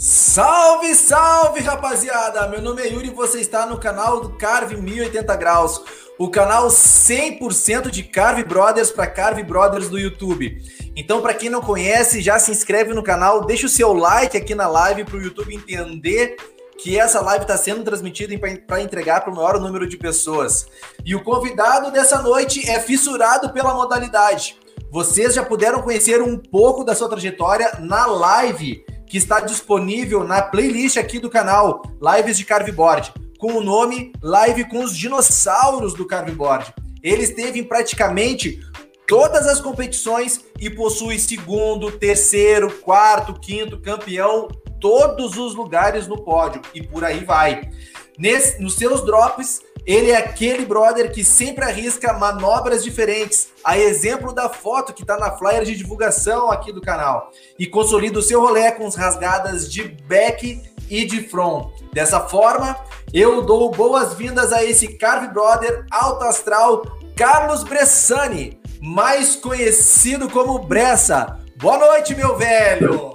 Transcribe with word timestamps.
Salve, 0.00 0.94
salve, 0.94 1.58
rapaziada! 1.58 2.46
Meu 2.46 2.62
nome 2.62 2.80
é 2.82 2.86
Yuri 2.86 3.08
e 3.08 3.12
você 3.12 3.40
está 3.40 3.66
no 3.66 3.80
canal 3.80 4.20
do 4.20 4.30
Carve 4.30 4.76
1080 4.76 5.34
Graus, 5.34 5.82
o 6.16 6.30
canal 6.30 6.68
100% 6.68 7.90
de 7.90 8.04
Carve 8.04 8.44
Brothers 8.44 8.92
para 8.92 9.08
Carve 9.08 9.42
Brothers 9.42 9.88
do 9.88 9.98
YouTube. 9.98 10.62
Então, 10.94 11.20
para 11.20 11.34
quem 11.34 11.50
não 11.50 11.60
conhece, 11.60 12.22
já 12.22 12.38
se 12.38 12.52
inscreve 12.52 12.94
no 12.94 13.02
canal, 13.02 13.44
deixa 13.44 13.66
o 13.66 13.68
seu 13.68 13.92
like 13.92 14.36
aqui 14.36 14.54
na 14.54 14.68
live 14.68 15.02
para 15.02 15.16
o 15.16 15.20
YouTube 15.20 15.52
entender 15.52 16.36
que 16.78 16.96
essa 16.96 17.20
live 17.20 17.42
está 17.42 17.56
sendo 17.56 17.82
transmitida 17.82 18.32
para 18.68 18.80
entregar 18.80 19.22
para 19.22 19.32
o 19.32 19.34
maior 19.34 19.58
número 19.58 19.84
de 19.84 19.96
pessoas. 19.96 20.68
E 21.04 21.16
o 21.16 21.24
convidado 21.24 21.90
dessa 21.90 22.22
noite 22.22 22.70
é 22.70 22.78
fissurado 22.78 23.52
pela 23.52 23.74
modalidade. 23.74 24.56
Vocês 24.92 25.34
já 25.34 25.44
puderam 25.44 25.82
conhecer 25.82 26.22
um 26.22 26.38
pouco 26.38 26.84
da 26.84 26.94
sua 26.94 27.08
trajetória 27.08 27.78
na 27.80 28.06
live 28.06 28.86
que 29.08 29.16
está 29.16 29.40
disponível 29.40 30.22
na 30.22 30.42
playlist 30.42 30.96
aqui 30.96 31.18
do 31.18 31.30
canal 31.30 31.82
Lives 32.00 32.36
de 32.36 32.44
Carveboard, 32.44 33.12
com 33.38 33.54
o 33.54 33.62
nome 33.62 34.12
Live 34.22 34.68
com 34.68 34.84
os 34.84 34.96
Dinossauros 34.96 35.94
do 35.94 36.06
Carveboard. 36.06 36.72
Ele 37.02 37.22
esteve 37.22 37.58
em 37.60 37.64
praticamente 37.64 38.60
todas 39.06 39.46
as 39.46 39.60
competições 39.60 40.44
e 40.60 40.68
possui 40.68 41.18
segundo, 41.18 41.90
terceiro, 41.90 42.70
quarto, 42.80 43.40
quinto 43.40 43.80
campeão, 43.80 44.48
todos 44.80 45.36
os 45.38 45.54
lugares 45.54 46.06
no 46.06 46.22
pódio 46.22 46.60
e 46.74 46.82
por 46.82 47.04
aí 47.04 47.24
vai. 47.24 47.70
Nesse, 48.18 48.60
nos 48.60 48.74
seus 48.74 49.04
drops, 49.06 49.62
ele 49.88 50.10
é 50.10 50.18
aquele 50.18 50.66
brother 50.66 51.10
que 51.10 51.24
sempre 51.24 51.64
arrisca 51.64 52.12
manobras 52.12 52.84
diferentes, 52.84 53.48
a 53.64 53.78
exemplo 53.78 54.34
da 54.34 54.46
foto 54.50 54.92
que 54.92 55.00
está 55.00 55.16
na 55.16 55.30
flyer 55.30 55.64
de 55.64 55.74
divulgação 55.74 56.50
aqui 56.50 56.70
do 56.70 56.82
canal, 56.82 57.30
e 57.58 57.66
consolida 57.66 58.18
o 58.18 58.22
seu 58.22 58.38
rolê 58.38 58.70
com 58.72 58.86
as 58.86 58.94
rasgadas 58.94 59.72
de 59.72 59.84
back 60.06 60.60
e 60.90 61.06
de 61.06 61.22
front. 61.22 61.68
Dessa 61.90 62.20
forma, 62.20 62.76
eu 63.14 63.40
dou 63.40 63.70
boas-vindas 63.70 64.52
a 64.52 64.62
esse 64.62 64.98
Carve 64.98 65.28
Brother 65.28 65.86
alto 65.90 66.24
astral, 66.24 66.82
Carlos 67.16 67.64
Bressani, 67.64 68.60
mais 68.82 69.36
conhecido 69.36 70.28
como 70.28 70.58
Bressa. 70.58 71.38
Boa 71.56 71.78
noite, 71.78 72.14
meu 72.14 72.36
velho! 72.36 73.14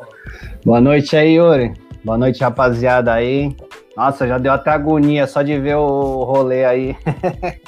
Boa 0.65 0.81
noite 0.81 1.15
aí, 1.15 1.35
Yuri. 1.35 1.71
Boa 2.03 2.17
noite, 2.17 2.43
rapaziada 2.43 3.13
aí. 3.13 3.55
Nossa, 3.95 4.27
já 4.27 4.37
deu 4.37 4.51
até 4.51 4.71
agonia 4.71 5.25
só 5.27 5.41
de 5.41 5.57
ver 5.59 5.75
o 5.75 6.23
rolê 6.23 6.65
aí. 6.65 6.97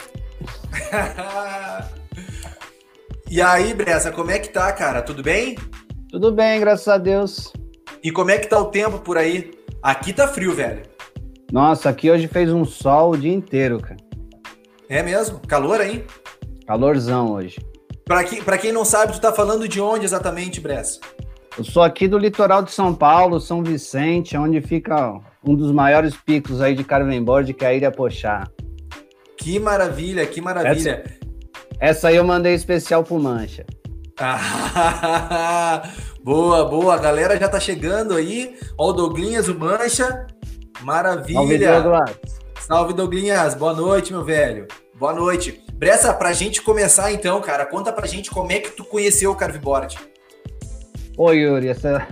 e 3.30 3.42
aí, 3.42 3.74
Bressa, 3.74 4.12
como 4.12 4.32
é 4.32 4.40
que 4.40 4.50
tá, 4.50 4.72
cara? 4.74 5.04
Tudo 5.04 5.22
bem? 5.22 5.56
Tudo 6.10 6.32
bem, 6.32 6.60
graças 6.60 6.88
a 6.88 6.98
Deus. 6.98 7.54
E 8.04 8.12
como 8.12 8.32
é 8.32 8.38
que 8.38 8.48
tá 8.48 8.60
o 8.60 8.66
tempo 8.66 9.00
por 9.00 9.18
aí? 9.18 9.52
Aqui 9.82 10.14
tá 10.14 10.28
frio, 10.28 10.54
velho. 10.54 10.84
Nossa, 11.52 11.90
aqui 11.90 12.10
hoje 12.10 12.28
fez 12.28 12.52
um 12.52 12.66
sol 12.66 13.12
o 13.12 13.18
dia 13.18 13.34
inteiro, 13.34 13.80
cara. 13.80 13.98
É 14.90 15.04
mesmo? 15.04 15.40
Calor 15.48 15.80
aí? 15.80 16.06
Calorzão 16.66 17.34
hoje. 17.34 17.60
Pra, 18.04 18.24
que, 18.24 18.44
pra 18.44 18.58
quem 18.58 18.72
não 18.72 18.86
sabe, 18.86 19.14
tu 19.14 19.22
tá 19.22 19.32
falando 19.32 19.68
de 19.68 19.80
onde 19.82 20.06
exatamente, 20.06 20.60
Bressa? 20.60 21.00
Eu 21.58 21.64
sou 21.64 21.84
aqui 21.84 22.06
do 22.06 22.18
litoral 22.18 22.62
de 22.62 22.72
São 22.72 22.94
Paulo, 22.94 23.40
São 23.40 23.64
Vicente, 23.64 24.36
onde 24.36 24.60
fica 24.60 25.22
um 25.42 25.56
dos 25.56 25.72
maiores 25.72 26.14
picos 26.16 26.62
aí 26.62 26.76
de 26.76 26.84
Carvenboard, 26.84 27.54
que 27.54 27.64
é 27.64 27.70
a 27.70 27.74
Ilha 27.74 27.92
Pochá. 27.92 28.46
Que 29.38 29.58
maravilha, 29.58 30.26
que 30.26 30.42
maravilha. 30.42 31.04
Essa, 31.06 31.16
essa 31.80 32.08
aí 32.10 32.18
eu 32.18 32.26
mandei 32.26 32.54
especial 32.54 33.06
pro 33.06 33.18
Mancha. 33.18 33.66
boa, 36.22 36.66
boa. 36.66 36.96
A 36.96 36.98
galera 36.98 37.38
já 37.38 37.48
tá 37.48 37.60
chegando 37.60 38.16
aí. 38.16 38.58
Ó, 38.78 38.90
o 38.90 38.94
Douglinhas, 38.94 39.48
o 39.48 39.58
Mancha. 39.58 40.28
Maravilha. 40.82 41.40
Salve, 41.40 41.58
Douglas. 41.58 42.18
Salve, 42.60 42.94
Douglinhas. 42.94 43.56
Boa 43.56 43.74
noite, 43.74 44.12
meu 44.12 44.26
velho. 44.26 44.68
Boa 44.94 45.14
noite. 45.14 45.64
Bressa, 45.74 46.14
pra 46.14 46.34
gente 46.34 46.62
começar 46.62 47.14
então, 47.14 47.40
cara, 47.40 47.66
conta 47.66 47.94
pra 47.94 48.08
gente 48.08 48.30
como 48.30 48.52
é 48.52 48.60
que 48.60 48.72
tu 48.72 48.84
conheceu 48.84 49.32
o 49.32 49.36
Carveboard. 49.36 49.98
Oi, 51.18 51.38
Yuri, 51.38 51.70
essa, 51.70 52.06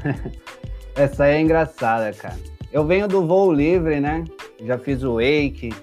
essa 0.96 1.28
é 1.28 1.41
engraçada, 1.41 2.14
cara. 2.14 2.38
Eu 2.72 2.86
venho 2.86 3.06
do 3.06 3.28
voo 3.28 3.52
livre, 3.52 4.00
né? 4.00 4.24
Já 4.64 4.78
fiz 4.78 5.03
o 5.03 5.16
wake. 5.16 5.74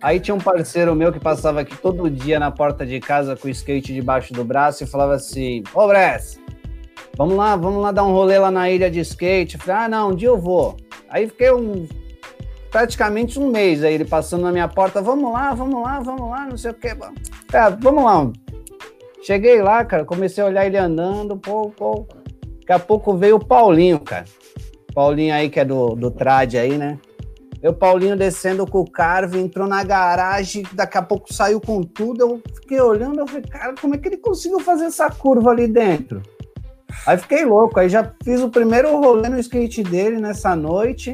Aí 0.00 0.18
tinha 0.18 0.34
um 0.34 0.40
parceiro 0.40 0.94
meu 0.94 1.12
que 1.12 1.20
passava 1.20 1.60
aqui 1.60 1.76
todo 1.76 2.08
dia 2.08 2.40
na 2.40 2.50
porta 2.50 2.86
de 2.86 2.98
casa 2.98 3.36
com 3.36 3.46
o 3.46 3.50
skate 3.50 3.92
debaixo 3.92 4.32
do 4.32 4.42
braço 4.42 4.82
e 4.82 4.86
falava 4.86 5.12
assim: 5.12 5.62
Ô 5.74 5.86
Bress, 5.86 6.40
vamos 7.14 7.36
lá, 7.36 7.56
vamos 7.56 7.82
lá 7.82 7.92
dar 7.92 8.04
um 8.04 8.12
rolê 8.12 8.38
lá 8.38 8.50
na 8.50 8.70
ilha 8.70 8.90
de 8.90 9.00
skate. 9.00 9.56
Eu 9.56 9.60
falei: 9.60 9.84
Ah, 9.84 9.88
não, 9.88 10.10
um 10.12 10.14
dia 10.14 10.28
eu 10.28 10.38
vou. 10.38 10.78
Aí 11.10 11.28
fiquei 11.28 11.52
um, 11.52 11.86
praticamente 12.70 13.38
um 13.38 13.50
mês 13.50 13.84
aí 13.84 13.92
ele 13.92 14.06
passando 14.06 14.44
na 14.44 14.52
minha 14.52 14.66
porta: 14.66 15.02
Vamos 15.02 15.30
lá, 15.30 15.52
vamos 15.52 15.82
lá, 15.82 16.00
vamos 16.00 16.30
lá, 16.30 16.46
não 16.46 16.56
sei 16.56 16.70
o 16.70 16.74
que. 16.74 16.88
É, 16.88 17.70
vamos 17.78 18.02
lá. 18.02 18.32
Cheguei 19.22 19.60
lá, 19.60 19.84
cara, 19.84 20.06
comecei 20.06 20.42
a 20.42 20.46
olhar 20.46 20.64
ele 20.64 20.78
andando, 20.78 21.36
pô, 21.36 21.68
pô. 21.68 22.06
Daqui 22.70 22.82
a 22.84 22.86
pouco 22.86 23.16
veio 23.16 23.34
o 23.34 23.44
Paulinho, 23.44 23.98
cara. 23.98 24.26
Paulinho 24.94 25.34
aí, 25.34 25.50
que 25.50 25.58
é 25.58 25.64
do, 25.64 25.96
do 25.96 26.08
Trad 26.08 26.54
aí, 26.54 26.78
né? 26.78 27.00
Eu, 27.60 27.74
Paulinho 27.74 28.16
descendo 28.16 28.64
com 28.64 28.78
o 28.78 28.88
Carve, 28.88 29.40
entrou 29.40 29.66
na 29.66 29.82
garagem, 29.82 30.64
daqui 30.72 30.96
a 30.96 31.02
pouco 31.02 31.34
saiu 31.34 31.60
com 31.60 31.82
tudo. 31.82 32.20
Eu 32.20 32.42
fiquei 32.54 32.80
olhando, 32.80 33.18
eu 33.18 33.26
falei, 33.26 33.42
cara, 33.42 33.74
como 33.74 33.96
é 33.96 33.98
que 33.98 34.06
ele 34.06 34.18
conseguiu 34.18 34.60
fazer 34.60 34.84
essa 34.84 35.10
curva 35.10 35.50
ali 35.50 35.66
dentro? 35.66 36.22
Aí 37.04 37.18
fiquei 37.18 37.44
louco, 37.44 37.80
aí 37.80 37.88
já 37.88 38.08
fiz 38.22 38.40
o 38.40 38.48
primeiro 38.48 38.96
rolê 39.00 39.28
no 39.28 39.40
skate 39.40 39.82
dele 39.82 40.20
nessa 40.20 40.54
noite. 40.54 41.12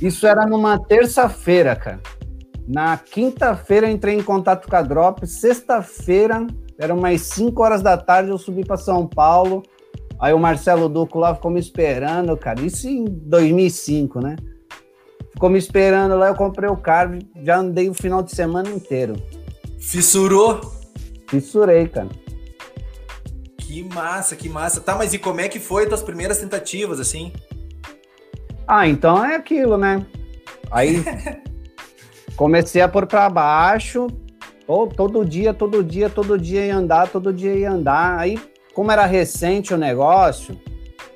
Isso 0.00 0.28
era 0.28 0.46
numa 0.46 0.78
terça-feira, 0.78 1.74
cara. 1.74 2.00
Na 2.68 2.96
quinta-feira 2.96 3.90
entrei 3.90 4.14
em 4.14 4.22
contato 4.22 4.68
com 4.68 4.76
a 4.76 4.82
Drop. 4.82 5.26
Sexta-feira, 5.26 6.46
eram 6.78 6.98
mais 6.98 7.22
5 7.22 7.60
horas 7.60 7.82
da 7.82 7.96
tarde, 7.96 8.30
eu 8.30 8.38
subi 8.38 8.64
para 8.64 8.76
São 8.76 9.08
Paulo. 9.08 9.64
Aí 10.18 10.32
o 10.32 10.38
Marcelo 10.38 10.88
Duco 10.88 11.18
lá 11.18 11.34
ficou 11.34 11.50
me 11.50 11.60
esperando, 11.60 12.36
cara. 12.36 12.60
Isso 12.60 12.88
em 12.88 13.04
2005, 13.04 14.20
né? 14.20 14.36
Ficou 15.32 15.50
me 15.50 15.58
esperando 15.58 16.16
lá, 16.16 16.28
eu 16.28 16.34
comprei 16.34 16.68
o 16.70 16.76
carro, 16.76 17.18
já 17.42 17.58
andei 17.58 17.90
o 17.90 17.94
final 17.94 18.22
de 18.22 18.34
semana 18.34 18.70
inteiro. 18.70 19.16
Fissurou? 19.78 20.60
Fissurei, 21.28 21.86
cara. 21.88 22.08
Que 23.58 23.82
massa, 23.82 24.34
que 24.34 24.48
massa. 24.48 24.80
Tá, 24.80 24.94
mas 24.94 25.12
e 25.12 25.18
como 25.18 25.40
é 25.40 25.48
que 25.48 25.60
foi 25.60 25.86
tuas 25.86 26.02
primeiras 26.02 26.38
tentativas, 26.38 26.98
assim? 26.98 27.32
Ah, 28.66 28.88
então 28.88 29.22
é 29.22 29.36
aquilo, 29.36 29.76
né? 29.76 30.06
Aí 30.70 31.04
comecei 32.34 32.80
a 32.80 32.88
pôr 32.88 33.06
para 33.06 33.28
baixo, 33.28 34.06
todo 34.96 35.24
dia, 35.24 35.52
todo 35.52 35.84
dia, 35.84 36.08
todo 36.08 36.38
dia 36.38 36.66
ia 36.66 36.76
andar, 36.76 37.08
todo 37.08 37.32
dia 37.32 37.54
ia 37.54 37.70
andar. 37.70 38.18
Aí 38.18 38.40
como 38.76 38.92
era 38.92 39.06
recente 39.06 39.72
o 39.72 39.78
negócio, 39.78 40.54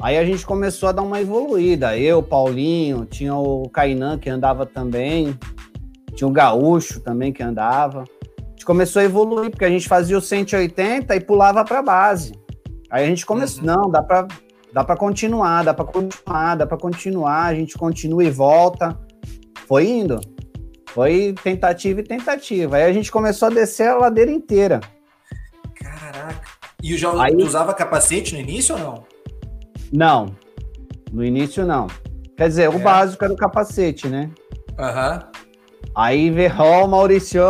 aí 0.00 0.16
a 0.16 0.25
gente 0.25 0.47
começou 0.47 0.88
a 0.88 0.93
dar 0.93 1.03
uma 1.03 1.21
evoluída. 1.21 1.94
Eu, 1.94 2.22
Paulinho, 2.22 3.04
tinha 3.04 3.34
o 3.34 3.69
Kainan 3.69 4.19
que 4.19 4.31
andava 4.31 4.65
também, 4.65 5.38
tinha 6.15 6.26
o 6.26 6.32
Gaúcho 6.32 7.00
também 7.00 7.34
que 7.34 7.43
andava. 7.43 8.04
A 8.38 8.50
gente 8.53 8.65
começou 8.65 9.03
a 9.03 9.04
evoluir, 9.04 9.50
porque 9.50 9.66
a 9.66 9.69
gente 9.69 9.87
fazia 9.87 10.16
o 10.16 10.22
180 10.22 11.15
e 11.15 11.20
pulava 11.20 11.62
para 11.62 11.82
base. 11.82 12.32
Aí 12.91 13.04
a 13.04 13.06
gente 13.06 13.26
começou, 13.26 13.60
uhum. 13.60 13.66
não, 13.66 13.91
dá 13.91 14.03
para 14.03 14.26
dá 14.72 14.82
para 14.82 14.97
continuar, 14.97 15.62
dá 15.62 15.75
para 15.75 15.84
continuar, 15.84 16.54
dá 16.54 16.66
para 16.66 16.78
continuar, 16.78 17.44
a 17.44 17.54
gente 17.54 17.76
continua 17.76 18.25
e 18.25 18.31
volta. 18.31 18.99
Foi 19.69 19.87
indo. 19.87 20.19
Foi 20.94 21.34
tentativa 21.44 22.00
e 22.00 22.04
tentativa. 22.04 22.76
Aí 22.76 22.84
a 22.84 22.93
gente 22.93 23.12
começou 23.12 23.49
a 23.49 23.50
descer 23.50 23.88
a 23.88 23.99
ladeira 23.99 24.31
inteira. 24.31 24.81
E 26.82 26.96
já 26.96 27.10
Aí... 27.22 27.34
usava 27.36 27.75
capacete 27.75 28.34
no 28.34 28.40
início 28.40 28.75
ou 28.75 28.81
não? 28.81 29.05
Não. 29.93 30.26
No 31.12 31.25
início, 31.25 31.66
não. 31.66 31.87
Quer 32.37 32.49
dizer, 32.49 32.62
é. 32.64 32.69
o 32.69 32.78
básico 32.78 33.25
era 33.25 33.32
o 33.32 33.37
capacete, 33.37 34.08
né? 34.08 34.31
Aham. 34.78 35.14
Uhum. 35.14 35.40
Aí 35.94 36.31
veio, 36.31 36.55
ó, 36.58 36.84
oh, 36.84 36.87
Maurício, 36.87 37.43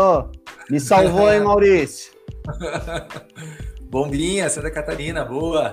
me 0.70 0.80
salvou, 0.80 1.32
hein, 1.32 1.40
Maurício? 1.44 2.12
Bombinha, 3.90 4.48
Santa 4.48 4.70
Catarina, 4.70 5.24
boa. 5.24 5.72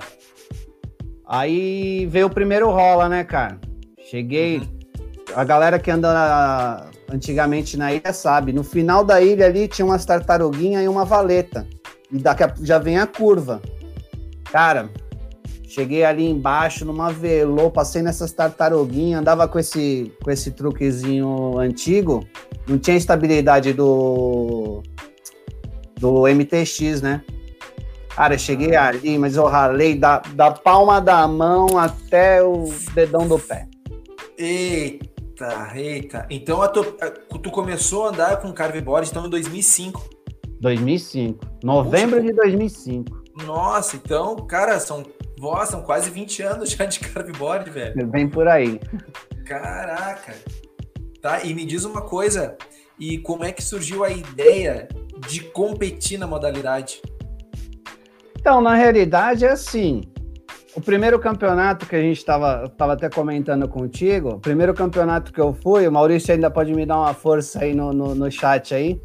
Aí 1.26 2.06
veio 2.06 2.26
o 2.26 2.30
primeiro 2.30 2.70
rola, 2.70 3.08
né, 3.08 3.24
cara? 3.24 3.58
Cheguei. 4.10 4.58
Uhum. 4.58 4.78
A 5.34 5.44
galera 5.44 5.78
que 5.78 5.90
anda 5.90 6.90
antigamente 7.10 7.76
na 7.76 7.92
ilha 7.92 8.12
sabe. 8.12 8.52
No 8.52 8.64
final 8.64 9.04
da 9.04 9.20
ilha 9.20 9.46
ali 9.46 9.68
tinha 9.68 9.84
umas 9.84 10.04
tartaruguinhas 10.04 10.84
e 10.84 10.88
uma 10.88 11.04
valeta. 11.04 11.66
E 12.10 12.18
daqui 12.18 12.42
a, 12.42 12.54
já 12.62 12.78
vem 12.78 12.98
a 12.98 13.06
curva. 13.06 13.60
Cara, 14.50 14.90
cheguei 15.64 16.04
ali 16.04 16.28
embaixo 16.28 16.84
numa 16.84 17.12
velô, 17.12 17.70
passei 17.70 18.02
nessas 18.02 18.32
tartaruguinhas, 18.32 19.20
andava 19.20 19.46
com 19.46 19.58
esse, 19.58 20.12
com 20.22 20.30
esse 20.30 20.50
truquezinho 20.52 21.58
antigo, 21.58 22.26
não 22.66 22.78
tinha 22.78 22.96
estabilidade 22.96 23.72
do, 23.72 24.82
do 25.98 26.22
MTX, 26.22 27.02
né? 27.02 27.22
Cara, 28.18 28.36
cheguei 28.36 28.74
ah. 28.74 28.88
ali, 28.88 29.16
mas 29.16 29.36
eu 29.36 29.46
ralei 29.46 29.94
da, 29.94 30.18
da 30.34 30.50
palma 30.50 31.00
da 31.00 31.26
mão 31.28 31.78
até 31.78 32.42
o 32.42 32.64
dedão 32.92 33.28
do 33.28 33.38
pé. 33.38 33.68
Eita, 34.36 35.72
eita. 35.76 36.26
Então 36.28 36.60
a 36.60 36.66
tu, 36.66 36.96
a, 37.00 37.10
tu 37.38 37.50
começou 37.50 38.06
a 38.06 38.08
andar 38.08 38.36
com 38.38 38.52
carveboard 38.52 39.08
então 39.08 39.26
em 39.26 39.30
2005. 39.30 40.17
2005. 40.60 41.46
Novembro 41.62 42.22
de 42.22 42.32
2005. 42.32 43.24
Nossa, 43.46 43.96
então, 43.96 44.36
cara, 44.36 44.80
são, 44.80 45.02
nossa, 45.38 45.72
são 45.72 45.82
quase 45.82 46.10
20 46.10 46.42
anos 46.42 46.70
já 46.70 46.84
de 46.84 47.00
carveboard, 47.00 47.70
velho. 47.70 48.10
Vem 48.10 48.28
por 48.28 48.48
aí. 48.48 48.80
Caraca. 49.44 50.34
Tá, 51.20 51.44
e 51.44 51.54
me 51.54 51.64
diz 51.64 51.84
uma 51.84 52.02
coisa, 52.02 52.56
e 52.98 53.18
como 53.18 53.44
é 53.44 53.52
que 53.52 53.62
surgiu 53.62 54.04
a 54.04 54.10
ideia 54.10 54.88
de 55.28 55.40
competir 55.40 56.18
na 56.18 56.26
modalidade? 56.26 57.02
Então, 58.38 58.60
na 58.60 58.74
realidade 58.74 59.44
é 59.44 59.50
assim, 59.50 60.02
o 60.76 60.80
primeiro 60.80 61.18
campeonato 61.18 61.86
que 61.86 61.96
a 61.96 62.00
gente 62.00 62.18
estava 62.18 62.68
tava 62.68 62.92
até 62.92 63.10
comentando 63.10 63.68
contigo, 63.68 64.34
o 64.34 64.40
primeiro 64.40 64.72
campeonato 64.72 65.32
que 65.32 65.40
eu 65.40 65.52
fui, 65.52 65.88
o 65.88 65.92
Maurício 65.92 66.32
ainda 66.32 66.50
pode 66.50 66.72
me 66.72 66.86
dar 66.86 66.98
uma 66.98 67.14
força 67.14 67.60
aí 67.60 67.74
no, 67.74 67.92
no, 67.92 68.14
no 68.14 68.30
chat 68.30 68.74
aí, 68.74 69.00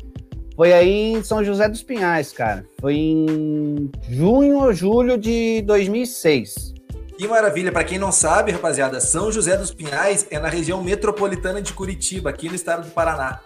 foi 0.55 0.71
aí 0.71 1.13
em 1.13 1.23
São 1.23 1.43
José 1.43 1.67
dos 1.67 1.81
Pinhais, 1.81 2.31
cara. 2.31 2.65
Foi 2.79 2.95
em 2.95 3.91
junho 4.09 4.59
ou 4.59 4.73
julho 4.73 5.17
de 5.17 5.61
2006. 5.63 6.73
Que 7.17 7.27
maravilha! 7.27 7.71
Para 7.71 7.83
quem 7.83 7.97
não 7.97 8.11
sabe, 8.11 8.51
rapaziada, 8.51 8.99
São 8.99 9.31
José 9.31 9.55
dos 9.57 9.73
Pinhais 9.73 10.27
é 10.29 10.39
na 10.39 10.49
região 10.49 10.83
metropolitana 10.83 11.61
de 11.61 11.73
Curitiba, 11.73 12.29
aqui 12.29 12.49
no 12.49 12.55
estado 12.55 12.85
do 12.85 12.91
Paraná. 12.91 13.39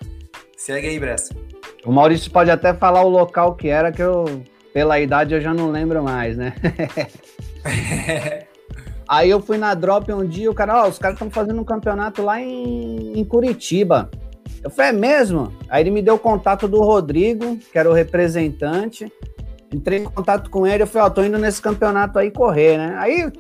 Segue 0.58 0.88
aí, 0.88 1.00
Bressa. 1.00 1.34
O 1.86 1.92
Maurício 1.92 2.32
pode 2.32 2.52
até 2.52 2.74
falar 2.74 3.04
o 3.04 3.10
local 3.10 3.56
que 3.56 3.70
era, 3.70 3.92
que 3.92 4.02
eu, 4.02 4.26
pela 4.74 5.00
idade, 5.00 5.34
eu 5.34 5.40
já 5.40 5.54
não 5.54 5.72
lembro 5.72 6.04
mais, 6.04 6.36
né? 6.36 6.54
aí 9.08 9.30
eu 9.30 9.40
fui 9.42 9.58
na 9.58 9.74
Drop 9.74 10.12
um 10.12 10.26
dia, 10.26 10.50
o 10.50 10.54
cara, 10.56 10.84
ó, 10.84 10.90
os 10.90 10.98
caras 10.98 11.16
estão 11.16 11.30
fazendo 11.30 11.62
um 11.62 11.66
campeonato 11.66 12.22
lá 12.22 12.42
em, 12.42 13.20
em 13.20 13.24
Curitiba. 13.24 14.10
Eu 14.64 14.70
falei, 14.70 14.92
é 14.92 14.94
mesmo? 14.94 15.54
Aí 15.70 15.84
ele 15.84 15.92
me 15.92 16.02
deu 16.02 16.16
o 16.16 16.20
contato 16.20 16.68
do 16.68 16.82
Rodrigo, 16.82 17.58
que 17.72 17.78
era 17.78 17.90
o 17.90 17.94
representante. 17.94 19.12
Entrei 19.72 20.00
em 20.00 20.04
contato 20.06 20.50
com 20.50 20.66
ele, 20.66 20.84
eu 20.84 20.88
falei, 20.88 21.04
ó, 21.04 21.08
oh, 21.08 21.14
tô 21.14 21.24
indo 21.24 21.38
nesse 21.38 21.62
campeonato 21.62 22.18
aí 22.18 22.32
correr, 22.32 22.78
né? 22.78 22.96
Aí 23.00 23.32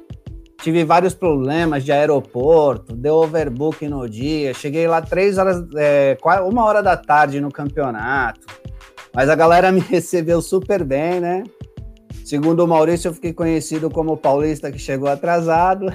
tive 0.62 0.84
vários 0.84 1.14
problemas 1.14 1.84
de 1.84 1.92
aeroporto, 1.92 2.96
deu 2.96 3.16
overbooking 3.16 3.88
no 3.88 4.10
dia, 4.10 4.54
cheguei 4.54 4.88
lá 4.88 5.02
três 5.02 5.38
horas, 5.38 5.64
é, 5.76 6.18
uma 6.46 6.66
hora 6.66 6.82
da 6.82 6.98
tarde 6.98 7.40
no 7.40 7.52
campeonato. 7.52 8.42
Mas 9.14 9.30
a 9.30 9.36
galera 9.36 9.72
me 9.74 9.80
recebeu 9.80 10.42
super 10.42 10.84
bem, 10.84 11.20
né? 11.20 11.44
Segundo 12.26 12.64
o 12.64 12.68
Maurício, 12.68 13.08
eu 13.08 13.14
fiquei 13.14 13.32
conhecido 13.32 13.90
como 13.90 14.12
o 14.12 14.18
paulista 14.18 14.70
que 14.70 14.78
chegou 14.78 15.08
atrasado. 15.08 15.86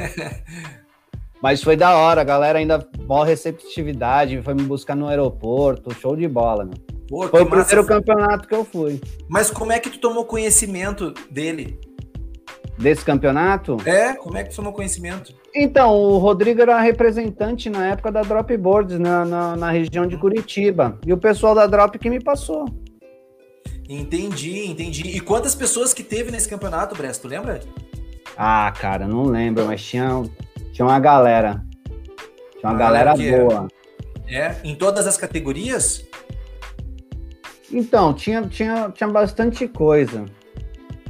Mas 1.42 1.60
foi 1.60 1.76
da 1.76 1.96
hora, 1.96 2.20
a 2.20 2.24
galera 2.24 2.60
ainda 2.60 2.78
boa 3.04 3.26
receptividade, 3.26 4.40
foi 4.42 4.54
me 4.54 4.62
buscar 4.62 4.94
no 4.94 5.08
aeroporto, 5.08 5.92
show 5.92 6.14
de 6.14 6.28
bola, 6.28 6.64
meu. 6.64 6.74
Pô, 7.08 7.28
foi 7.28 7.42
o 7.42 7.46
primeiro 7.46 7.84
campeonato 7.84 8.46
que 8.46 8.54
eu 8.54 8.64
fui. 8.64 9.00
Mas 9.28 9.50
como 9.50 9.72
é 9.72 9.80
que 9.80 9.90
tu 9.90 9.98
tomou 9.98 10.24
conhecimento 10.24 11.12
dele? 11.28 11.80
Desse 12.78 13.04
campeonato? 13.04 13.76
É, 13.84 14.14
como 14.14 14.38
é 14.38 14.44
que 14.44 14.50
tu 14.50 14.56
tomou 14.56 14.72
conhecimento? 14.72 15.34
Então, 15.54 15.90
o 15.90 16.16
Rodrigo 16.18 16.62
era 16.62 16.80
representante 16.80 17.68
na 17.68 17.88
época 17.88 18.12
da 18.12 18.22
Drop 18.22 18.56
Boards, 18.56 18.98
na, 18.98 19.24
na, 19.24 19.56
na 19.56 19.70
região 19.70 20.06
de 20.06 20.16
Curitiba. 20.16 20.96
E 21.04 21.12
o 21.12 21.18
pessoal 21.18 21.56
da 21.56 21.66
Drop 21.66 21.98
que 21.98 22.08
me 22.08 22.22
passou. 22.22 22.64
Entendi, 23.88 24.66
entendi. 24.66 25.08
E 25.08 25.20
quantas 25.20 25.56
pessoas 25.56 25.92
que 25.92 26.04
teve 26.04 26.30
nesse 26.30 26.48
campeonato, 26.48 26.94
Bresto, 26.94 27.26
lembra? 27.26 27.60
Ah, 28.36 28.72
cara, 28.80 29.06
não 29.06 29.24
lembro, 29.24 29.66
mas 29.66 29.82
tinha 29.82 30.22
tinha 30.72 30.86
uma 30.86 30.98
galera. 30.98 31.62
Tinha 32.58 32.70
uma 32.70 32.74
ah, 32.74 32.78
galera 32.78 33.14
boa. 33.14 33.68
É? 34.26 34.56
Em 34.64 34.74
todas 34.74 35.06
as 35.06 35.16
categorias? 35.16 36.04
Então, 37.70 38.12
tinha, 38.12 38.42
tinha, 38.42 38.90
tinha 38.90 39.08
bastante 39.08 39.68
coisa. 39.68 40.24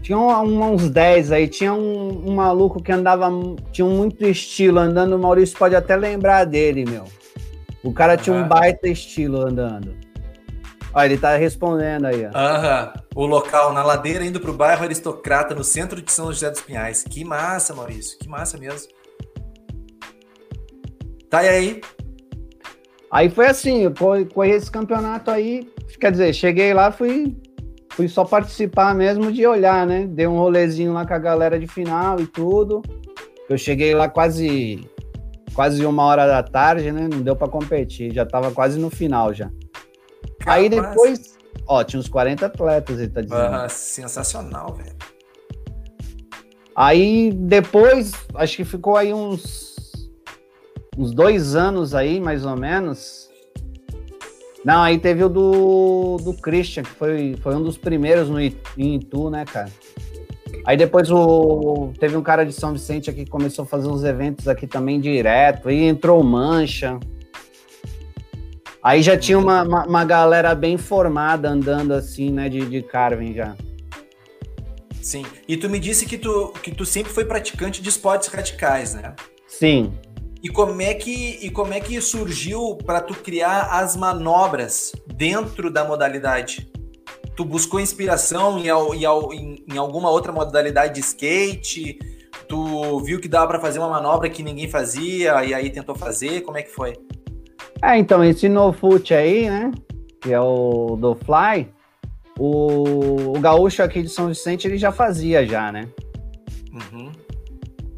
Tinha 0.03 0.19
uns 0.19 0.91
10 0.91 1.31
aí, 1.31 1.49
tinha 1.49 1.73
um, 1.73 2.29
um, 2.29 2.35
maluco 2.35 2.83
que 2.83 2.91
andava, 2.91 3.31
tinha 3.71 3.87
muito 3.87 4.27
estilo 4.27 4.81
andando, 4.81 5.15
o 5.15 5.19
Maurício 5.19 5.57
pode 5.57 5.77
até 5.77 5.95
lembrar 5.95 6.45
dele, 6.45 6.85
meu. 6.85 7.05
O 7.85 7.93
cara 7.93 8.17
tinha 8.17 8.35
um 8.35 8.47
baita 8.47 8.89
estilo 8.89 9.41
andando. 9.41 9.95
Olha, 10.95 11.07
ele 11.07 11.19
tá 11.19 11.37
respondendo 11.37 12.07
aí, 12.07 12.27
ó. 12.27 12.37
Aham. 12.37 12.93
O 13.15 13.27
local, 13.27 13.73
na 13.73 13.83
ladeira, 13.83 14.25
indo 14.25 14.41
pro 14.41 14.53
bairro 14.53 14.85
Aristocrata, 14.85 15.55
no 15.55 15.65
centro 15.65 16.03
de 16.03 16.11
São 16.11 16.27
José 16.33 16.51
dos 16.51 16.61
Pinhais. 16.61 17.03
Que 17.03 17.25
massa, 17.25 17.75
Maurício. 17.75 18.19
Que 18.19 18.29
massa 18.29 18.59
mesmo. 18.59 18.89
Tá 21.33 21.43
e 21.43 21.49
aí? 21.49 21.81
Aí 23.11 23.31
foi 23.31 23.47
assim, 23.47 23.85
eu 23.85 23.95
corri 24.35 24.51
esse 24.51 24.71
campeonato 24.71 25.31
aí, 25.31 25.67
quer 25.99 26.13
dizer, 26.13 26.35
cheguei 26.35 26.75
lá, 26.75 26.93
fui, 26.93 27.35
fui 27.89 28.07
só 28.07 28.23
participar 28.23 28.95
mesmo 28.95 29.33
de 29.33 29.47
olhar, 29.47 29.87
né? 29.87 30.07
Dei 30.07 30.27
um 30.27 30.37
rolezinho 30.37 30.93
lá 30.93 31.07
com 31.07 31.15
a 31.15 31.19
galera 31.19 31.59
de 31.59 31.67
final 31.67 32.21
e 32.21 32.27
tudo. 32.27 32.83
Eu 33.49 33.57
cheguei 33.57 33.95
lá 33.95 34.11
quase 34.11 34.87
quase 35.55 35.87
uma 35.87 36.05
hora 36.05 36.27
da 36.27 36.43
tarde, 36.43 36.93
né? 36.93 37.09
Não 37.11 37.23
deu 37.23 37.35
para 37.35 37.49
competir, 37.49 38.13
já 38.13 38.27
tava 38.27 38.51
quase 38.51 38.79
no 38.79 38.91
final 38.91 39.33
já. 39.33 39.51
Capaz. 40.39 40.59
Aí 40.59 40.69
depois, 40.69 41.39
ó, 41.67 41.83
tinha 41.83 41.99
uns 41.99 42.09
40 42.09 42.45
atletas, 42.45 42.99
ele 42.99 43.09
tá 43.09 43.23
dizendo. 43.23 43.41
Ah, 43.41 43.71
sensacional, 43.71 44.75
velho. 44.75 44.95
Aí 46.77 47.33
depois, 47.33 48.13
acho 48.35 48.57
que 48.59 48.65
ficou 48.67 48.99
aí 48.99 49.15
uns 49.15 49.72
uns 50.97 51.13
dois 51.13 51.55
anos 51.55 51.95
aí, 51.95 52.21
mais 52.21 52.45
ou 52.45 52.57
menos. 52.57 53.31
Não, 54.65 54.81
aí 54.83 54.99
teve 54.99 55.25
o 55.25 55.29
do, 55.29 56.19
do 56.19 56.35
Christian, 56.35 56.85
que 56.85 56.91
foi, 56.91 57.37
foi 57.43 57.55
um 57.57 57.63
dos 57.63 57.77
primeiros 57.77 58.29
no 58.29 58.41
em 58.41 58.55
Itu, 58.77 59.29
né, 59.29 59.45
cara? 59.45 59.71
Aí 60.65 60.77
depois 60.77 61.11
o, 61.11 61.93
teve 61.99 62.17
um 62.17 62.23
cara 62.23 62.45
de 62.45 62.53
São 62.53 62.73
Vicente 62.73 63.11
aqui 63.11 63.25
que 63.25 63.31
começou 63.31 63.65
a 63.65 63.67
fazer 63.67 63.89
uns 63.89 64.05
eventos 64.05 64.47
aqui 64.47 64.67
também 64.67 65.01
direto, 65.01 65.69
aí 65.69 65.83
entrou 65.83 66.23
Mancha. 66.23 67.01
Aí 68.81 69.03
já 69.03 69.17
tinha 69.17 69.39
uma, 69.39 69.63
uma, 69.63 69.87
uma 69.87 70.05
galera 70.05 70.55
bem 70.55 70.77
formada 70.77 71.49
andando 71.49 71.93
assim, 71.93 72.31
né, 72.31 72.49
de, 72.49 72.65
de 72.67 72.83
Carvin 72.83 73.35
já. 73.35 73.57
Sim. 75.01 75.25
E 75.49 75.57
tu 75.57 75.69
me 75.69 75.81
disse 75.81 76.07
que 76.07 76.17
tu, 76.17 76.53
que 76.63 76.71
tu 76.71 76.87
sempre 76.87 77.13
foi 77.13 77.25
praticante 77.25 77.83
de 77.83 77.89
esportes 77.89 78.29
radicais, 78.29 78.95
né? 78.95 79.15
Sim. 79.49 79.93
E 80.43 80.49
como 80.49 80.83
é 80.83 80.93
que, 80.93 81.39
e 81.41 81.51
como 81.51 81.73
é 81.73 81.79
que 81.79 82.01
surgiu 82.01 82.77
para 82.85 83.01
tu 83.01 83.15
criar 83.15 83.69
as 83.81 83.97
manobras 83.97 84.93
dentro 85.07 85.71
da 85.71 85.85
modalidade? 85.85 86.69
Tu 87.37 87.45
buscou 87.45 87.79
inspiração 87.79 88.59
em, 88.59 88.67
em, 88.67 89.65
em 89.73 89.79
alguma 89.79 90.11
outra 90.11 90.33
modalidade 90.33 90.95
de 90.95 91.01
skate? 91.01 91.99
Tu 92.49 93.01
viu 93.05 93.21
que 93.21 93.29
dava 93.29 93.47
para 93.47 93.61
fazer 93.61 93.79
uma 93.79 93.89
manobra 93.89 94.29
que 94.29 94.43
ninguém 94.43 94.69
fazia 94.69 95.45
e 95.45 95.55
aí 95.55 95.71
tentou 95.71 95.95
fazer? 95.95 96.41
Como 96.41 96.59
é 96.59 96.63
que 96.63 96.71
foi? 96.71 96.95
É, 97.81 97.97
então, 97.97 98.25
esse 98.25 98.49
no 98.49 98.73
foot 98.73 99.15
aí, 99.15 99.49
né? 99.49 99.71
Que 100.21 100.33
é 100.33 100.41
o 100.41 100.97
do 100.97 101.15
Fly. 101.15 101.69
O, 102.37 103.37
o 103.37 103.41
gaúcho 103.41 103.83
aqui 103.83 104.03
de 104.03 104.09
São 104.09 104.27
Vicente 104.27 104.67
ele 104.67 104.77
já 104.77 104.91
fazia 104.91 105.47
já, 105.47 105.71
né? 105.71 105.89
Uhum. 106.73 107.13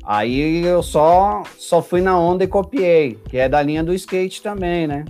Aí 0.04 0.64
eu 0.64 0.82
só, 0.82 1.42
só 1.56 1.80
fui 1.80 2.00
na 2.00 2.18
onda 2.18 2.44
e 2.44 2.46
copiei, 2.46 3.18
que 3.28 3.38
é 3.38 3.49
da 3.49 3.62
linha 3.62 3.82
do 3.82 3.94
skate 3.94 4.42
também, 4.42 4.87
né? 4.87 5.04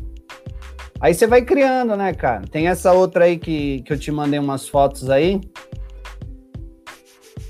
Aí 1.01 1.13
você 1.13 1.27
vai 1.27 1.43
criando, 1.43 1.97
né, 1.97 2.15
cara? 2.15 2.43
Tem 2.51 2.69
essa 2.69 2.93
outra 2.93 3.25
aí 3.25 3.37
que, 3.37 3.83
que 3.83 3.93
eu 3.93 3.99
te 3.99 4.13
mandei 4.13 4.39
umas 4.39 4.69
fotos 4.69 5.11
aí. 5.11 5.41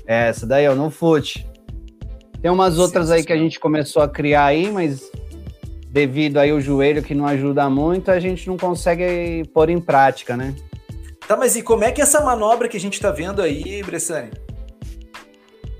Essa 0.07 0.45
daí, 0.45 0.67
ó, 0.67 0.73
no 0.73 0.89
foot. 0.89 1.47
Tem 2.41 2.51
umas 2.51 2.77
outras 2.79 3.11
aí 3.11 3.23
que 3.23 3.31
a 3.31 3.37
gente 3.37 3.59
começou 3.59 4.01
a 4.01 4.09
criar 4.09 4.45
aí, 4.45 4.71
mas 4.71 5.09
devido 5.87 6.37
aí 6.37 6.51
o 6.51 6.59
joelho 6.59 7.01
que 7.01 7.15
não 7.15 7.25
ajuda 7.25 7.69
muito, 7.69 8.11
a 8.11 8.19
gente 8.19 8.47
não 8.47 8.57
consegue 8.57 9.43
pôr 9.53 9.69
em 9.69 9.79
prática, 9.79 10.35
né? 10.35 10.53
Tá, 11.27 11.37
mas 11.37 11.55
e 11.55 11.61
como 11.61 11.83
é 11.83 11.91
que 11.91 12.01
essa 12.01 12.21
manobra 12.21 12.67
que 12.67 12.77
a 12.77 12.79
gente 12.79 12.99
tá 12.99 13.11
vendo 13.11 13.41
aí, 13.41 13.81
Bressani? 13.81 14.31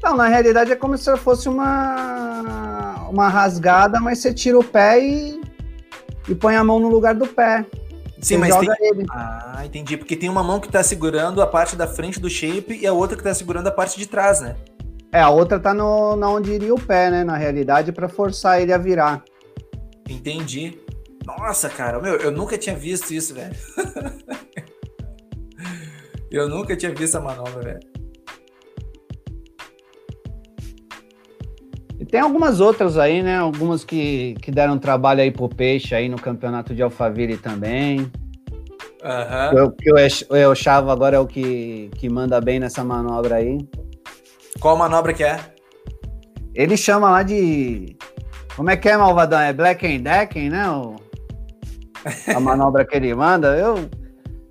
Então, 0.06 0.16
na 0.16 0.28
realidade 0.28 0.72
é 0.72 0.76
como 0.76 0.96
se 0.96 1.18
fosse 1.18 1.50
uma, 1.50 3.08
uma 3.10 3.28
rasgada, 3.28 4.00
mas 4.00 4.20
você 4.20 4.32
tira 4.32 4.60
o 4.60 4.64
pé 4.64 5.04
e, 5.04 5.42
e 6.30 6.36
põe 6.36 6.56
a 6.56 6.64
mão 6.64 6.80
no 6.80 6.90
lugar 6.90 7.16
do 7.16 7.26
pé. 7.26 7.66
Sim, 8.22 8.38
mas 8.38 8.56
tem... 8.56 8.70
Ele. 8.82 9.04
Ah, 9.10 9.64
entendi. 9.66 9.98
Porque 9.98 10.16
tem 10.16 10.30
uma 10.30 10.44
mão 10.44 10.60
que 10.60 10.68
está 10.68 10.84
segurando 10.84 11.42
a 11.42 11.48
parte 11.48 11.76
da 11.76 11.88
frente 11.88 12.20
do 12.20 12.30
shape 12.30 12.78
e 12.80 12.86
a 12.86 12.94
outra 12.94 13.18
que 13.18 13.22
está 13.22 13.34
segurando 13.34 13.66
a 13.66 13.72
parte 13.72 13.98
de 13.98 14.06
trás, 14.06 14.42
né? 14.42 14.56
É, 15.12 15.22
a 15.22 15.32
outra 15.32 15.60
tá 15.60 15.74
no, 15.74 16.16
na 16.16 16.30
onde 16.30 16.52
iria 16.52 16.76
o 16.76 16.80
pé, 16.80 17.10
né? 17.10 17.24
Na 17.24 17.36
realidade, 17.36 17.92
para 17.92 18.08
forçar 18.08 18.62
ele 18.62 18.72
a 18.72 18.78
virar. 18.78 19.24
Entendi. 20.08 20.80
Nossa, 21.26 21.68
cara, 21.68 22.00
meu, 22.00 22.14
eu 22.18 22.30
nunca 22.30 22.60
tinha 22.60 22.76
visto 22.76 23.12
isso, 23.12 23.34
velho. 23.34 23.56
eu 26.30 26.48
nunca 26.48 26.78
tinha 26.78 26.94
visto 26.94 27.16
a 27.16 27.22
manobra, 27.22 27.64
velho. 27.64 27.95
Tem 32.06 32.20
algumas 32.20 32.60
outras 32.60 32.98
aí, 32.98 33.22
né? 33.22 33.38
Algumas 33.38 33.84
que, 33.84 34.36
que 34.42 34.52
deram 34.52 34.78
trabalho 34.78 35.22
aí 35.22 35.32
pro 35.32 35.50
Peixe 35.50 35.96
aí 35.96 36.10
no 36.10 36.18
campeonato 36.18 36.74
de 36.74 36.82
Alphaville 36.82 37.38
também. 37.38 38.12
Uhum. 39.04 39.72
Que 39.72 39.92
o 40.30 40.36
El 40.36 40.56
Chavo 40.56 40.90
agora 40.90 41.18
é 41.18 41.20
o 41.20 41.28
que, 41.28 41.92
que 41.96 42.10
manda 42.10 42.42
bem 42.42 42.60
nessa 42.60 42.84
manobra 42.84 43.36
aí. 43.36 43.58
Qual 44.60 44.76
manobra 44.76 45.14
que 45.14 45.24
é? 45.24 45.40
Ele 46.54 46.76
chama 46.78 47.12
lá 47.12 47.22
de. 47.22 47.96
Como 48.56 48.70
é 48.70 48.78
que 48.78 48.90
é, 48.90 48.98
Malvadão? 48.98 49.40
É 49.40 49.54
Black 49.54 49.86
and 49.86 50.02
Decken, 50.02 50.50
né? 50.50 50.70
O... 50.70 50.96
A 52.34 52.40
manobra 52.40 52.86
que 52.86 52.96
ele 52.96 53.14
manda. 53.14 53.56
Eu. 53.58 53.90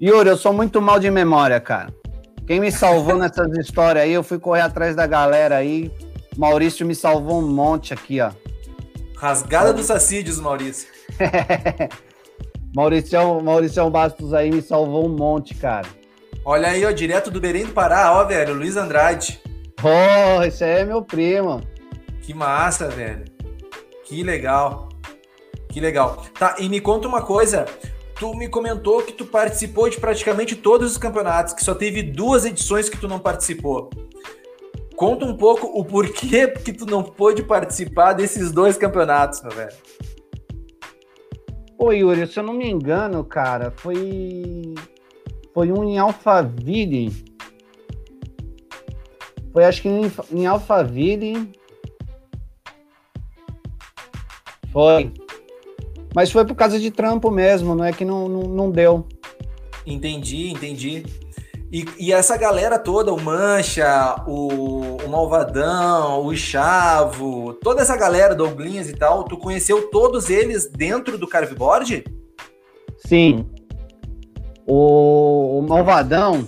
Yuri, 0.00 0.28
eu 0.28 0.36
sou 0.36 0.52
muito 0.52 0.82
mal 0.82 1.00
de 1.00 1.10
memória, 1.10 1.58
cara. 1.58 1.88
Quem 2.46 2.60
me 2.60 2.70
salvou 2.70 3.16
nessas 3.16 3.50
histórias 3.56 4.04
aí, 4.04 4.12
eu 4.12 4.22
fui 4.22 4.38
correr 4.38 4.60
atrás 4.60 4.94
da 4.94 5.06
galera 5.06 5.56
aí. 5.56 5.90
Maurício 6.36 6.86
me 6.86 6.94
salvou 6.94 7.40
um 7.40 7.48
monte 7.48 7.94
aqui, 7.94 8.20
ó. 8.20 8.30
Rasgada 9.16 9.72
dos 9.72 9.90
acídeos, 9.90 10.40
Maurício. 10.40 10.88
Maurício, 12.74 13.40
Maurício 13.40 13.88
Bastos 13.88 14.34
aí 14.34 14.50
me 14.50 14.60
salvou 14.60 15.06
um 15.06 15.16
monte, 15.16 15.54
cara. 15.54 15.86
Olha 16.44 16.68
aí, 16.68 16.84
ó, 16.84 16.90
direto 16.90 17.30
do 17.30 17.40
Berém 17.40 17.64
do 17.64 17.72
Pará, 17.72 18.12
ó, 18.12 18.24
velho, 18.24 18.54
Luiz 18.54 18.76
Andrade. 18.76 19.40
Oh, 19.82 20.42
esse 20.42 20.64
aí 20.64 20.80
é 20.80 20.84
meu 20.84 21.02
primo. 21.02 21.60
Que 22.20 22.34
massa, 22.34 22.88
velho. 22.88 23.24
Que 24.04 24.22
legal. 24.22 24.88
Que 25.70 25.80
legal. 25.80 26.24
Tá, 26.38 26.56
e 26.58 26.68
me 26.68 26.80
conta 26.80 27.08
uma 27.08 27.22
coisa. 27.22 27.64
Tu 28.18 28.34
me 28.34 28.48
comentou 28.48 29.02
que 29.02 29.12
tu 29.12 29.24
participou 29.24 29.88
de 29.88 29.98
praticamente 29.98 30.54
todos 30.54 30.92
os 30.92 30.98
campeonatos, 30.98 31.54
que 31.54 31.64
só 31.64 31.74
teve 31.74 32.02
duas 32.02 32.44
edições 32.44 32.88
que 32.88 32.96
tu 32.96 33.08
não 33.08 33.18
participou. 33.18 33.90
Conta 34.96 35.24
um 35.24 35.36
pouco 35.36 35.66
o 35.66 35.84
porquê 35.84 36.48
que 36.48 36.72
tu 36.72 36.86
não 36.86 37.02
pôde 37.02 37.42
participar 37.42 38.12
desses 38.12 38.52
dois 38.52 38.76
campeonatos, 38.76 39.42
meu 39.42 39.50
velho. 39.50 39.74
Pô, 41.76 41.92
Yuri, 41.92 42.26
se 42.26 42.38
eu 42.38 42.44
não 42.44 42.54
me 42.54 42.70
engano, 42.70 43.24
cara, 43.24 43.70
foi. 43.70 44.74
Foi 45.52 45.72
um 45.72 45.84
em 45.84 45.98
Alphaville. 45.98 47.24
Foi 49.52 49.64
acho 49.64 49.82
que 49.82 49.88
em, 49.88 50.10
em 50.32 50.46
Alphaville. 50.46 51.52
Foi. 54.72 55.12
Mas 56.14 56.30
foi 56.30 56.44
por 56.44 56.54
causa 56.54 56.78
de 56.78 56.90
trampo 56.90 57.30
mesmo, 57.30 57.74
não 57.74 57.84
é 57.84 57.92
que 57.92 58.04
não, 58.04 58.28
não, 58.28 58.42
não 58.42 58.70
deu. 58.70 59.06
Entendi, 59.84 60.50
entendi. 60.50 61.04
E, 61.74 61.84
e, 61.98 62.12
essa 62.12 62.36
galera 62.36 62.78
toda, 62.78 63.12
o 63.12 63.20
Mancha, 63.20 64.22
o, 64.28 64.96
o, 65.04 65.08
Malvadão, 65.08 66.24
o 66.24 66.36
Chavo, 66.36 67.52
toda 67.54 67.82
essa 67.82 67.96
galera, 67.96 68.32
Douglinhas 68.32 68.88
e 68.88 68.92
tal, 68.92 69.24
tu 69.24 69.36
conheceu 69.36 69.90
todos 69.90 70.30
eles 70.30 70.70
dentro 70.70 71.18
do 71.18 71.26
Carveboard? 71.26 72.04
Sim. 73.04 73.44
O, 74.64 75.58
o 75.58 75.62
Malvadão, 75.62 76.46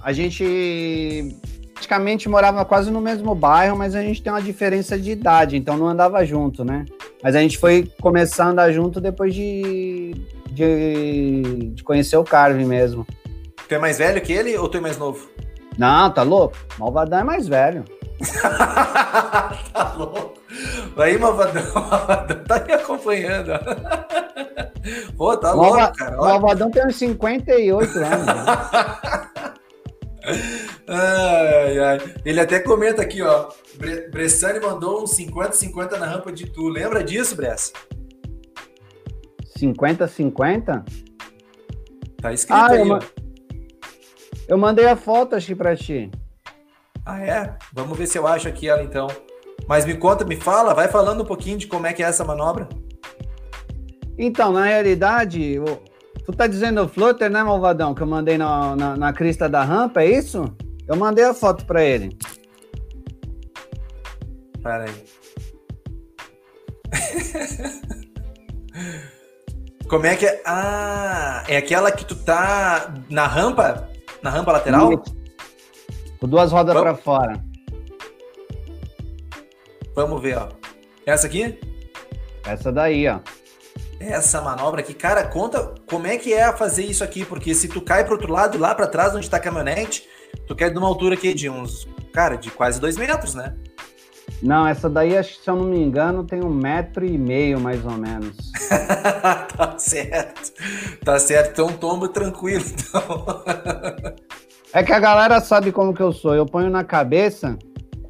a 0.00 0.12
gente 0.12 1.36
praticamente 1.74 2.28
morava 2.28 2.64
quase 2.64 2.92
no 2.92 3.00
mesmo 3.00 3.34
bairro, 3.34 3.76
mas 3.76 3.96
a 3.96 4.02
gente 4.02 4.22
tem 4.22 4.32
uma 4.32 4.40
diferença 4.40 4.96
de 4.96 5.10
idade, 5.10 5.56
então 5.56 5.76
não 5.76 5.88
andava 5.88 6.24
junto, 6.24 6.64
né? 6.64 6.84
Mas 7.20 7.34
a 7.34 7.40
gente 7.40 7.58
foi 7.58 7.90
começar 8.00 8.44
a 8.44 8.50
andar 8.50 8.70
junto 8.70 9.00
depois 9.00 9.34
de, 9.34 10.14
de, 10.52 11.72
de 11.72 11.82
conhecer 11.82 12.16
o 12.16 12.22
Carvin 12.22 12.66
mesmo. 12.66 13.04
Tu 13.68 13.74
é 13.74 13.78
mais 13.78 13.98
velho 13.98 14.20
que 14.20 14.32
ele 14.32 14.56
ou 14.56 14.68
tu 14.68 14.76
é 14.76 14.80
mais 14.80 14.98
novo? 14.98 15.28
Não, 15.78 16.10
tá 16.10 16.22
louco? 16.22 16.56
Malvadão 16.78 17.20
é 17.20 17.24
mais 17.24 17.48
velho. 17.48 17.84
tá 19.72 19.94
louco? 19.96 20.34
Aí, 20.96 21.18
Malvadão, 21.18 21.64
Malvadão 21.74 22.44
tá 22.44 22.64
me 22.64 22.72
acompanhando. 22.72 23.52
Pô, 25.16 25.36
tá 25.36 25.54
Malva, 25.54 25.78
louco, 25.78 25.96
cara. 25.96 26.20
Olha. 26.20 26.32
Malvadão 26.32 26.70
tem 26.70 26.86
uns 26.86 26.96
58 26.96 27.98
anos. 27.98 28.26
Né? 28.26 28.34
ai, 30.88 31.78
ai. 31.78 32.14
Ele 32.24 32.40
até 32.40 32.60
comenta 32.60 33.02
aqui, 33.02 33.22
ó. 33.22 33.48
Bressani 34.10 34.60
mandou 34.60 35.02
uns 35.02 35.16
50-50 35.16 35.98
na 35.98 36.06
rampa 36.06 36.30
de 36.30 36.46
tu. 36.46 36.68
Lembra 36.68 37.02
disso, 37.02 37.34
Bressa? 37.34 37.72
50-50? 39.58 40.84
Tá 42.20 42.32
escrito 42.32 42.58
ah, 42.58 42.70
aí, 42.70 42.88
eu, 42.88 42.98
eu 44.48 44.58
mandei 44.58 44.86
a 44.86 44.96
foto, 44.96 45.34
acho 45.34 45.46
que 45.46 45.54
pra 45.54 45.76
ti. 45.76 46.10
Ah, 47.04 47.20
é? 47.20 47.56
Vamos 47.72 47.96
ver 47.96 48.06
se 48.06 48.18
eu 48.18 48.26
acho 48.26 48.48
aqui 48.48 48.68
ela 48.68 48.82
então. 48.82 49.08
Mas 49.66 49.84
me 49.84 49.94
conta, 49.94 50.24
me 50.24 50.36
fala, 50.36 50.74
vai 50.74 50.88
falando 50.88 51.22
um 51.22 51.26
pouquinho 51.26 51.58
de 51.58 51.66
como 51.66 51.86
é 51.86 51.92
que 51.92 52.02
é 52.02 52.06
essa 52.06 52.24
manobra. 52.24 52.68
Então, 54.18 54.52
na 54.52 54.64
realidade, 54.64 55.56
tu 56.24 56.32
tá 56.32 56.46
dizendo 56.46 56.82
o 56.82 56.88
flutter, 56.88 57.30
né, 57.30 57.42
Malvadão, 57.42 57.94
que 57.94 58.02
eu 58.02 58.06
mandei 58.06 58.38
na, 58.38 58.76
na, 58.76 58.96
na 58.96 59.12
crista 59.12 59.48
da 59.48 59.64
rampa, 59.64 60.02
é 60.02 60.10
isso? 60.10 60.44
Eu 60.86 60.96
mandei 60.96 61.24
a 61.24 61.34
foto 61.34 61.64
pra 61.64 61.82
ele. 61.82 62.16
Para 64.62 64.84
aí. 64.84 65.04
como 69.88 70.06
é 70.06 70.16
que 70.16 70.26
é? 70.26 70.42
Ah, 70.46 71.44
é 71.48 71.56
aquela 71.56 71.90
que 71.90 72.04
tu 72.04 72.14
tá 72.14 72.94
na 73.10 73.26
rampa? 73.26 73.88
Na 74.24 74.30
rampa 74.30 74.52
lateral? 74.52 75.04
Com 76.18 76.26
duas 76.26 76.50
rodas 76.50 76.74
para 76.74 76.94
fora. 76.94 77.44
Vamos 79.94 80.22
ver, 80.22 80.38
ó. 80.38 80.48
Essa 81.04 81.26
aqui? 81.26 81.60
Essa 82.46 82.72
daí, 82.72 83.06
ó. 83.06 83.20
Essa 84.00 84.40
manobra 84.40 84.80
aqui, 84.80 84.94
cara, 84.94 85.28
conta 85.28 85.74
como 85.86 86.06
é 86.06 86.16
que 86.16 86.32
é 86.32 86.50
fazer 86.56 86.86
isso 86.86 87.04
aqui, 87.04 87.22
porque 87.22 87.54
se 87.54 87.68
tu 87.68 87.82
cai 87.82 88.02
pro 88.02 88.14
outro 88.14 88.32
lado, 88.32 88.56
lá 88.56 88.74
para 88.74 88.86
trás, 88.86 89.14
onde 89.14 89.28
tá 89.28 89.36
a 89.36 89.40
caminhonete, 89.40 90.08
tu 90.46 90.56
cai 90.56 90.70
de 90.70 90.78
uma 90.78 90.88
altura 90.88 91.16
aqui 91.16 91.34
de 91.34 91.50
uns, 91.50 91.86
cara, 92.10 92.36
de 92.36 92.50
quase 92.50 92.80
dois 92.80 92.96
metros, 92.96 93.34
né? 93.34 93.54
Não, 94.42 94.66
essa 94.66 94.90
daí, 94.90 95.22
se 95.24 95.48
eu 95.48 95.56
não 95.56 95.64
me 95.64 95.78
engano, 95.78 96.24
tem 96.24 96.44
um 96.44 96.50
metro 96.50 97.04
e 97.04 97.16
meio, 97.16 97.58
mais 97.60 97.84
ou 97.84 97.92
menos. 97.92 98.36
tá 99.56 99.74
certo. 99.78 100.52
Tá 101.04 101.18
certo. 101.18 101.50
Então 101.52 101.72
tombo 101.72 102.08
tranquilo, 102.08 102.64
então. 102.66 103.44
é 104.72 104.82
que 104.82 104.92
a 104.92 105.00
galera 105.00 105.40
sabe 105.40 105.72
como 105.72 105.94
que 105.94 106.02
eu 106.02 106.12
sou. 106.12 106.34
Eu 106.34 106.46
ponho 106.46 106.68
na 106.68 106.84
cabeça. 106.84 107.56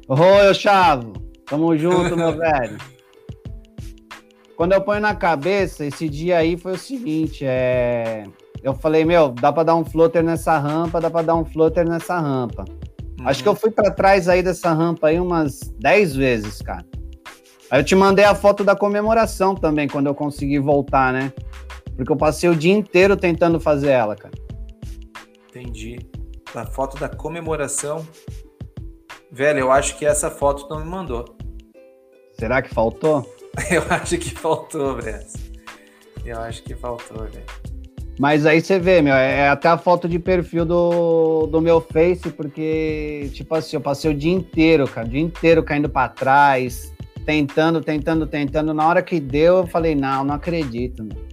Oi, 0.07 0.53
Chavo. 0.53 1.13
Tamo 1.45 1.77
junto, 1.77 2.17
meu 2.17 2.35
velho. 2.37 2.77
Quando 4.55 4.73
eu 4.73 4.81
ponho 4.81 5.01
na 5.01 5.13
cabeça, 5.13 5.85
esse 5.85 6.07
dia 6.07 6.37
aí 6.37 6.57
foi 6.57 6.73
o 6.73 6.77
seguinte, 6.77 7.45
é... 7.45 8.23
Eu 8.63 8.73
falei, 8.73 9.03
meu, 9.05 9.29
dá 9.29 9.51
pra 9.51 9.63
dar 9.63 9.75
um 9.75 9.85
floater 9.85 10.23
nessa 10.23 10.57
rampa, 10.57 10.99
dá 10.99 11.09
pra 11.09 11.21
dar 11.21 11.35
um 11.35 11.45
floater 11.45 11.87
nessa 11.87 12.17
rampa. 12.17 12.65
Uhum. 13.25 13.31
Acho 13.31 13.43
que 13.43 13.49
eu 13.49 13.55
fui 13.55 13.71
para 13.71 13.91
trás 13.91 14.29
aí 14.29 14.43
dessa 14.43 14.71
rampa 14.71 15.07
aí 15.07 15.19
umas 15.19 15.59
10 15.79 16.15
vezes, 16.15 16.61
cara. 16.61 16.85
Aí 17.71 17.79
eu 17.79 17.83
te 17.83 17.95
mandei 17.95 18.23
a 18.23 18.35
foto 18.35 18.63
da 18.63 18.75
comemoração 18.75 19.55
também, 19.55 19.87
quando 19.87 20.05
eu 20.05 20.13
consegui 20.13 20.59
voltar, 20.59 21.11
né? 21.11 21.33
Porque 21.95 22.11
eu 22.11 22.15
passei 22.17 22.47
o 22.49 22.55
dia 22.55 22.73
inteiro 22.73 23.17
tentando 23.17 23.59
fazer 23.59 23.89
ela, 23.89 24.15
cara. 24.15 24.35
Entendi. 25.49 25.97
A 26.53 26.65
foto 26.65 26.97
da 26.99 27.09
comemoração. 27.09 28.07
Velho, 29.31 29.59
eu 29.59 29.71
acho 29.71 29.97
que 29.97 30.05
essa 30.05 30.29
foto 30.29 30.69
não 30.69 30.79
me 30.79 30.89
mandou. 30.89 31.35
Será 32.39 32.61
que 32.61 32.73
faltou? 32.73 33.27
eu 33.71 33.83
acho 33.89 34.17
que 34.17 34.29
faltou, 34.31 34.95
Bress. 34.95 35.33
Eu 36.25 36.39
acho 36.39 36.63
que 36.63 36.73
faltou, 36.73 37.27
velho. 37.27 37.45
Mas 38.17 38.45
aí 38.45 38.61
você 38.61 38.79
vê, 38.79 39.01
meu, 39.01 39.13
é 39.13 39.49
até 39.49 39.67
a 39.67 39.77
foto 39.77 40.07
de 40.07 40.17
perfil 40.17 40.65
do, 40.65 41.47
do 41.47 41.59
meu 41.59 41.81
Face, 41.81 42.29
porque, 42.29 43.29
tipo 43.33 43.53
assim, 43.53 43.75
eu 43.75 43.81
passei 43.81 44.09
o 44.09 44.13
dia 44.13 44.31
inteiro, 44.31 44.87
cara, 44.87 45.05
o 45.05 45.09
dia 45.09 45.19
inteiro 45.19 45.61
caindo 45.61 45.89
para 45.89 46.07
trás, 46.07 46.93
tentando, 47.25 47.81
tentando, 47.81 48.25
tentando. 48.25 48.73
Na 48.73 48.87
hora 48.87 49.01
que 49.01 49.19
deu, 49.19 49.57
eu 49.57 49.67
falei, 49.67 49.95
não, 49.95 50.23
não 50.23 50.35
acredito, 50.35 51.03
meu. 51.03 51.25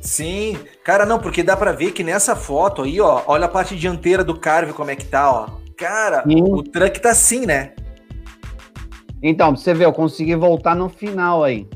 Sim, 0.00 0.58
cara, 0.82 1.06
não, 1.06 1.18
porque 1.18 1.42
dá 1.42 1.56
para 1.56 1.72
ver 1.72 1.92
que 1.92 2.02
nessa 2.02 2.34
foto 2.34 2.82
aí, 2.82 3.00
ó, 3.00 3.22
olha 3.26 3.46
a 3.46 3.48
parte 3.48 3.76
dianteira 3.76 4.24
do 4.24 4.38
Carve 4.38 4.72
como 4.72 4.90
é 4.90 4.96
que 4.96 5.06
tá, 5.06 5.30
ó. 5.30 5.48
Cara, 5.76 6.24
Sim. 6.24 6.42
o 6.42 6.62
truck 6.62 7.00
tá 7.00 7.10
assim, 7.10 7.46
né? 7.46 7.72
Então, 9.22 9.54
pra 9.54 9.62
você 9.62 9.72
ver, 9.72 9.86
eu 9.86 9.92
consegui 9.92 10.34
voltar 10.34 10.74
no 10.74 10.88
final 10.88 11.42
aí. 11.42 11.66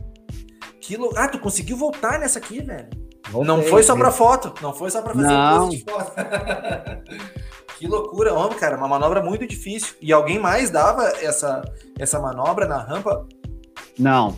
Que 0.80 0.96
lo... 0.96 1.10
Ah, 1.16 1.28
tu 1.28 1.38
conseguiu 1.38 1.76
voltar 1.76 2.18
nessa 2.18 2.38
aqui, 2.38 2.60
velho? 2.60 2.88
Voltei, 3.30 3.46
não 3.46 3.62
foi 3.62 3.82
só 3.82 3.94
para 3.94 4.10
foto, 4.10 4.54
não 4.62 4.72
foi 4.72 4.90
só 4.90 5.02
para 5.02 5.14
fazer 5.14 5.28
não. 5.28 5.68
de 5.68 5.84
foto. 5.84 6.12
que 7.78 7.86
loucura, 7.86 8.32
homem, 8.32 8.58
cara, 8.58 8.76
uma 8.76 8.88
manobra 8.88 9.22
muito 9.22 9.46
difícil. 9.46 9.94
E 10.00 10.12
alguém 10.12 10.38
mais 10.38 10.70
dava 10.70 11.04
essa, 11.20 11.62
essa 11.98 12.18
manobra 12.18 12.66
na 12.66 12.78
rampa? 12.78 13.26
Não. 13.98 14.36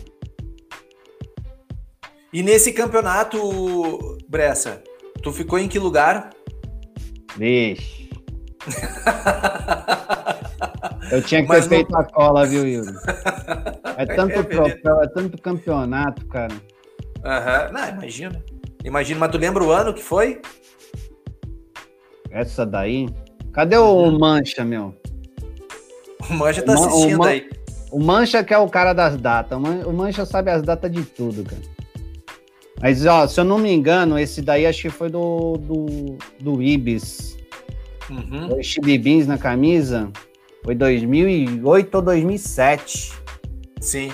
E 2.33 2.43
nesse 2.43 2.71
campeonato, 2.73 4.17
Bressa, 4.27 4.81
tu 5.21 5.31
ficou 5.31 5.57
em 5.59 5.67
que 5.67 5.79
lugar? 5.79 6.29
Vixe. 7.37 8.09
Eu 11.11 11.21
tinha 11.21 11.41
que 11.41 11.49
Mas 11.49 11.67
ter 11.67 11.75
feito 11.75 11.95
a 11.95 12.05
cola, 12.05 12.45
viu, 12.45 12.65
Yuri? 12.65 12.93
É 13.97 14.05
tanto 14.05 14.43
troféu, 14.45 15.01
é 15.01 15.07
tanto 15.09 15.39
campeonato, 15.39 16.25
cara. 16.27 16.55
Aham, 17.23 17.67
uhum. 17.67 17.73
não, 17.73 17.89
imagina. 17.89 18.43
Imagina, 18.83 19.19
mas 19.19 19.31
tu 19.31 19.37
lembra 19.37 19.63
o 19.63 19.71
ano 19.71 19.93
que 19.93 20.01
foi? 20.01 20.41
Essa 22.29 22.65
daí? 22.65 23.07
Cadê 23.51 23.77
o 23.77 23.85
uhum. 23.85 24.19
Mancha, 24.19 24.63
meu? 24.63 24.95
O 26.29 26.33
Mancha 26.33 26.61
tá 26.61 26.73
assistindo 26.73 27.15
o 27.15 27.19
Man 27.19 27.27
aí. 27.27 27.49
O 27.91 27.99
Mancha 27.99 28.43
que 28.43 28.53
é 28.53 28.57
o 28.57 28.69
cara 28.69 28.93
das 28.93 29.17
datas. 29.17 29.57
O 29.85 29.91
Mancha 29.91 30.25
sabe 30.25 30.49
as 30.49 30.61
datas 30.61 30.91
de 30.91 31.03
tudo, 31.03 31.43
cara. 31.43 31.61
Mas, 32.81 33.05
ó, 33.05 33.27
se 33.27 33.39
eu 33.39 33.43
não 33.43 33.59
me 33.59 33.71
engano, 33.71 34.17
esse 34.17 34.41
daí 34.41 34.65
acho 34.65 34.81
que 34.81 34.89
foi 34.89 35.09
do, 35.09 35.57
do, 35.57 36.17
do 36.39 36.63
Ibis. 36.63 37.37
Uhum. 38.09 38.57
O 38.57 38.63
Chibibins 38.63 39.27
na 39.27 39.37
camisa. 39.37 40.09
Foi 40.63 40.73
2008 40.73 41.95
ou 41.95 42.01
2007. 42.01 43.13
Sim. 43.79 44.11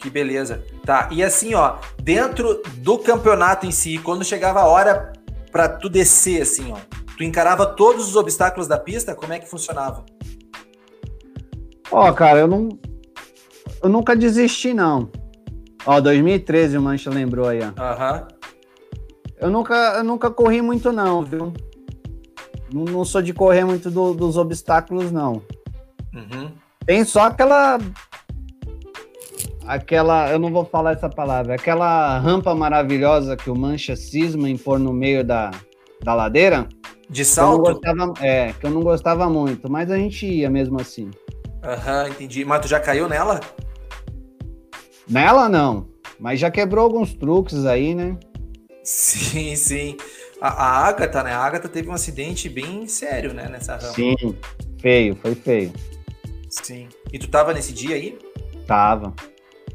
Que 0.00 0.08
beleza. 0.08 0.64
Tá, 0.84 1.08
e 1.10 1.22
assim, 1.22 1.54
ó, 1.54 1.76
dentro 2.02 2.62
do 2.78 2.98
campeonato 2.98 3.66
em 3.66 3.70
si, 3.70 3.98
quando 3.98 4.24
chegava 4.24 4.60
a 4.60 4.66
hora 4.66 5.12
para 5.52 5.68
tu 5.68 5.88
descer, 5.88 6.42
assim, 6.42 6.72
ó, 6.72 6.76
tu 7.16 7.22
encarava 7.22 7.66
todos 7.66 8.08
os 8.08 8.16
obstáculos 8.16 8.66
da 8.66 8.78
pista? 8.78 9.14
Como 9.14 9.32
é 9.32 9.38
que 9.38 9.48
funcionava? 9.48 10.04
Ó, 11.90 12.12
cara, 12.12 12.40
eu 12.40 12.48
não. 12.48 12.68
Eu 13.82 13.88
nunca 13.88 14.16
desisti, 14.16 14.72
não. 14.72 15.10
Ó, 15.84 16.00
2013 16.00 16.78
o 16.78 16.82
Mancha 16.82 17.10
lembrou 17.10 17.48
aí, 17.48 17.60
ó. 17.62 17.82
Aham. 17.82 18.28
Eu 19.38 19.50
nunca, 19.50 19.74
eu 19.96 20.04
nunca 20.04 20.30
corri 20.30 20.60
muito, 20.60 20.92
não, 20.92 21.22
viu? 21.22 21.52
Não, 22.72 22.84
não 22.84 23.04
sou 23.04 23.22
de 23.22 23.32
correr 23.32 23.64
muito 23.64 23.90
do, 23.90 24.14
dos 24.14 24.36
obstáculos, 24.36 25.10
não. 25.10 25.42
Uhum. 26.14 26.52
Tem 26.86 27.04
só 27.04 27.22
aquela. 27.22 27.78
Aquela. 29.70 30.28
Eu 30.28 30.40
não 30.40 30.50
vou 30.50 30.64
falar 30.64 30.94
essa 30.94 31.08
palavra. 31.08 31.54
Aquela 31.54 32.18
rampa 32.18 32.52
maravilhosa 32.56 33.36
que 33.36 33.48
o 33.48 33.54
Mancha 33.54 33.94
cisma 33.94 34.50
em 34.50 34.56
pôr 34.56 34.80
no 34.80 34.92
meio 34.92 35.22
da, 35.22 35.52
da 36.02 36.12
ladeira. 36.12 36.68
De 37.08 37.24
salto? 37.24 37.62
Que 37.62 37.72
gostava, 37.74 38.12
é, 38.20 38.52
que 38.52 38.66
eu 38.66 38.70
não 38.70 38.82
gostava 38.82 39.30
muito, 39.30 39.70
mas 39.70 39.88
a 39.88 39.96
gente 39.96 40.26
ia 40.26 40.50
mesmo 40.50 40.80
assim. 40.80 41.08
Aham, 41.62 42.02
uhum, 42.02 42.08
entendi. 42.08 42.44
Mas 42.44 42.62
tu 42.62 42.68
já 42.68 42.80
caiu 42.80 43.08
nela? 43.08 43.38
Nela 45.08 45.48
não, 45.48 45.88
mas 46.18 46.40
já 46.40 46.50
quebrou 46.50 46.84
alguns 46.84 47.14
truques 47.14 47.64
aí, 47.64 47.94
né? 47.94 48.16
Sim, 48.82 49.54
sim. 49.54 49.96
A, 50.40 50.48
a 50.48 50.88
Agatha, 50.88 51.22
né? 51.22 51.32
A 51.32 51.44
Agatha 51.44 51.68
teve 51.68 51.88
um 51.88 51.92
acidente 51.92 52.48
bem 52.48 52.88
sério, 52.88 53.32
né? 53.32 53.48
Nessa 53.48 53.74
rampa. 53.74 53.94
Sim, 53.94 54.36
feio, 54.80 55.14
foi 55.14 55.36
feio. 55.36 55.72
Sim. 56.48 56.88
E 57.12 57.20
tu 57.20 57.28
tava 57.28 57.54
nesse 57.54 57.72
dia 57.72 57.94
aí? 57.94 58.18
Tava. 58.66 59.14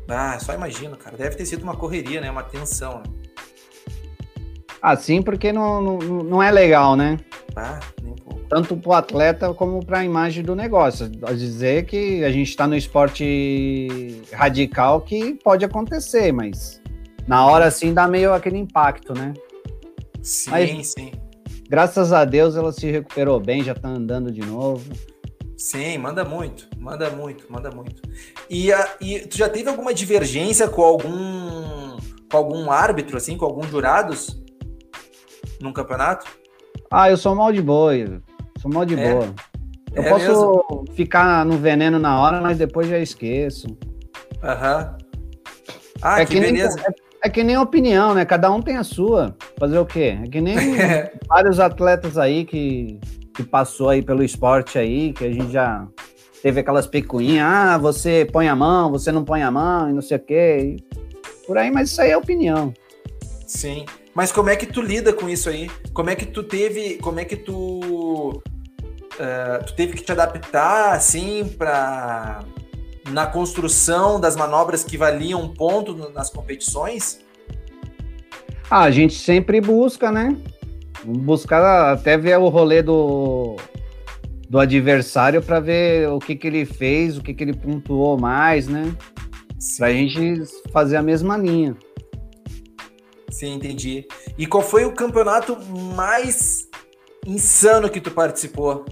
Ah, 0.08 0.38
só 0.40 0.54
imagino, 0.54 0.96
cara. 0.96 1.18
Deve 1.18 1.36
ter 1.36 1.46
sido 1.46 1.64
uma 1.64 1.76
correria, 1.76 2.22
né? 2.22 2.30
Uma 2.30 2.44
tensão, 2.44 3.00
né? 3.00 3.04
Assim, 4.82 5.22
porque 5.22 5.52
não, 5.52 5.82
não, 5.82 5.98
não 5.98 6.44
é 6.44 6.52
legal, 6.52 6.96
né? 6.96 7.18
Ah, 7.56 7.80
nem 8.04 8.12
um 8.12 8.16
pouco. 8.16 8.42
Tanto 8.48 8.78
para 8.78 8.90
o 8.90 8.94
atleta 8.94 9.54
como 9.54 9.84
para 9.84 10.00
a 10.00 10.06
imagem 10.06 10.44
do 10.44 10.56
negócio. 10.56 11.10
Dizer 11.10 11.86
que 11.86 12.24
a 12.24 12.32
gente 12.32 12.50
está 12.50 12.68
no 12.68 12.76
esporte 12.76 14.22
radical 14.32 15.02
que 15.02 15.34
pode 15.44 15.66
acontecer, 15.66 16.32
mas 16.32 16.80
na 17.28 17.48
hora 17.48 17.66
assim 17.66 17.94
dá 17.94 18.08
meio 18.08 18.32
aquele 18.32 18.60
impacto, 18.60 19.14
né? 19.14 19.34
Sim, 20.22 20.52
mas, 20.52 20.88
sim. 20.88 21.12
Graças 21.68 22.14
a 22.14 22.24
Deus 22.24 22.56
ela 22.56 22.72
se 22.72 22.90
recuperou 22.90 23.40
bem, 23.40 23.64
já 23.64 23.72
está 23.72 23.90
andando 23.90 24.32
de 24.32 24.42
novo. 24.42 24.84
Sim, 25.58 25.98
manda 25.98 26.26
muito, 26.26 26.68
manda 26.78 27.10
muito, 27.10 27.52
manda 27.52 27.72
muito. 27.72 28.02
E, 28.50 28.72
a, 28.74 28.96
e 29.00 29.20
tu 29.20 29.38
já 29.38 29.48
teve 29.48 29.70
alguma 29.70 29.94
divergência 29.94 30.68
com 30.68 30.84
algum 30.84 31.96
com 32.30 32.38
algum 32.38 32.72
árbitro, 32.72 33.18
assim, 33.18 33.38
com 33.38 33.46
alguns 33.46 33.68
jurados 33.68 34.42
num 35.62 35.72
campeonato? 35.72 36.26
Ah, 36.92 37.10
eu 37.10 37.18
sou 37.18 37.36
mal 37.36 37.52
de 37.52 37.62
boa, 37.62 37.94
sou 38.60 38.72
mal 38.72 38.86
de 38.86 39.00
é. 39.00 39.14
boa. 39.14 39.34
Eu 39.94 40.04
é 40.04 40.10
posso 40.10 40.28
mesmo? 40.28 40.86
ficar 40.94 41.46
no 41.46 41.58
veneno 41.58 41.98
na 41.98 42.20
hora, 42.20 42.42
mas 42.42 42.58
depois 42.58 42.88
já 42.90 43.00
esqueço. 43.00 43.68
Aham. 44.44 44.98
Uhum. 45.00 45.06
Ah, 46.02 46.22
é 46.22 46.26
que, 46.26 46.34
que 46.34 46.40
beleza. 46.42 46.76
Nem, 46.76 46.86
é, 46.86 47.28
é, 47.28 47.30
que 47.30 47.44
nem 47.44 47.58
opinião, 47.58 48.14
né? 48.14 48.26
Cada 48.26 48.52
um 48.52 48.62
tem 48.62 48.76
a 48.76 48.84
sua. 48.84 49.36
Fazer 49.58 49.80
o 49.80 49.86
quê? 49.86 50.18
É 50.22 50.28
que 50.28 50.42
nem 50.42 50.56
vários 51.28 51.60
atletas 51.60 52.18
aí 52.18 52.44
que 52.44 53.00
que 53.36 53.44
passou 53.44 53.90
aí 53.90 54.02
pelo 54.02 54.24
esporte 54.24 54.78
aí, 54.78 55.14
que 55.14 55.26
a 55.26 55.32
gente 55.32 55.52
já 55.52 55.88
teve 56.42 56.60
aquelas 56.60 56.88
picuinhas, 56.88 57.46
ah, 57.48 57.78
você 57.78 58.28
põe 58.32 58.48
a 58.48 58.56
mão, 58.56 58.92
você 58.92 59.12
não 59.12 59.24
põe 59.24 59.42
a 59.42 59.52
mão, 59.52 59.90
e 59.90 59.94
não 59.94 60.02
sei 60.02 60.18
o 60.18 60.20
quê. 60.20 60.78
Por 61.46 61.58
aí, 61.58 61.72
mas 61.72 61.92
isso 61.92 62.02
aí 62.02 62.12
é 62.12 62.18
opinião. 62.18 62.74
Sim. 63.46 63.86
Mas 64.14 64.32
como 64.32 64.50
é 64.50 64.56
que 64.56 64.66
tu 64.66 64.82
lida 64.82 65.12
com 65.12 65.28
isso 65.28 65.50
aí? 65.50 65.70
Como 65.94 66.10
é 66.10 66.16
que 66.16 66.26
tu 66.26 66.42
teve. 66.42 66.98
Como 67.00 67.20
é 67.20 67.26
que 67.26 67.36
tu. 67.36 68.42
Uh, 69.16 69.64
tu 69.66 69.76
teve 69.76 69.94
que 69.94 70.04
te 70.04 70.12
adaptar, 70.12 70.94
assim, 70.94 71.48
para 71.58 72.44
na 73.10 73.28
construção 73.28 74.20
das 74.20 74.36
manobras 74.36 74.84
que 74.84 74.98
valiam 74.98 75.42
um 75.42 75.54
ponto 75.54 75.94
nas 76.12 76.30
competições? 76.30 77.20
Ah, 78.70 78.84
a 78.84 78.92
gente 78.92 79.14
sempre 79.14 79.62
busca, 79.62 80.12
né? 80.12 80.36
Buscar 81.06 81.94
até 81.94 82.18
ver 82.18 82.38
o 82.38 82.50
rolê 82.50 82.82
do, 82.82 83.56
do 84.50 84.60
adversário 84.60 85.42
para 85.42 85.60
ver 85.60 86.10
o 86.10 86.20
que, 86.20 86.36
que 86.36 86.48
ele 86.48 86.66
fez, 86.66 87.18
o 87.18 87.22
que, 87.22 87.34
que 87.34 87.44
ele 87.44 87.54
pontuou 87.54 88.18
mais, 88.18 88.68
né? 88.68 88.96
Para 89.78 89.88
a 89.88 89.94
gente 89.94 90.44
fazer 90.72 90.98
a 90.98 91.02
mesma 91.02 91.38
linha. 91.38 91.76
Sim, 93.30 93.56
entendi. 93.56 94.08
E 94.38 94.46
qual 94.46 94.64
foi 94.64 94.86
o 94.86 94.94
campeonato 94.94 95.58
mais 95.96 96.70
insano 97.26 97.90
que 97.90 98.00
tu 98.00 98.12
participou? 98.12 98.86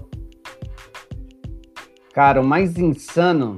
Cara, 2.12 2.40
o 2.40 2.44
mais 2.44 2.76
insano, 2.76 3.56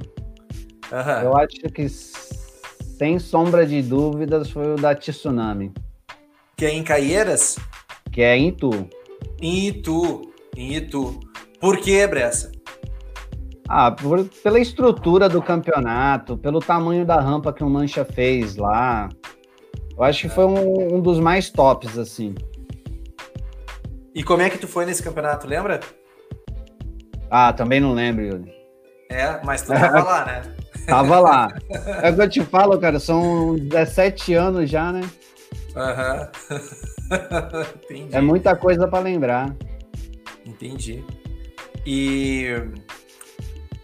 uhum. 0.91 1.21
eu 1.23 1.37
acho 1.37 1.61
que 1.73 1.87
sem 1.89 3.19
sombra 3.19 3.65
de 3.65 3.81
dúvidas 3.81 4.49
foi 4.49 4.73
o 4.73 4.75
da 4.75 4.95
Tsunami. 4.95 5.71
Que 6.55 6.65
é 6.65 6.71
em 6.71 6.83
Caieiras? 6.83 7.57
Que 8.17 8.23
é 8.23 8.35
em 8.35 8.47
Itu. 8.47 8.89
Em 9.39 9.67
Itu, 9.67 10.21
em 10.55 10.73
Itu. 10.73 11.19
Por 11.61 11.77
que, 11.77 12.07
Bressa? 12.07 12.51
Ah, 13.69 13.91
por, 13.91 14.25
pela 14.41 14.59
estrutura 14.59 15.29
do 15.29 15.39
campeonato, 15.39 16.35
pelo 16.35 16.59
tamanho 16.59 17.05
da 17.05 17.19
rampa 17.19 17.53
que 17.53 17.63
o 17.63 17.69
Mancha 17.69 18.03
fez 18.03 18.55
lá. 18.55 19.07
Eu 19.95 20.03
acho 20.03 20.21
que 20.21 20.29
foi 20.29 20.45
um, 20.45 20.95
um 20.95 20.99
dos 20.99 21.19
mais 21.19 21.51
tops, 21.51 21.95
assim. 21.95 22.33
E 24.15 24.23
como 24.23 24.41
é 24.41 24.49
que 24.49 24.57
tu 24.57 24.67
foi 24.67 24.87
nesse 24.87 25.03
campeonato, 25.03 25.45
lembra? 25.45 25.79
Ah, 27.29 27.53
também 27.53 27.79
não 27.79 27.93
lembro, 27.93 28.25
Yuri. 28.25 28.51
É, 29.11 29.39
mas 29.45 29.61
tu 29.61 29.67
tava 29.67 30.03
lá, 30.03 30.25
né? 30.25 30.41
Tava 30.87 31.19
lá. 31.19 31.49
É 32.01 32.09
o 32.09 32.15
que 32.15 32.21
eu 32.21 32.29
te 32.29 32.43
falo, 32.43 32.79
cara, 32.79 32.99
são 32.99 33.55
17 33.57 34.33
anos 34.33 34.67
já, 34.67 34.91
né? 34.91 35.01
Aham. 35.75 36.31
Uhum. 36.49 36.96
é 38.11 38.21
muita 38.21 38.55
coisa 38.55 38.87
para 38.87 38.99
lembrar. 38.99 39.55
Entendi. 40.45 41.03
E 41.85 42.47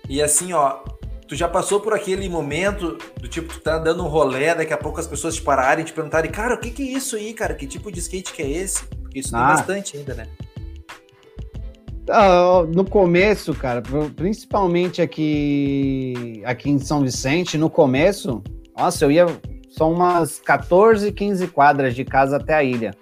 e 0.09 0.21
assim, 0.21 0.53
ó, 0.53 0.79
tu 1.27 1.36
já 1.36 1.47
passou 1.47 1.79
por 1.79 1.93
aquele 1.93 2.27
momento 2.27 2.97
do 3.19 3.27
tipo, 3.27 3.53
tu 3.53 3.59
tá 3.59 3.79
dando 3.79 4.03
um 4.03 4.07
rolê, 4.07 4.53
daqui 4.53 4.73
a 4.73 4.77
pouco 4.77 4.99
as 4.99 5.07
pessoas 5.07 5.36
te 5.36 5.41
pararem 5.41 5.83
e 5.83 5.86
te 5.86 5.93
perguntarem, 5.93 6.29
cara, 6.29 6.55
o 6.55 6.59
que 6.59 6.69
que 6.69 6.83
é 6.83 6.97
isso 6.97 7.15
aí, 7.15 7.33
cara? 7.33 7.53
Que 7.53 7.65
tipo 7.65 7.91
de 7.91 7.99
skate 7.99 8.33
que 8.33 8.41
é 8.41 8.49
esse? 8.49 8.86
Porque 8.86 9.19
isso 9.19 9.36
ah. 9.36 9.39
tem 9.39 9.55
bastante 9.55 9.97
ainda, 9.97 10.13
né? 10.13 10.27
Ah, 12.09 12.65
no 12.67 12.83
começo, 12.83 13.53
cara, 13.53 13.81
principalmente 14.15 15.01
aqui, 15.01 16.41
aqui 16.45 16.69
em 16.69 16.77
São 16.77 17.01
Vicente, 17.01 17.57
no 17.57 17.69
começo, 17.69 18.43
nossa, 18.77 19.05
eu 19.05 19.12
ia 19.12 19.25
são 19.75 19.91
umas 19.91 20.39
14, 20.39 21.12
15 21.12 21.47
quadras 21.47 21.95
de 21.95 22.05
casa 22.05 22.38
até 22.38 22.53
a 22.53 22.63
ilha. 22.63 22.93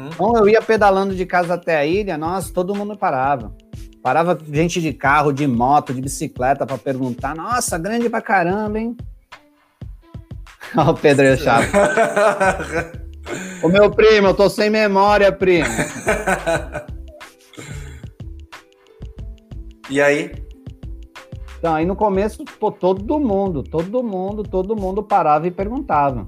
Uhum. 0.00 0.08
Então 0.08 0.36
eu 0.36 0.48
ia 0.48 0.62
pedalando 0.62 1.14
de 1.14 1.26
casa 1.26 1.54
até 1.54 1.76
a 1.76 1.84
ilha, 1.84 2.16
nossa, 2.16 2.52
todo 2.52 2.74
mundo 2.74 2.96
parava. 2.96 3.54
Parava 4.02 4.38
gente 4.50 4.80
de 4.80 4.94
carro, 4.94 5.30
de 5.30 5.46
moto, 5.46 5.92
de 5.92 6.00
bicicleta 6.00 6.64
para 6.64 6.78
perguntar, 6.78 7.34
nossa, 7.34 7.76
grande 7.76 8.08
pra 8.08 8.22
caramba, 8.22 8.78
hein? 8.78 8.96
Olha 10.74 10.90
o 10.90 10.94
Pedro 10.94 11.36
Chato. 11.36 11.68
o 13.62 13.68
meu 13.68 13.90
primo, 13.90 14.28
eu 14.28 14.34
tô 14.34 14.48
sem 14.48 14.70
memória, 14.70 15.30
primo. 15.30 15.68
e 19.90 20.00
aí? 20.00 20.32
Então, 21.58 21.74
aí 21.74 21.84
no 21.84 21.94
começo, 21.94 22.42
pô, 22.58 22.72
todo 22.72 23.18
mundo, 23.20 23.62
todo 23.62 24.02
mundo, 24.02 24.42
todo 24.42 24.74
mundo 24.74 25.02
parava 25.02 25.46
e 25.46 25.50
perguntava. 25.50 26.26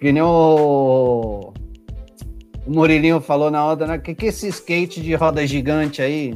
Que 0.00 0.12
nem 0.12 0.22
o, 0.22 1.52
o 2.66 2.70
Murilinho 2.70 3.20
falou 3.20 3.50
na 3.50 3.64
hora, 3.64 3.86
né? 3.86 3.98
Que 3.98 4.14
que 4.14 4.26
é 4.26 4.28
esse 4.28 4.48
skate 4.48 5.00
de 5.00 5.14
roda 5.14 5.46
gigante 5.46 6.02
aí? 6.02 6.34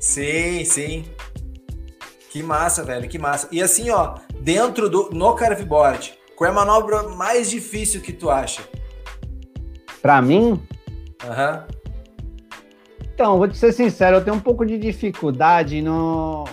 Sim, 0.00 0.64
sim. 0.64 1.04
Que 2.30 2.42
massa, 2.42 2.82
velho, 2.82 3.08
que 3.08 3.18
massa. 3.18 3.48
E 3.50 3.62
assim, 3.62 3.90
ó, 3.90 4.16
dentro 4.40 4.88
do 4.88 5.10
no 5.10 5.34
carveboard, 5.34 6.14
qual 6.34 6.48
é 6.48 6.52
a 6.52 6.54
manobra 6.54 7.04
mais 7.04 7.48
difícil 7.50 8.00
que 8.00 8.12
tu 8.12 8.28
acha? 8.28 8.62
Para 10.02 10.20
mim? 10.20 10.60
Aham. 11.24 11.66
Uhum. 11.68 11.76
Então, 13.14 13.38
vou 13.38 13.48
te 13.48 13.56
ser 13.56 13.72
sincero, 13.72 14.16
eu 14.16 14.24
tenho 14.24 14.36
um 14.36 14.40
pouco 14.40 14.66
de 14.66 14.76
dificuldade 14.76 15.80
no 15.80 16.44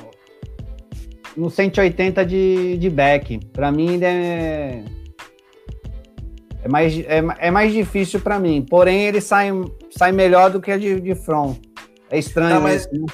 no 1.35 1.49
180 1.49 2.25
de, 2.25 2.77
de 2.77 2.89
back. 2.89 3.39
Para 3.51 3.71
mim 3.71 3.99
é 4.01 4.83
é 6.63 6.67
mais, 6.69 6.97
é, 6.97 7.23
é 7.39 7.51
mais 7.51 7.73
difícil 7.73 8.19
para 8.19 8.39
mim. 8.39 8.65
Porém, 8.67 9.03
ele 9.03 9.19
sai, 9.19 9.49
sai 9.91 10.11
melhor 10.11 10.49
do 10.49 10.61
que 10.61 10.71
a 10.71 10.77
de, 10.77 10.99
de 10.99 11.13
front. 11.13 11.57
É 12.09 12.17
estranho. 12.17 12.55
Tá, 12.55 12.59
mas, 12.59 12.81
isso, 12.81 12.93
né? 12.93 13.05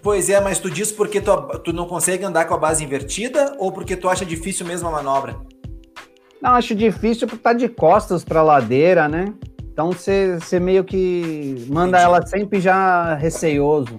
Pois 0.00 0.28
é, 0.30 0.40
mas 0.40 0.58
tu 0.58 0.70
diz 0.70 0.92
porque 0.92 1.20
tu, 1.20 1.34
tu 1.58 1.72
não 1.72 1.86
consegue 1.86 2.24
andar 2.24 2.44
com 2.44 2.54
a 2.54 2.58
base 2.58 2.84
invertida 2.84 3.56
ou 3.58 3.72
porque 3.72 3.96
tu 3.96 4.08
acha 4.08 4.24
difícil 4.24 4.66
mesmo 4.66 4.86
a 4.88 4.92
manobra? 4.92 5.36
Não, 6.40 6.50
acho 6.50 6.74
difícil 6.74 7.26
porque 7.26 7.42
tá 7.42 7.52
de 7.52 7.68
costas 7.68 8.22
para 8.22 8.42
ladeira, 8.42 9.08
né? 9.08 9.32
Então 9.72 9.90
você 9.90 10.60
meio 10.60 10.84
que 10.84 11.66
manda 11.68 11.96
Entendi. 11.96 12.04
ela 12.04 12.26
sempre 12.26 12.60
já 12.60 13.14
receioso. 13.14 13.98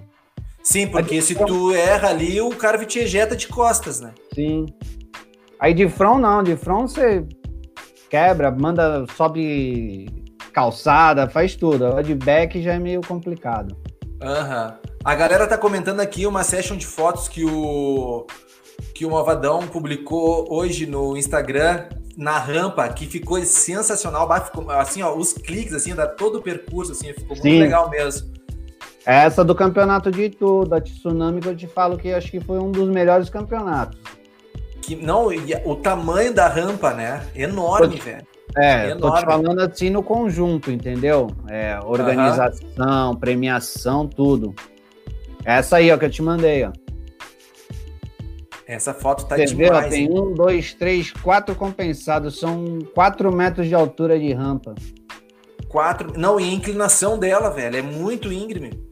Sim, 0.62 0.86
porque 0.86 1.20
se 1.20 1.34
tu 1.34 1.74
erra 1.74 2.08
ali, 2.08 2.40
o 2.40 2.50
cara 2.50 2.82
te 2.84 3.00
ejeta 3.00 3.36
de 3.36 3.46
costas, 3.46 4.00
né? 4.00 4.14
Sim. 4.34 4.66
Aí 5.60 5.74
de 5.74 5.88
front 5.88 6.20
não, 6.20 6.42
de 6.42 6.56
front 6.56 6.88
você 6.88 7.24
quebra, 8.08 8.50
manda, 8.50 9.04
sobe 9.16 10.06
calçada, 10.52 11.28
faz 11.28 11.54
tudo. 11.54 11.96
A 11.96 12.02
de 12.02 12.14
back 12.14 12.60
já 12.62 12.74
é 12.74 12.78
meio 12.78 13.00
complicado. 13.00 13.76
Aham. 14.22 14.68
Uhum. 14.82 14.96
A 15.04 15.14
galera 15.14 15.46
tá 15.46 15.56
comentando 15.56 16.00
aqui 16.00 16.26
uma 16.26 16.42
session 16.42 16.76
de 16.76 16.86
fotos 16.86 17.28
que 17.28 17.44
o 17.44 18.26
que 18.92 19.06
o 19.06 19.10
Malvadão 19.10 19.66
publicou 19.68 20.46
hoje 20.50 20.84
no 20.84 21.16
Instagram 21.16 21.84
na 22.16 22.38
rampa, 22.38 22.88
que 22.88 23.06
ficou 23.06 23.40
sensacional, 23.42 24.28
assim, 24.70 25.02
ó, 25.02 25.14
os 25.14 25.34
cliques 25.34 25.74
assim, 25.74 25.94
da 25.94 26.06
todo 26.06 26.38
o 26.38 26.42
percurso 26.42 26.92
assim, 26.92 27.12
ficou 27.12 27.36
muito 27.36 27.42
Sim. 27.42 27.60
legal 27.60 27.90
mesmo. 27.90 28.28
Essa 29.04 29.44
do 29.44 29.54
campeonato 29.54 30.10
de 30.10 30.24
Itu, 30.24 30.64
da 30.64 30.80
Tsunami, 30.80 31.40
que 31.40 31.48
eu 31.48 31.56
te 31.56 31.66
falo 31.68 31.96
que 31.96 32.12
acho 32.12 32.28
que 32.30 32.40
foi 32.40 32.58
um 32.58 32.72
dos 32.72 32.88
melhores 32.88 33.30
campeonatos. 33.30 34.00
Que, 34.86 34.94
não, 34.94 35.26
o 35.64 35.74
tamanho 35.74 36.32
da 36.32 36.46
rampa, 36.46 36.94
né? 36.94 37.26
Enorme, 37.34 37.96
velho. 37.96 38.24
É, 38.56 38.90
Enorme. 38.90 39.00
tô 39.00 39.14
te 39.16 39.24
falando 39.24 39.60
assim 39.60 39.90
no 39.90 40.00
conjunto, 40.00 40.70
entendeu? 40.70 41.26
É, 41.48 41.76
organização, 41.84 43.10
uhum. 43.10 43.16
premiação, 43.16 44.06
tudo. 44.06 44.54
Essa 45.44 45.78
aí, 45.78 45.90
ó, 45.90 45.98
que 45.98 46.04
eu 46.04 46.10
te 46.10 46.22
mandei, 46.22 46.64
ó. 46.64 46.72
Essa 48.64 48.94
foto 48.94 49.26
tá 49.26 49.36
Você 49.36 49.46
demais. 49.46 49.70
Vê, 49.70 49.74
ó, 49.74 49.88
tem 49.88 50.10
um, 50.10 50.32
dois, 50.32 50.72
três, 50.72 51.10
quatro 51.10 51.56
compensados. 51.56 52.38
São 52.38 52.78
quatro 52.94 53.34
metros 53.34 53.66
de 53.66 53.74
altura 53.74 54.16
de 54.16 54.32
rampa. 54.32 54.72
Quatro. 55.68 56.16
Não, 56.16 56.38
e 56.38 56.44
a 56.44 56.52
inclinação 56.52 57.18
dela, 57.18 57.50
velho, 57.50 57.76
é 57.76 57.82
muito 57.82 58.32
íngreme. 58.32 58.86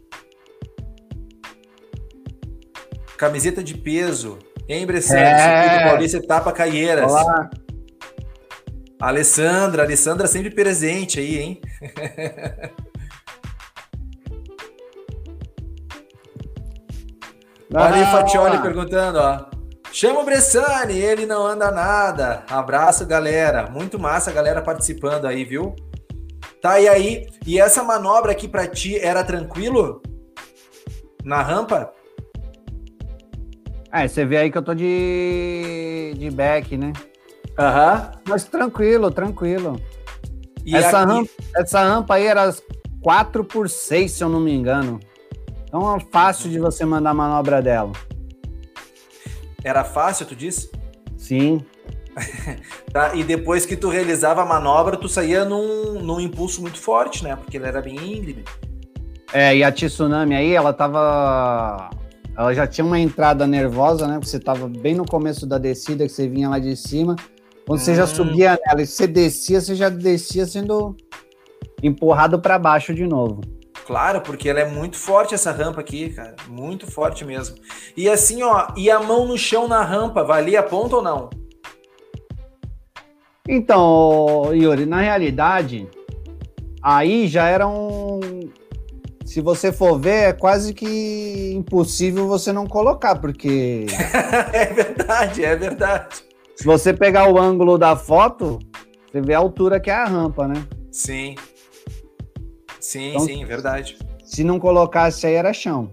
Camiseta 3.16 3.62
de 3.62 3.76
peso. 3.76 4.40
Embressante, 4.68 5.20
é. 5.20 5.88
Paulista 5.88 6.16
Etapa 6.18 6.52
Caieiras. 6.52 7.10
Olá. 7.10 7.50
Alessandra, 9.00 9.82
Alessandra 9.82 10.26
sempre 10.26 10.50
presente 10.50 11.20
aí, 11.20 11.38
hein? 11.38 11.60
Olha 17.74 17.94
aí, 17.94 18.06
Fatioli 18.06 18.62
perguntando, 18.62 19.18
ó. 19.18 19.46
Chama 19.92 20.20
o 20.20 20.24
Bressani, 20.24 20.98
ele 20.98 21.26
não 21.26 21.46
anda 21.46 21.70
nada. 21.70 22.44
Abraço, 22.48 23.04
galera. 23.06 23.68
Muito 23.70 23.98
massa 23.98 24.30
a 24.30 24.32
galera 24.32 24.62
participando 24.62 25.26
aí, 25.26 25.44
viu? 25.44 25.74
Tá, 26.62 26.80
e 26.80 26.88
aí? 26.88 27.26
E 27.46 27.60
essa 27.60 27.82
manobra 27.82 28.32
aqui 28.32 28.48
para 28.48 28.66
ti 28.66 28.98
era 28.98 29.22
tranquilo? 29.22 30.00
Na 31.22 31.42
rampa? 31.42 31.92
É, 33.94 34.08
você 34.08 34.24
vê 34.24 34.38
aí 34.38 34.50
que 34.50 34.58
eu 34.58 34.62
tô 34.62 34.74
de, 34.74 36.14
de 36.18 36.28
back, 36.28 36.76
né? 36.76 36.92
Aham. 37.56 37.94
Uhum. 37.94 38.20
Mas 38.28 38.42
tranquilo, 38.42 39.08
tranquilo. 39.08 39.80
E 40.66 40.74
essa, 40.74 41.02
aqui... 41.02 41.12
rampa, 41.12 41.30
essa 41.56 41.82
rampa 41.84 42.14
aí 42.14 42.26
era 42.26 42.52
4 43.00 43.44
por 43.44 43.70
6, 43.70 44.10
se 44.10 44.24
eu 44.24 44.28
não 44.28 44.40
me 44.40 44.52
engano. 44.52 44.98
Então 45.68 45.94
é 45.94 46.00
fácil 46.10 46.50
de 46.50 46.58
você 46.58 46.84
mandar 46.84 47.10
a 47.10 47.14
manobra 47.14 47.62
dela. 47.62 47.92
Era 49.62 49.84
fácil, 49.84 50.26
tu 50.26 50.34
disse? 50.34 50.72
Sim. 51.16 51.64
tá, 52.92 53.14
e 53.14 53.22
depois 53.22 53.64
que 53.64 53.76
tu 53.76 53.88
realizava 53.88 54.42
a 54.42 54.44
manobra, 54.46 54.96
tu 54.96 55.08
saía 55.08 55.44
num, 55.44 56.00
num 56.02 56.18
impulso 56.18 56.60
muito 56.60 56.78
forte, 56.78 57.22
né? 57.22 57.36
Porque 57.36 57.56
ele 57.56 57.66
era 57.66 57.80
bem 57.80 57.94
íngreme. 57.94 58.44
É, 59.32 59.56
e 59.56 59.62
a 59.62 59.70
tsunami 59.70 60.34
aí, 60.34 60.52
ela 60.52 60.72
tava. 60.72 61.90
Ela 62.36 62.52
já 62.52 62.66
tinha 62.66 62.84
uma 62.84 62.98
entrada 62.98 63.46
nervosa, 63.46 64.06
né? 64.06 64.14
Porque 64.14 64.28
você 64.28 64.40
tava 64.40 64.68
bem 64.68 64.94
no 64.94 65.06
começo 65.06 65.46
da 65.46 65.58
descida, 65.58 66.04
que 66.04 66.12
você 66.12 66.28
vinha 66.28 66.48
lá 66.48 66.58
de 66.58 66.76
cima. 66.76 67.16
Quando 67.66 67.80
hum. 67.80 67.82
você 67.82 67.94
já 67.94 68.04
hum. 68.04 68.08
subia 68.08 68.58
nela 68.66 68.82
e 68.82 68.86
você 68.86 69.06
descia, 69.06 69.60
você 69.60 69.74
já 69.74 69.88
descia 69.88 70.46
sendo 70.46 70.96
empurrado 71.82 72.40
para 72.40 72.58
baixo 72.58 72.94
de 72.94 73.06
novo. 73.06 73.40
Claro, 73.86 74.22
porque 74.22 74.48
ela 74.48 74.60
é 74.60 74.68
muito 74.68 74.96
forte 74.96 75.34
essa 75.34 75.52
rampa 75.52 75.80
aqui, 75.80 76.08
cara. 76.10 76.34
Muito 76.48 76.90
forte 76.90 77.24
mesmo. 77.24 77.56
E 77.96 78.08
assim, 78.08 78.42
ó, 78.42 78.68
e 78.76 78.90
a 78.90 78.98
mão 78.98 79.26
no 79.26 79.36
chão 79.36 79.68
na 79.68 79.82
rampa, 79.84 80.24
valia 80.24 80.60
a 80.60 80.62
ponta 80.62 80.96
ou 80.96 81.02
não? 81.02 81.28
Então, 83.46 84.54
Yuri, 84.54 84.86
na 84.86 85.02
realidade, 85.02 85.86
aí 86.82 87.28
já 87.28 87.46
era 87.46 87.68
um. 87.68 88.20
Se 89.34 89.40
você 89.40 89.72
for 89.72 89.98
ver, 89.98 90.28
é 90.28 90.32
quase 90.32 90.72
que 90.72 91.52
impossível 91.56 92.28
você 92.28 92.52
não 92.52 92.68
colocar, 92.68 93.16
porque. 93.16 93.84
é 94.54 94.66
verdade, 94.66 95.44
é 95.44 95.56
verdade. 95.56 96.22
Se 96.54 96.64
você 96.64 96.94
pegar 96.94 97.28
o 97.28 97.36
ângulo 97.36 97.76
da 97.76 97.96
foto, 97.96 98.60
você 99.10 99.20
vê 99.20 99.34
a 99.34 99.38
altura 99.38 99.80
que 99.80 99.90
é 99.90 99.94
a 99.94 100.04
rampa, 100.04 100.46
né? 100.46 100.64
Sim. 100.92 101.34
Sim, 102.78 103.08
então, 103.08 103.20
sim, 103.22 103.44
verdade. 103.44 103.98
Se 104.24 104.44
não 104.44 104.60
colocasse 104.60 105.26
aí 105.26 105.34
era 105.34 105.52
chão. 105.52 105.92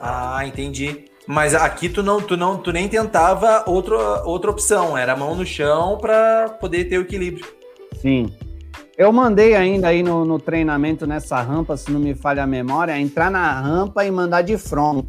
Ah, 0.00 0.44
entendi. 0.44 1.04
Mas 1.28 1.54
aqui 1.54 1.88
tu 1.88 2.02
não, 2.02 2.20
tu 2.20 2.36
não, 2.36 2.58
tu 2.58 2.72
nem 2.72 2.88
tentava 2.88 3.62
outra, 3.68 4.24
outra 4.24 4.50
opção, 4.50 4.98
era 4.98 5.14
mão 5.14 5.36
no 5.36 5.46
chão 5.46 5.96
para 5.96 6.48
poder 6.60 6.86
ter 6.86 6.98
o 6.98 7.02
equilíbrio. 7.02 7.46
Sim. 8.02 8.34
Eu 8.96 9.12
mandei 9.12 9.54
ainda 9.54 9.88
aí 9.88 10.02
no, 10.02 10.24
no, 10.24 10.38
treinamento 10.38 11.06
nessa 11.06 11.40
rampa, 11.42 11.76
se 11.76 11.90
não 11.90 12.00
me 12.00 12.14
falha 12.14 12.42
a 12.42 12.46
memória, 12.46 12.98
entrar 12.98 13.30
na 13.30 13.60
rampa 13.60 14.06
e 14.06 14.10
mandar 14.10 14.40
de 14.40 14.56
front. 14.56 15.04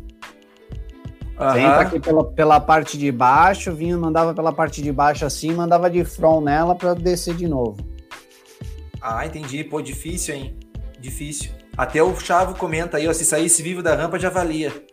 Uhum. 1.40 1.52
Você 1.52 1.60
entra 1.60 1.82
aqui 1.82 2.00
pela, 2.00 2.24
pela 2.26 2.60
parte 2.60 2.98
de 2.98 3.10
baixo, 3.12 3.74
vinha, 3.74 3.98
mandava 3.98 4.34
pela 4.34 4.52
parte 4.52 4.82
de 4.82 4.92
baixo 4.92 5.26
assim, 5.26 5.54
mandava 5.54 5.90
de 5.90 6.04
front 6.04 6.44
nela 6.44 6.76
para 6.76 6.94
descer 6.96 7.36
de 7.36 7.48
novo. 7.48 7.78
Ah, 9.02 9.26
entendi. 9.26 9.64
Pô, 9.64 9.82
difícil, 9.82 10.36
hein? 10.36 10.60
Difícil. 11.00 11.52
Até 11.78 12.04
o 12.04 12.14
Chavo 12.20 12.56
comenta 12.56 12.98
aí, 12.98 13.08
ó, 13.08 13.14
se 13.14 13.24
saísse 13.24 13.64
vivo 13.64 13.82
da 13.82 13.96
rampa 13.96 14.20
já 14.20 14.30
valia. 14.30 14.74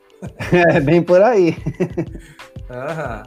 É, 0.50 0.80
bem 0.80 1.02
por 1.02 1.20
aí. 1.20 1.54
Aham. 2.70 3.24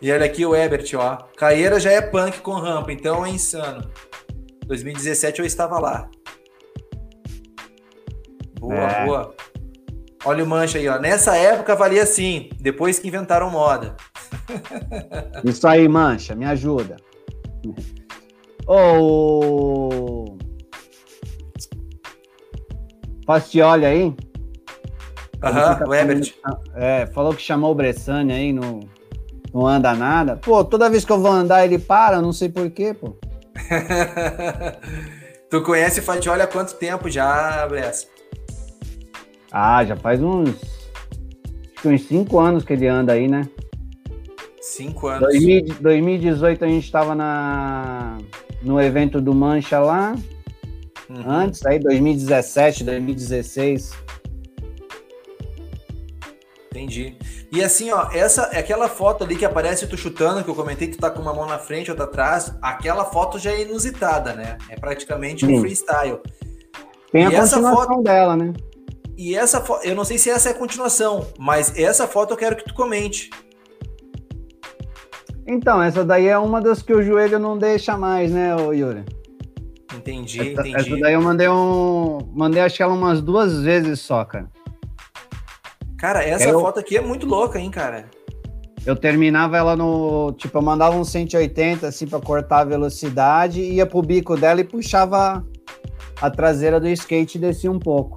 E 0.00 0.12
olha 0.12 0.24
aqui 0.24 0.46
o 0.46 0.54
Ebert, 0.54 0.88
ó. 0.94 1.16
Caeira 1.36 1.80
já 1.80 1.90
é 1.90 2.00
punk 2.00 2.40
com 2.40 2.52
rampa, 2.52 2.92
então 2.92 3.26
é 3.26 3.30
insano. 3.30 3.90
2017 4.66 5.40
eu 5.40 5.46
estava 5.46 5.78
lá. 5.78 6.08
Boa, 8.58 8.74
é. 8.74 9.06
boa. 9.06 9.34
Olha 10.24 10.44
o 10.44 10.46
mancha 10.46 10.78
aí, 10.78 10.88
ó. 10.88 10.98
Nessa 10.98 11.36
época 11.36 11.74
valia 11.74 12.06
sim, 12.06 12.48
depois 12.60 12.98
que 12.98 13.08
inventaram 13.08 13.50
moda. 13.50 13.96
Isso 15.44 15.66
aí, 15.66 15.88
mancha, 15.88 16.34
me 16.34 16.44
ajuda. 16.44 16.96
Ô. 18.66 20.36
Oh, 20.36 20.36
olha 23.64 23.88
aí. 23.88 24.14
Aham, 25.42 25.88
o 25.88 25.94
Ebert. 25.94 26.34
É, 26.74 27.06
falou 27.06 27.34
que 27.34 27.42
chamou 27.42 27.72
o 27.72 27.74
Bressani 27.74 28.32
aí, 28.32 28.52
no, 28.52 28.80
não 29.52 29.66
anda 29.66 29.92
nada. 29.94 30.36
Pô, 30.36 30.64
toda 30.64 30.88
vez 30.88 31.04
que 31.04 31.10
eu 31.10 31.20
vou 31.20 31.32
andar 31.32 31.64
ele 31.64 31.78
para, 31.78 32.22
não 32.22 32.32
sei 32.32 32.48
porquê, 32.48 32.94
pô. 32.94 33.16
tu 35.50 35.62
conhece 35.62 36.00
Fatioli 36.00 36.42
há 36.42 36.46
quanto 36.46 36.74
tempo 36.74 37.08
já, 37.10 37.66
Bressa? 37.66 38.06
Ah, 39.50 39.84
já 39.84 39.96
faz 39.96 40.22
uns. 40.22 40.48
Acho 40.48 41.82
que 41.82 41.88
uns 41.88 42.02
5 42.06 42.38
anos 42.38 42.64
que 42.64 42.72
ele 42.72 42.86
anda 42.86 43.12
aí, 43.12 43.28
né? 43.28 43.48
5 44.60 45.06
anos. 45.08 45.28
2018 45.80 46.64
a 46.64 46.68
gente 46.68 46.84
estava 46.84 47.14
na 47.14 48.18
no 48.62 48.80
evento 48.80 49.20
do 49.20 49.34
Mancha 49.34 49.78
lá. 49.78 50.14
Uhum. 51.10 51.30
Antes, 51.30 51.66
aí 51.66 51.78
2017, 51.78 52.84
2016. 52.84 53.92
Entendi. 56.82 57.16
E 57.52 57.62
assim, 57.62 57.90
ó, 57.90 58.08
essa 58.12 58.42
aquela 58.46 58.88
foto 58.88 59.22
ali 59.24 59.36
que 59.36 59.44
aparece 59.44 59.86
tu 59.86 59.96
chutando, 59.96 60.42
que 60.42 60.50
eu 60.50 60.54
comentei 60.54 60.88
que 60.88 60.96
tu 60.96 61.00
tá 61.00 61.10
com 61.10 61.22
uma 61.22 61.32
mão 61.32 61.46
na 61.46 61.58
frente, 61.58 61.90
outra 61.90 62.06
atrás, 62.06 62.54
aquela 62.60 63.04
foto 63.04 63.38
já 63.38 63.52
é 63.52 63.62
inusitada, 63.62 64.34
né? 64.34 64.58
É 64.68 64.76
praticamente 64.76 65.46
um 65.46 65.60
freestyle. 65.60 66.18
Tem 67.12 67.26
a 67.26 67.28
e 67.28 67.36
continuação 67.36 67.74
foto... 67.74 68.02
dela, 68.02 68.36
né? 68.36 68.52
E 69.16 69.36
essa 69.36 69.60
foto, 69.60 69.86
eu 69.86 69.94
não 69.94 70.04
sei 70.04 70.18
se 70.18 70.30
essa 70.30 70.48
é 70.48 70.52
a 70.52 70.54
continuação, 70.54 71.26
mas 71.38 71.78
essa 71.78 72.06
foto 72.08 72.32
eu 72.32 72.36
quero 72.36 72.56
que 72.56 72.64
tu 72.64 72.74
comente. 72.74 73.30
Então, 75.46 75.82
essa 75.82 76.04
daí 76.04 76.26
é 76.26 76.38
uma 76.38 76.60
das 76.60 76.82
que 76.82 76.92
o 76.92 77.02
joelho 77.02 77.38
não 77.38 77.58
deixa 77.58 77.96
mais, 77.96 78.32
né, 78.32 78.56
Yuri? 78.72 79.04
Entendi, 79.94 80.40
essa, 80.40 80.60
entendi. 80.60 80.76
Essa 80.76 80.96
daí 80.96 81.14
eu 81.14 81.22
mandei 81.22 81.48
um. 81.48 82.18
Mandei 82.32 82.62
acho 82.62 82.76
que 82.76 82.82
ela 82.82 82.94
umas 82.94 83.20
duas 83.20 83.62
vezes 83.62 84.00
só, 84.00 84.24
cara. 84.24 84.48
Cara, 86.02 86.24
essa 86.24 86.48
eu... 86.48 86.58
foto 86.58 86.80
aqui 86.80 86.96
é 86.96 87.00
muito 87.00 87.28
louca, 87.28 87.60
hein, 87.60 87.70
cara? 87.70 88.06
Eu 88.84 88.96
terminava 88.96 89.56
ela 89.56 89.76
no. 89.76 90.32
Tipo, 90.32 90.58
eu 90.58 90.62
mandava 90.62 90.96
um 90.96 91.04
180 91.04 91.86
assim 91.86 92.08
pra 92.08 92.18
cortar 92.18 92.58
a 92.58 92.64
velocidade, 92.64 93.60
ia 93.60 93.86
pro 93.86 94.02
bico 94.02 94.36
dela 94.36 94.60
e 94.60 94.64
puxava 94.64 95.46
a 96.20 96.28
traseira 96.28 96.80
do 96.80 96.88
skate 96.88 97.38
e 97.38 97.40
descia 97.40 97.70
um 97.70 97.78
pouco. 97.78 98.16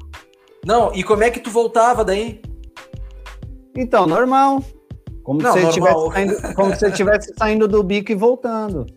Não, 0.66 0.92
e 0.96 1.04
como 1.04 1.24
é 1.24 1.30
que 1.30 1.40
tu 1.40 1.52
voltava 1.52 2.04
daí? 2.04 2.42
Então, 3.78 4.08
normal. 4.08 4.64
Como, 5.22 5.44
Não, 5.44 5.54
se, 5.54 5.62
normal. 5.62 6.12
Saindo, 6.12 6.56
como 6.56 6.76
se 6.76 6.88
estivesse 6.88 7.34
saindo 7.38 7.68
do 7.68 7.84
bico 7.84 8.12
e 8.12 8.16
voltando. 8.16 8.88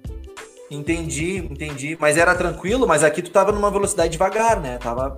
Entendi, 0.70 1.36
entendi. 1.36 1.94
Mas 2.00 2.16
era 2.16 2.34
tranquilo, 2.34 2.88
mas 2.88 3.04
aqui 3.04 3.20
tu 3.20 3.30
tava 3.30 3.52
numa 3.52 3.70
velocidade 3.70 4.12
devagar, 4.12 4.58
né? 4.62 4.78
Tava. 4.78 5.14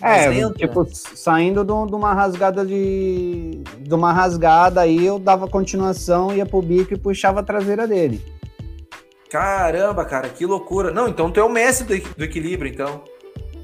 É, 0.00 0.30
tipo, 0.52 0.84
né? 0.84 0.90
saindo 0.92 1.64
de 1.64 1.72
uma 1.72 2.14
rasgada 2.14 2.64
de. 2.64 3.62
de 3.80 3.94
uma 3.94 4.12
rasgada 4.12 4.80
aí, 4.80 5.04
eu 5.04 5.18
dava 5.18 5.48
continuação, 5.48 6.32
ia 6.32 6.46
pro 6.46 6.62
bico 6.62 6.94
e 6.94 6.98
puxava 6.98 7.40
a 7.40 7.42
traseira 7.42 7.86
dele. 7.86 8.22
Caramba, 9.28 10.04
cara, 10.04 10.28
que 10.28 10.46
loucura. 10.46 10.92
Não, 10.92 11.08
então 11.08 11.30
tu 11.30 11.40
é 11.40 11.44
o 11.44 11.48
mestre 11.48 12.00
do, 12.00 12.14
do 12.16 12.24
equilíbrio, 12.24 12.72
então. 12.72 13.02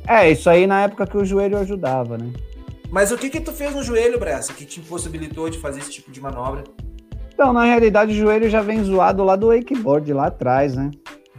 É, 0.07 0.31
isso 0.31 0.51
aí 0.51 0.67
na 0.67 0.83
época 0.83 1.07
que 1.07 1.17
o 1.17 1.25
joelho 1.25 1.57
ajudava, 1.57 2.19
né? 2.19 2.31
Mas 2.91 3.11
o 3.11 3.17
que 3.17 3.31
que 3.31 3.41
tu 3.41 3.53
fez 3.53 3.75
no 3.75 3.83
joelho, 3.83 4.19
Bressa, 4.19 4.53
que 4.53 4.65
te 4.65 4.81
impossibilitou 4.81 5.49
de 5.49 5.59
fazer 5.59 5.81
esse 5.81 5.91
tipo 5.91 6.11
de 6.13 6.21
manobra? 6.21 6.65
Então, 7.33 7.53
na 7.53 7.65
realidade, 7.65 8.13
o 8.13 8.15
joelho 8.15 8.49
já 8.49 8.61
vem 8.61 8.85
zoado 8.85 9.25
lá 9.25 9.35
do 9.35 9.49
wakeboard, 9.49 10.13
lá 10.13 10.27
atrás, 10.27 10.77
né? 10.77 10.91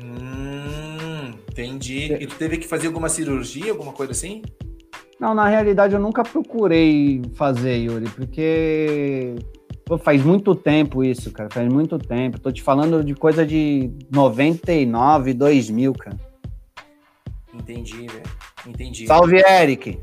Hum, 0.01 1.34
entendi. 1.49 2.13
E 2.19 2.27
tu 2.27 2.36
teve 2.36 2.58
que 2.58 2.67
fazer 2.67 2.88
alguma 2.88 3.08
cirurgia, 3.08 3.71
alguma 3.71 3.93
coisa 3.93 4.12
assim? 4.12 4.41
Não, 5.19 5.34
na 5.34 5.47
realidade 5.47 5.93
eu 5.93 5.99
nunca 5.99 6.23
procurei 6.23 7.21
fazer, 7.36 7.78
Yuri, 7.78 8.10
porque 8.10 9.36
Pô, 9.86 9.99
faz 9.99 10.23
muito 10.23 10.56
tempo 10.56 11.04
isso, 11.04 11.32
cara. 11.32 11.47
Faz 11.51 11.71
muito 11.71 11.99
tempo. 11.99 12.39
Tô 12.39 12.51
te 12.51 12.63
falando 12.63 13.04
de 13.04 13.13
coisa 13.13 13.45
de 13.45 13.91
99, 14.12 15.34
2000, 15.36 15.93
cara. 15.93 16.17
Entendi, 17.54 18.08
velho. 18.08 18.23
Entendi. 18.65 19.06
Salve, 19.06 19.38
Eric. 19.38 19.99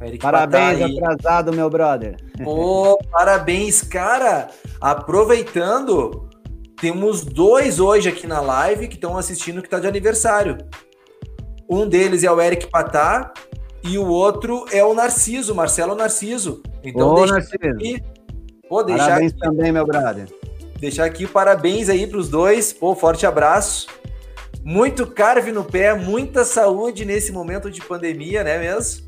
Eric 0.00 0.18
parabéns, 0.18 0.80
atrasado, 0.80 1.52
meu 1.52 1.68
brother. 1.68 2.16
Pô, 2.44 2.96
parabéns, 3.10 3.82
cara. 3.82 4.50
Aproveitando, 4.80 6.28
temos 6.80 7.24
dois 7.24 7.80
hoje 7.80 8.08
aqui 8.08 8.28
na 8.28 8.40
live 8.40 8.86
que 8.86 8.94
estão 8.94 9.16
assistindo 9.16 9.62
que 9.62 9.68
tá 9.68 9.80
de 9.80 9.88
aniversário. 9.88 10.58
Um 11.68 11.88
deles 11.88 12.22
é 12.22 12.30
o 12.30 12.40
Eric 12.40 12.68
Patá 12.68 13.32
e 13.84 13.98
o 13.98 14.06
outro 14.06 14.64
é 14.72 14.82
o 14.82 14.94
Narciso, 14.94 15.54
Marcelo 15.54 15.94
Narciso. 15.94 16.62
Então, 16.82 17.10
Ô, 17.10 17.14
deixa 17.16 17.34
Narciso. 17.34 17.74
Aqui, 17.74 18.02
pô, 18.68 18.82
deixar 18.82 19.04
parabéns 19.04 19.32
aqui, 19.32 19.40
também, 19.40 19.72
meu 19.72 19.86
brother. 19.86 20.28
Deixar 20.80 21.04
aqui 21.04 21.26
parabéns 21.26 21.88
aí 21.90 22.06
para 22.06 22.18
os 22.18 22.28
dois. 22.28 22.72
Pô, 22.72 22.94
forte 22.96 23.26
abraço. 23.26 23.86
Muito 24.62 25.06
carve 25.06 25.52
no 25.52 25.62
pé, 25.62 25.94
muita 25.94 26.44
saúde 26.44 27.04
nesse 27.04 27.30
momento 27.30 27.70
de 27.70 27.82
pandemia, 27.82 28.42
né 28.42 28.58
mesmo? 28.58 29.06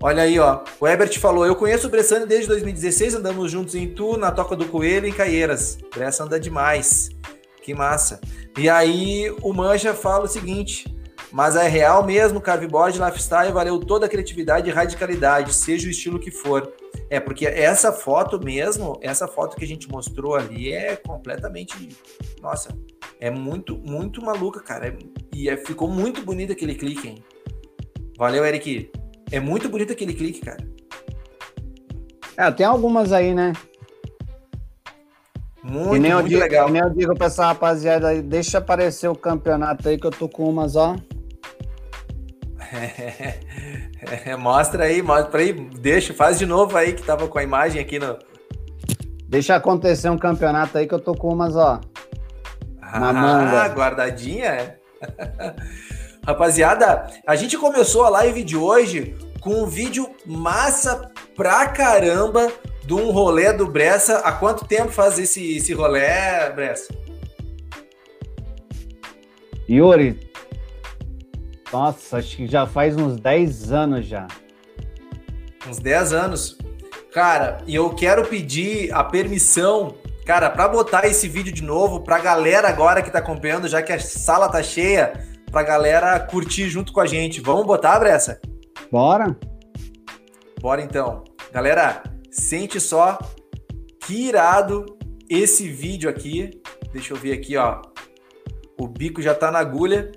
Olha 0.00 0.22
aí, 0.22 0.38
ó. 0.38 0.62
O 0.80 0.88
Ebert 0.88 1.18
falou: 1.18 1.46
Eu 1.46 1.56
conheço 1.56 1.86
o 1.86 1.90
Bressani 1.90 2.26
desde 2.26 2.48
2016, 2.48 3.14
andamos 3.14 3.50
juntos 3.50 3.74
em 3.74 3.88
Tu, 3.88 4.16
na 4.16 4.30
Toca 4.30 4.56
do 4.56 4.66
Coelho, 4.66 5.06
em 5.06 5.12
Caieiras. 5.12 5.78
Bressa 5.94 6.24
anda 6.24 6.40
demais. 6.40 7.10
Que 7.62 7.74
massa. 7.74 8.20
E 8.58 8.68
aí 8.68 9.34
o 9.42 9.52
Manja 9.52 9.94
fala 9.94 10.24
o 10.24 10.28
seguinte: 10.28 10.93
Mas 11.34 11.56
é 11.56 11.66
real 11.66 12.06
mesmo, 12.06 12.40
Carveboard 12.40 12.96
Lifestyle 12.96 13.50
valeu 13.50 13.80
toda 13.80 14.06
a 14.06 14.08
criatividade 14.08 14.70
e 14.70 14.72
radicalidade, 14.72 15.52
seja 15.52 15.88
o 15.88 15.90
estilo 15.90 16.20
que 16.20 16.30
for. 16.30 16.72
É, 17.10 17.18
porque 17.18 17.44
essa 17.44 17.90
foto 17.90 18.38
mesmo, 18.38 19.00
essa 19.02 19.26
foto 19.26 19.56
que 19.56 19.64
a 19.64 19.66
gente 19.66 19.90
mostrou 19.90 20.36
ali 20.36 20.72
é 20.72 20.94
completamente. 20.94 21.88
Nossa, 22.40 22.68
é 23.18 23.32
muito, 23.32 23.76
muito 23.76 24.24
maluca, 24.24 24.60
cara. 24.60 24.86
É, 24.86 24.96
e 25.34 25.48
é, 25.48 25.56
ficou 25.56 25.88
muito 25.88 26.22
bonito 26.22 26.52
aquele 26.52 26.76
clique, 26.76 27.08
hein? 27.08 27.24
Valeu, 28.16 28.44
Eric. 28.44 28.92
É 29.32 29.40
muito 29.40 29.68
bonito 29.68 29.92
aquele 29.92 30.14
clique, 30.14 30.40
cara. 30.40 30.64
É, 32.36 32.48
tem 32.52 32.64
algumas 32.64 33.10
aí, 33.10 33.34
né? 33.34 33.54
Muito, 35.64 36.00
nem 36.00 36.14
muito 36.14 36.28
digo, 36.28 36.40
legal. 36.40 36.70
nem 36.70 36.80
eu 36.80 36.90
digo 36.90 37.12
pra 37.16 37.26
essa 37.26 37.46
rapaziada 37.46 38.10
aí, 38.10 38.22
deixa 38.22 38.58
aparecer 38.58 39.08
o 39.08 39.16
campeonato 39.16 39.88
aí 39.88 39.98
que 39.98 40.06
eu 40.06 40.12
tô 40.12 40.28
com 40.28 40.48
umas, 40.48 40.76
ó. 40.76 40.94
É, 42.74 44.30
é, 44.30 44.36
mostra 44.36 44.84
aí, 44.84 45.00
mostra 45.00 45.40
aí, 45.40 45.52
deixa, 45.52 46.12
faz 46.12 46.38
de 46.38 46.46
novo 46.46 46.76
aí 46.76 46.92
que 46.92 47.02
tava 47.02 47.28
com 47.28 47.38
a 47.38 47.42
imagem 47.42 47.80
aqui 47.80 47.98
no. 47.98 48.18
Deixa 49.28 49.54
acontecer 49.54 50.08
um 50.10 50.18
campeonato 50.18 50.76
aí 50.76 50.86
que 50.86 50.94
eu 50.94 51.00
tô 51.00 51.14
com 51.14 51.32
umas, 51.32 51.56
ó. 51.56 51.80
Na 52.80 53.08
ah, 53.08 53.12
manga. 53.12 53.68
guardadinha? 53.68 54.76
Rapaziada, 56.26 57.06
a 57.26 57.36
gente 57.36 57.56
começou 57.58 58.04
a 58.04 58.08
live 58.08 58.42
de 58.42 58.56
hoje 58.56 59.14
com 59.40 59.62
um 59.62 59.66
vídeo 59.66 60.08
massa 60.24 61.10
pra 61.36 61.66
caramba 61.66 62.50
de 62.84 62.94
um 62.94 63.10
rolê 63.10 63.52
do 63.52 63.66
Bressa. 63.66 64.18
Há 64.18 64.32
quanto 64.32 64.66
tempo 64.66 64.90
faz 64.90 65.18
esse, 65.18 65.56
esse 65.56 65.74
rolê, 65.74 66.00
Bressa? 66.54 66.94
Yuri, 69.68 70.18
nossa, 71.74 72.18
acho 72.18 72.36
que 72.36 72.46
já 72.46 72.68
faz 72.68 72.96
uns 72.96 73.18
10 73.18 73.72
anos 73.72 74.06
já. 74.06 74.28
Uns 75.68 75.80
10 75.80 76.12
anos. 76.12 76.56
Cara, 77.12 77.62
e 77.66 77.74
eu 77.74 77.90
quero 77.90 78.24
pedir 78.28 78.94
a 78.94 79.02
permissão, 79.02 79.96
cara, 80.24 80.48
para 80.48 80.68
botar 80.68 81.04
esse 81.04 81.26
vídeo 81.26 81.52
de 81.52 81.64
novo 81.64 82.00
pra 82.00 82.20
galera 82.20 82.68
agora 82.68 83.02
que 83.02 83.10
tá 83.10 83.18
acompanhando, 83.18 83.66
já 83.66 83.82
que 83.82 83.92
a 83.92 83.98
sala 83.98 84.48
tá 84.48 84.62
cheia, 84.62 85.14
pra 85.50 85.64
galera 85.64 86.20
curtir 86.20 86.68
junto 86.68 86.92
com 86.92 87.00
a 87.00 87.06
gente. 87.06 87.40
Vamos 87.40 87.66
botar, 87.66 87.98
Bressa? 87.98 88.40
Bora. 88.88 89.36
Bora 90.60 90.80
então. 90.80 91.24
Galera, 91.52 92.04
sente 92.30 92.78
só 92.78 93.18
que 94.00 94.28
irado 94.28 94.86
esse 95.28 95.68
vídeo 95.68 96.08
aqui. 96.08 96.62
Deixa 96.92 97.12
eu 97.12 97.16
ver 97.16 97.32
aqui, 97.32 97.56
ó. 97.56 97.82
O 98.80 98.86
bico 98.86 99.20
já 99.20 99.34
tá 99.34 99.50
na 99.50 99.58
agulha 99.58 100.12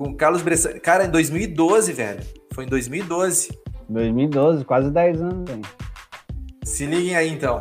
com 0.00 0.08
o 0.08 0.16
Carlos 0.16 0.40
Bressan. 0.40 0.78
Cara, 0.78 1.04
em 1.04 1.10
2012, 1.10 1.92
velho. 1.92 2.22
Foi 2.54 2.64
em 2.64 2.68
2012. 2.68 3.50
2012, 3.86 4.64
quase 4.64 4.90
10 4.90 5.20
anos, 5.20 5.50
velho. 5.50 5.62
Se 6.64 6.86
liguem 6.86 7.14
aí, 7.14 7.28
então. 7.28 7.60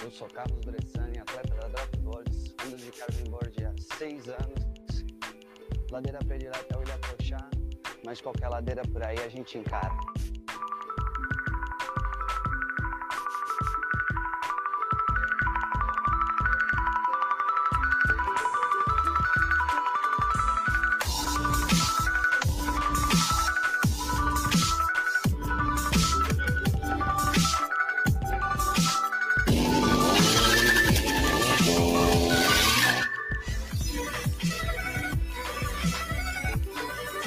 Eu 0.00 0.08
sou 0.12 0.28
Carlos 0.28 0.60
Bressani, 0.64 1.18
atleta 1.18 1.56
da 1.56 1.66
Dropboards, 1.66 2.54
ando 2.64 2.76
de 2.76 2.92
carvingboard 2.92 3.64
há 3.64 3.96
6 3.96 4.28
anos. 4.28 5.04
Ladeira 5.90 6.20
pedirá 6.20 6.52
até 6.52 6.78
o 6.78 6.82
Ilhacochá, 6.82 7.50
mas 8.06 8.20
qualquer 8.20 8.48
ladeira 8.48 8.82
por 8.92 9.02
aí 9.02 9.18
a 9.18 9.28
gente 9.28 9.58
encara. 9.58 9.90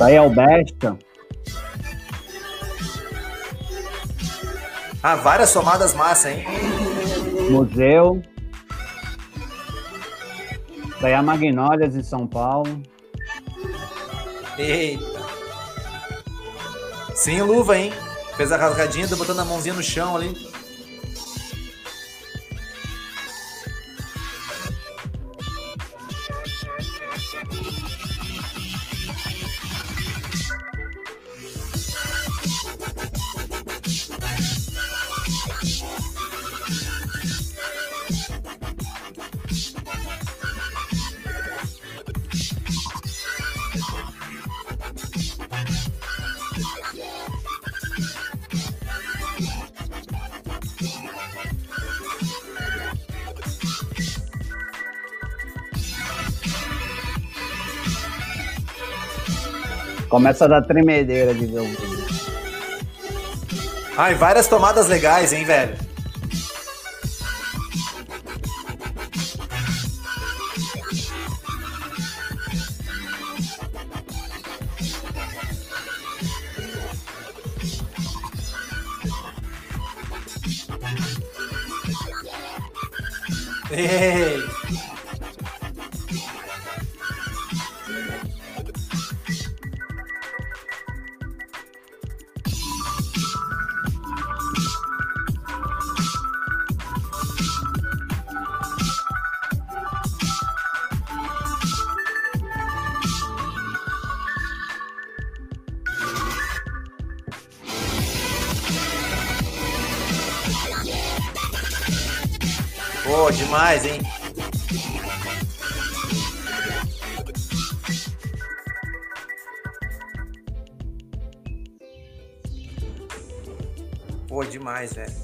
Isso 0.01 0.07
aí 0.07 0.15
é 0.15 0.21
o 0.23 0.31
Besta. 0.31 0.97
Ah, 5.03 5.13
várias 5.13 5.51
somadas 5.51 5.93
massa, 5.93 6.31
hein? 6.31 6.43
Museu. 7.51 8.19
Isso 10.87 11.05
aí 11.05 11.11
é 11.11 11.15
a 11.15 11.21
Magnólias 11.21 11.95
em 11.95 12.01
São 12.01 12.25
Paulo. 12.25 12.81
Eita. 14.57 15.21
Sem 17.13 17.39
luva, 17.43 17.77
hein? 17.77 17.93
Fez 18.35 18.51
a 18.51 18.57
rasgadinha, 18.57 19.05
botando 19.09 19.41
a 19.41 19.45
mãozinha 19.45 19.75
no 19.75 19.83
chão 19.83 20.15
ali. 20.15 20.50
Começa 60.11 60.43
a 60.43 60.47
dar 60.49 60.61
tremedeira 60.63 61.33
de 61.33 61.45
ver 61.45 61.61
o 61.61 61.63
vídeo. 61.63 62.00
Ai, 64.01 64.15
várias 64.15 64.47
tomadas 64.47 64.87
legais, 64.87 65.31
hein, 65.31 65.45
velho? 65.45 65.75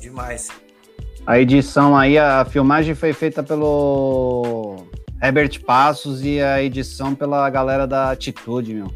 Demais. 0.10 0.50
A 1.26 1.40
edição 1.40 1.96
aí, 1.96 2.18
a 2.18 2.46
filmagem 2.46 2.96
foi 2.96 3.12
feita 3.14 3.44
pelo 3.44 4.88
Herbert 5.22 5.62
Passos 5.66 6.24
e 6.24 6.40
a 6.40 6.64
edição 6.64 7.14
pela 7.14 7.50
galera 7.50 7.86
da 7.86 8.12
Atitude, 8.12 8.74
meu. 8.74 8.88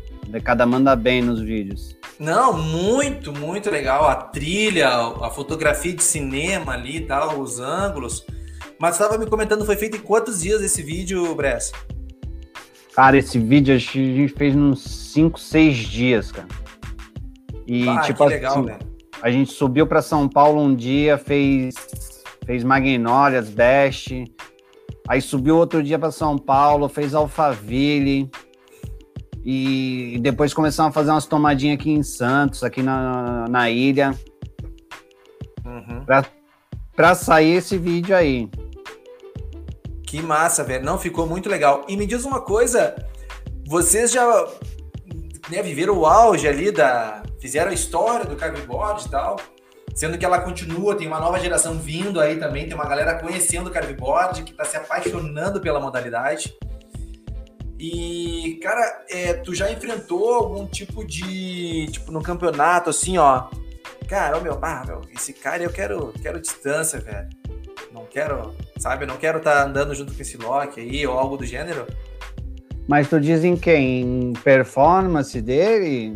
Cada 0.43 0.65
manda 0.65 0.95
bem 0.95 1.21
nos 1.21 1.41
vídeos. 1.41 1.97
Não, 2.17 2.57
muito, 2.57 3.33
muito 3.33 3.69
legal. 3.69 4.07
A 4.07 4.15
trilha, 4.15 4.87
a 4.87 5.29
fotografia 5.29 5.93
de 5.93 6.03
cinema 6.03 6.73
ali 6.73 6.97
e 6.97 7.01
tal, 7.01 7.39
os 7.39 7.59
ângulos. 7.59 8.25
Mas 8.79 8.95
estava 8.95 9.17
me 9.17 9.25
comentando, 9.25 9.65
foi 9.65 9.75
feito 9.75 9.97
em 9.97 10.01
quantos 10.01 10.41
dias 10.41 10.61
esse 10.61 10.81
vídeo, 10.81 11.35
Bress? 11.35 11.73
Cara, 12.95 13.17
esse 13.17 13.37
vídeo 13.37 13.75
a 13.75 13.77
gente 13.77 14.29
fez 14.29 14.55
uns 14.55 14.83
5, 15.13 15.39
6 15.39 15.77
dias, 15.77 16.31
cara. 16.31 16.47
E 17.67 17.87
Ah, 17.89 18.01
tipo 18.01 18.17
que 18.17 18.23
assim, 18.23 18.33
legal, 18.33 18.63
velho. 18.63 18.90
A 19.21 19.29
gente 19.29 19.51
subiu 19.51 19.85
para 19.87 20.01
São 20.01 20.27
Paulo 20.27 20.61
um 20.61 20.75
dia, 20.75 21.17
fez 21.17 21.73
fez 22.45 22.63
Magnólias, 22.63 23.49
Best. 23.49 24.25
Aí 25.07 25.21
subiu 25.21 25.57
outro 25.57 25.81
dia 25.83 25.97
para 25.99 26.11
São 26.11 26.37
Paulo, 26.37 26.89
fez 26.89 27.13
Alphaville. 27.13 28.29
E 29.43 30.19
depois 30.21 30.53
começamos 30.53 30.91
a 30.91 30.93
fazer 30.93 31.11
umas 31.11 31.25
tomadinhas 31.25 31.79
aqui 31.79 31.91
em 31.91 32.03
Santos, 32.03 32.63
aqui 32.63 32.81
na, 32.83 33.45
na 33.49 33.69
ilha, 33.69 34.13
Uhum. 35.65 36.03
pra 36.95 37.15
sair 37.15 37.53
esse 37.53 37.77
vídeo 37.77 38.15
aí. 38.15 38.49
Que 40.05 40.21
massa, 40.21 40.63
velho. 40.63 40.83
Não, 40.83 40.97
ficou 40.97 41.25
muito 41.25 41.49
legal. 41.49 41.85
E 41.87 41.95
me 41.95 42.05
diz 42.05 42.25
uma 42.25 42.41
coisa, 42.41 42.95
vocês 43.67 44.11
já 44.11 44.47
né, 45.51 45.61
viveram 45.61 45.97
o 45.97 46.05
auge 46.05 46.47
ali 46.47 46.71
da... 46.71 47.21
Fizeram 47.39 47.71
a 47.71 47.73
história 47.73 48.25
do 48.25 48.35
carveboard 48.35 49.05
e 49.05 49.09
tal, 49.09 49.35
sendo 49.93 50.17
que 50.17 50.23
ela 50.23 50.39
continua, 50.39 50.95
tem 50.95 51.07
uma 51.07 51.19
nova 51.19 51.39
geração 51.39 51.77
vindo 51.77 52.19
aí 52.19 52.37
também, 52.37 52.65
tem 52.65 52.75
uma 52.75 52.87
galera 52.87 53.19
conhecendo 53.19 53.67
o 53.67 53.73
carveboard, 53.73 54.43
que 54.43 54.53
tá 54.53 54.63
se 54.63 54.77
apaixonando 54.77 55.59
pela 55.59 55.79
modalidade. 55.79 56.55
E, 57.79 58.59
cara, 58.61 59.05
é, 59.09 59.33
tu 59.33 59.55
já 59.55 59.71
enfrentou 59.71 60.35
algum 60.35 60.67
tipo 60.67 61.03
de, 61.03 61.87
tipo, 61.87 62.11
no 62.11 62.21
campeonato, 62.21 62.91
assim, 62.91 63.17
ó, 63.17 63.49
cara, 64.07 64.37
ô 64.37 64.41
meu, 64.41 64.59
ah, 64.61 64.83
meu, 64.85 65.01
esse 65.11 65.33
cara 65.33 65.63
eu 65.63 65.71
quero, 65.71 66.13
quero 66.21 66.39
distância, 66.39 66.99
velho. 66.99 67.27
Não 67.91 68.05
quero, 68.05 68.53
sabe, 68.77 69.03
eu 69.03 69.07
não 69.07 69.17
quero 69.17 69.39
estar 69.39 69.65
andando 69.65 69.95
junto 69.95 70.13
com 70.13 70.21
esse 70.21 70.37
Loki 70.37 70.79
aí, 70.79 71.05
ou 71.07 71.17
algo 71.17 71.35
do 71.35 71.45
gênero. 71.45 71.87
Mas 72.91 73.07
tu 73.07 73.21
diz 73.21 73.45
em 73.45 73.55
quem? 73.55 74.01
Em 74.01 74.33
performance 74.33 75.41
dele? 75.41 76.13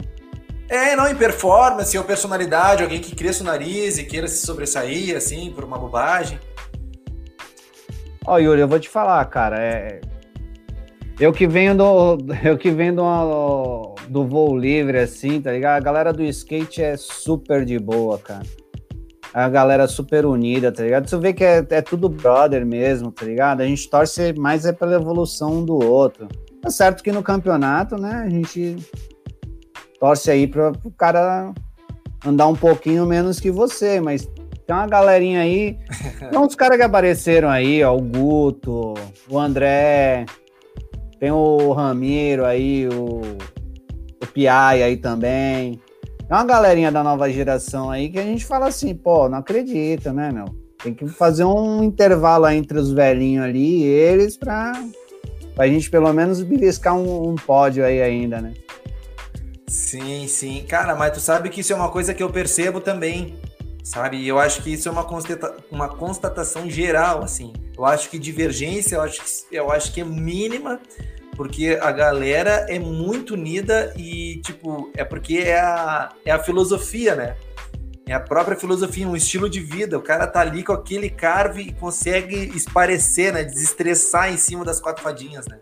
É, 0.67 0.93
não, 0.93 1.07
em 1.07 1.15
performance 1.15 1.97
ou 1.97 2.03
personalidade, 2.03 2.83
alguém 2.83 2.99
que 2.99 3.15
cresça 3.15 3.43
o 3.43 3.45
nariz 3.45 3.97
e 3.97 4.03
queira 4.03 4.27
se 4.27 4.45
sobressair, 4.45 5.15
assim, 5.15 5.53
por 5.55 5.63
uma 5.63 5.77
bobagem. 5.77 6.38
Ó, 8.25 8.38
Yuri, 8.38 8.59
eu 8.59 8.67
vou 8.67 8.77
te 8.77 8.89
falar, 8.89 9.23
cara, 9.23 9.57
é... 9.57 10.01
Eu 11.17 11.31
que 11.31 11.47
venho 11.47 11.77
do, 11.77 12.17
eu 12.43 12.57
que 12.57 12.71
venho 12.71 12.93
do, 12.97 13.95
do 14.09 14.27
voo 14.27 14.57
livre, 14.57 14.99
assim, 14.99 15.39
tá 15.39 15.53
ligado? 15.53 15.77
A 15.77 15.85
galera 15.85 16.11
do 16.11 16.23
skate 16.23 16.83
é 16.83 16.97
super 16.97 17.63
de 17.63 17.79
boa, 17.79 18.19
cara. 18.19 18.43
A 19.33 19.47
galera 19.47 19.88
super 19.88 20.25
unida, 20.25 20.73
tá 20.73 20.83
ligado? 20.83 21.09
Você 21.09 21.17
vê 21.19 21.31
que 21.31 21.45
é, 21.45 21.65
é 21.69 21.81
tudo 21.81 22.09
brother 22.09 22.65
mesmo, 22.65 23.13
tá 23.13 23.25
ligado? 23.25 23.61
A 23.61 23.65
gente 23.65 23.89
torce 23.89 24.33
mais 24.33 24.65
é 24.65 24.73
pela 24.73 24.95
evolução 24.95 25.59
um 25.59 25.63
do 25.63 25.75
outro. 25.81 26.27
Tá 26.65 26.71
certo 26.71 27.04
que 27.04 27.12
no 27.12 27.21
campeonato, 27.21 27.95
né, 27.95 28.23
a 28.25 28.28
gente 28.28 28.75
torce 29.99 30.32
aí 30.32 30.47
para 30.47 30.71
o 30.71 30.89
cara 30.89 31.54
andar 32.25 32.47
um 32.47 32.56
pouquinho 32.56 33.06
menos 33.06 33.39
que 33.39 33.51
você, 33.51 34.01
mas 34.01 34.25
tem 34.65 34.75
uma 34.75 34.88
galerinha 34.88 35.41
aí, 35.41 35.78
tem 36.32 36.39
uns 36.39 36.56
caras 36.56 36.78
que 36.78 36.84
apareceram 36.84 37.49
aí, 37.49 37.84
ó, 37.84 37.95
o 37.95 38.01
Guto, 38.01 38.95
o 39.30 39.38
André, 39.38 40.25
tem 41.19 41.30
o 41.30 41.71
Ramiro 41.71 42.43
aí, 42.43 42.88
o, 42.88 43.21
o 44.23 44.28
Piai 44.34 44.82
aí 44.82 44.97
também. 44.97 45.80
Tem 46.17 46.32
uma 46.32 46.45
galerinha 46.45 46.91
da 46.91 47.04
nova 47.04 47.30
geração 47.30 47.91
aí 47.91 48.10
que 48.10 48.17
a 48.17 48.23
gente 48.23 48.43
fala 48.43 48.69
assim, 48.69 48.95
pô, 48.95 49.30
não 49.30 49.38
acredita, 49.38 50.12
né, 50.12 50.32
meu? 50.32 50.45
Tem 50.82 50.96
que 50.96 51.08
fazer 51.10 51.44
um 51.44 51.83
intervalo 51.83 52.46
aí 52.46 52.58
entre 52.58 52.79
os 52.79 52.92
velhinhos 52.92 53.46
ali 53.46 53.83
e 53.83 53.85
eles 53.85 54.35
pra, 55.56 55.63
pra 55.63 55.67
gente 55.67 55.89
pelo 55.89 56.12
menos 56.13 56.43
beliscar 56.43 56.95
um, 56.95 57.29
um 57.29 57.35
pódio 57.35 57.83
aí 57.83 58.01
ainda, 58.01 58.41
né? 58.41 58.53
Sim, 59.67 60.27
sim. 60.27 60.63
Cara, 60.67 60.95
mas 60.95 61.13
tu 61.13 61.19
sabe 61.19 61.49
que 61.49 61.62
isso 61.62 61.73
é 61.73 61.75
uma 61.75 61.89
coisa 61.89 62.13
que 62.13 62.21
eu 62.21 62.29
percebo 62.29 62.79
também, 62.79 63.35
sabe? 63.83 64.27
Eu 64.27 64.37
acho 64.37 64.62
que 64.62 64.73
isso 64.73 64.87
é 64.87 64.91
uma, 64.91 65.03
constata 65.03 65.58
uma 65.71 65.89
constatação 65.89 66.69
geral, 66.69 67.23
assim. 67.23 67.53
Eu 67.77 67.85
acho 67.85 68.10
que 68.10 68.19
divergência, 68.19 68.95
eu 68.95 69.01
acho 69.01 69.21
que, 69.21 69.56
eu 69.56 69.71
acho 69.71 69.93
que 69.93 70.01
é 70.01 70.06
mínima, 70.06 70.79
porque 71.35 71.77
a 71.81 71.91
galera 71.91 72.65
é 72.69 72.79
muito 72.79 73.33
unida 73.33 73.93
e, 73.97 74.39
tipo, 74.45 74.91
é 74.95 75.03
porque 75.03 75.37
é 75.37 75.60
a, 75.60 76.10
é 76.23 76.31
a 76.31 76.39
filosofia, 76.39 77.15
né? 77.15 77.35
É 78.08 78.13
a 78.13 78.19
própria 78.19 78.56
filosofia, 78.56 79.08
um 79.08 79.15
estilo 79.15 79.49
de 79.49 79.60
vida. 79.60 79.97
O 79.97 80.01
cara 80.01 80.27
tá 80.27 80.39
ali 80.39 80.63
com 80.63 80.73
aquele 80.73 81.10
carve 81.10 81.63
e 81.63 81.73
consegue 81.73 82.51
esparecer, 82.56 83.33
né? 83.33 83.43
Desestressar 83.43 84.31
em 84.31 84.37
cima 84.37 84.63
das 84.63 84.79
quatro 84.79 85.03
fadinhas, 85.03 85.47
né? 85.47 85.60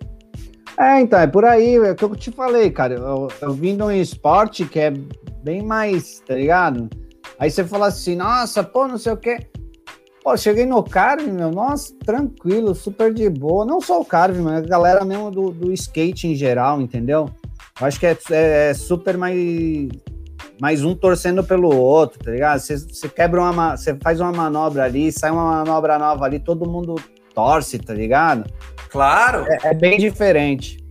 É, 0.78 1.00
então, 1.00 1.20
é 1.20 1.28
por 1.28 1.46
aí, 1.46 1.76
é 1.76 1.92
o 1.92 1.96
que 1.96 2.04
eu 2.04 2.16
te 2.16 2.32
falei, 2.32 2.70
cara. 2.70 2.96
Eu, 2.96 3.30
eu 3.42 3.54
vim 3.54 3.78
de 3.78 3.84
um 3.84 3.92
esporte 3.92 4.66
que 4.66 4.80
é 4.80 4.92
bem 5.42 5.62
mais, 5.62 6.20
tá 6.20 6.36
ligado? 6.36 6.90
Aí 7.40 7.50
você 7.50 7.64
fala 7.64 7.88
assim, 7.88 8.16
nossa, 8.16 8.64
pô, 8.64 8.88
não 8.88 8.98
sei 8.98 9.14
o 9.14 9.18
quê. 9.18 9.48
Pô, 10.24 10.36
cheguei 10.36 10.66
no 10.66 10.82
Carve, 10.84 11.32
meu, 11.32 11.52
nossa, 11.52 11.94
tranquilo, 12.06 12.74
super 12.74 13.14
de 13.14 13.30
boa. 13.30 13.66
Não 13.66 13.80
só 13.80 14.02
o 14.02 14.06
Carve, 14.06 14.42
mas 14.42 14.64
a 14.64 14.68
galera 14.68 15.06
mesmo 15.06 15.30
do, 15.30 15.50
do 15.52 15.72
skate 15.74 16.28
em 16.28 16.36
geral, 16.36 16.82
entendeu? 16.82 17.30
Eu 17.80 17.88
acho 17.88 18.00
que 18.00 18.06
é, 18.06 18.18
é, 18.32 18.70
é 18.70 18.74
super 18.74 19.18
mais, 19.18 19.90
mas 20.64 20.82
um 20.82 20.96
torcendo 20.96 21.44
pelo 21.44 21.76
outro, 21.76 22.24
tá 22.24 22.32
ligado? 22.32 22.58
Você, 22.58 23.10
quebra 23.10 23.42
uma. 23.42 23.76
Você 23.76 23.98
faz 24.02 24.22
uma 24.22 24.32
manobra 24.32 24.86
ali, 24.86 25.12
sai 25.12 25.30
uma 25.30 25.44
manobra 25.58 26.00
nova 26.00 26.24
ali, 26.24 26.40
todo 26.40 26.66
mundo 26.66 26.96
torce, 27.36 27.78
tá 27.78 27.94
ligado? 27.94 28.50
Claro! 28.90 29.46
É, 29.46 29.72
é 29.72 29.74
bem 29.74 29.98
diferente. 29.98 30.82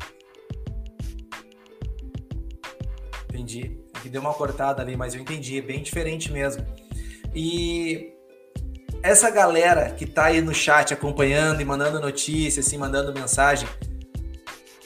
Entendi. 3.30 3.78
Aqui 3.94 4.10
deu 4.10 4.20
uma 4.20 4.34
cortada 4.34 4.82
ali, 4.82 4.94
mas 4.94 5.14
eu 5.14 5.22
entendi, 5.22 5.56
é 5.56 5.62
bem 5.62 5.82
diferente 5.82 6.30
mesmo. 6.30 6.66
E 7.34 8.12
essa 9.02 9.30
galera 9.30 9.88
que 9.88 10.04
tá 10.04 10.24
aí 10.24 10.42
no 10.42 10.52
chat 10.52 10.92
acompanhando 10.92 11.62
e 11.62 11.64
mandando 11.64 11.98
notícias, 11.98 12.66
assim, 12.66 12.76
mandando 12.76 13.10
mensagem, 13.18 13.66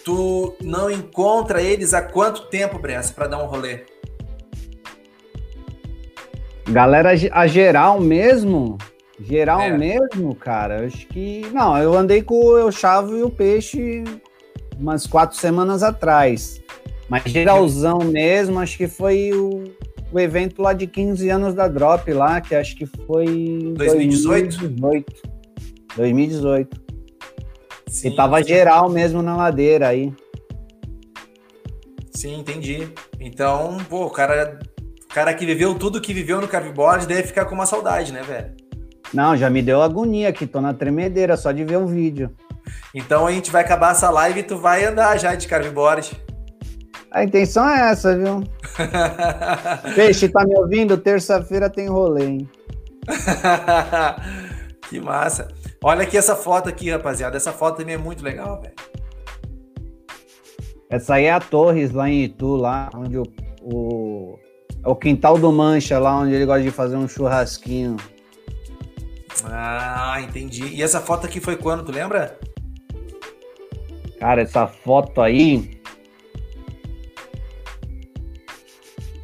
tu 0.04 0.56
não 0.60 0.88
encontra 0.88 1.60
eles 1.60 1.92
há 1.92 2.02
quanto 2.02 2.42
tempo, 2.42 2.78
Bressa, 2.78 3.12
para 3.12 3.26
dar 3.26 3.42
um 3.42 3.46
rolê? 3.46 3.95
Galera, 6.68 7.12
a 7.32 7.46
geral 7.46 8.00
mesmo, 8.00 8.76
geral 9.20 9.60
é. 9.60 9.76
mesmo, 9.76 10.34
cara, 10.34 10.86
acho 10.86 11.06
que. 11.06 11.46
Não, 11.52 11.78
eu 11.78 11.94
andei 11.94 12.22
com 12.22 12.34
o 12.34 12.72
Chavo 12.72 13.16
e 13.16 13.22
o 13.22 13.30
Peixe 13.30 14.02
umas 14.78 15.06
quatro 15.06 15.36
semanas 15.36 15.82
atrás. 15.82 16.60
Mas 17.08 17.22
geralzão 17.24 17.98
mesmo, 17.98 18.58
acho 18.58 18.76
que 18.76 18.88
foi 18.88 19.32
o, 19.32 19.64
o 20.12 20.18
evento 20.18 20.60
lá 20.60 20.72
de 20.72 20.86
15 20.86 21.28
anos 21.30 21.54
da 21.54 21.68
Drop 21.68 22.12
lá, 22.12 22.40
que 22.40 22.54
acho 22.54 22.76
que 22.76 22.84
foi 22.84 23.26
2018. 23.76 24.58
2018. 24.58 25.22
2018. 25.96 26.86
Sim, 27.86 28.08
e 28.08 28.16
tava 28.16 28.42
sim. 28.42 28.48
geral 28.48 28.90
mesmo 28.90 29.22
na 29.22 29.36
ladeira 29.36 29.88
aí. 29.88 30.12
Sim, 32.10 32.40
entendi. 32.40 32.88
Então, 33.20 33.76
pô, 33.88 34.06
o 34.06 34.10
cara, 34.10 34.58
cara 35.16 35.32
que 35.32 35.46
viveu 35.46 35.74
tudo 35.74 35.98
que 35.98 36.12
viveu 36.12 36.42
no 36.42 36.46
carveboard 36.46 37.06
deve 37.06 37.22
ficar 37.22 37.46
com 37.46 37.54
uma 37.54 37.64
saudade, 37.64 38.12
né, 38.12 38.20
velho? 38.20 38.52
Não, 39.14 39.34
já 39.34 39.48
me 39.48 39.62
deu 39.62 39.80
agonia 39.80 40.28
aqui, 40.28 40.46
tô 40.46 40.60
na 40.60 40.74
tremedeira 40.74 41.38
só 41.38 41.52
de 41.52 41.64
ver 41.64 41.78
o 41.78 41.86
vídeo. 41.86 42.30
Então 42.94 43.26
a 43.26 43.32
gente 43.32 43.50
vai 43.50 43.62
acabar 43.62 43.92
essa 43.92 44.10
live 44.10 44.40
e 44.40 44.42
tu 44.42 44.58
vai 44.58 44.84
andar 44.84 45.16
já 45.16 45.34
de 45.34 45.48
carveboard. 45.48 46.22
A 47.10 47.24
intenção 47.24 47.66
é 47.66 47.92
essa, 47.92 48.14
viu? 48.14 48.44
Peixe, 49.96 50.28
tá 50.28 50.44
me 50.44 50.54
ouvindo? 50.54 50.98
Terça-feira 50.98 51.70
tem 51.70 51.88
rolê, 51.88 52.26
hein? 52.26 52.50
que 54.90 55.00
massa. 55.00 55.48
Olha 55.82 56.02
aqui 56.02 56.18
essa 56.18 56.36
foto 56.36 56.68
aqui, 56.68 56.90
rapaziada. 56.90 57.38
Essa 57.38 57.54
foto 57.54 57.78
também 57.78 57.94
é 57.94 57.98
muito 57.98 58.22
legal, 58.22 58.60
velho. 58.60 58.74
Essa 60.90 61.14
aí 61.14 61.24
é 61.24 61.32
a 61.32 61.40
Torres, 61.40 61.92
lá 61.92 62.06
em 62.06 62.24
Itu, 62.24 62.54
lá 62.54 62.90
onde 62.94 63.16
o, 63.16 63.22
o, 63.62 64.15
é 64.84 64.88
o 64.88 64.96
quintal 64.96 65.38
do 65.38 65.52
Mancha, 65.52 65.98
lá 65.98 66.18
onde 66.18 66.34
ele 66.34 66.46
gosta 66.46 66.62
de 66.62 66.70
fazer 66.70 66.96
um 66.96 67.08
churrasquinho. 67.08 67.96
Ah, 69.44 70.18
entendi. 70.20 70.66
E 70.66 70.82
essa 70.82 71.00
foto 71.00 71.26
aqui 71.26 71.40
foi 71.40 71.56
quando, 71.56 71.84
tu 71.84 71.92
lembra? 71.92 72.38
Cara, 74.18 74.42
essa 74.42 74.66
foto 74.66 75.20
aí. 75.20 75.76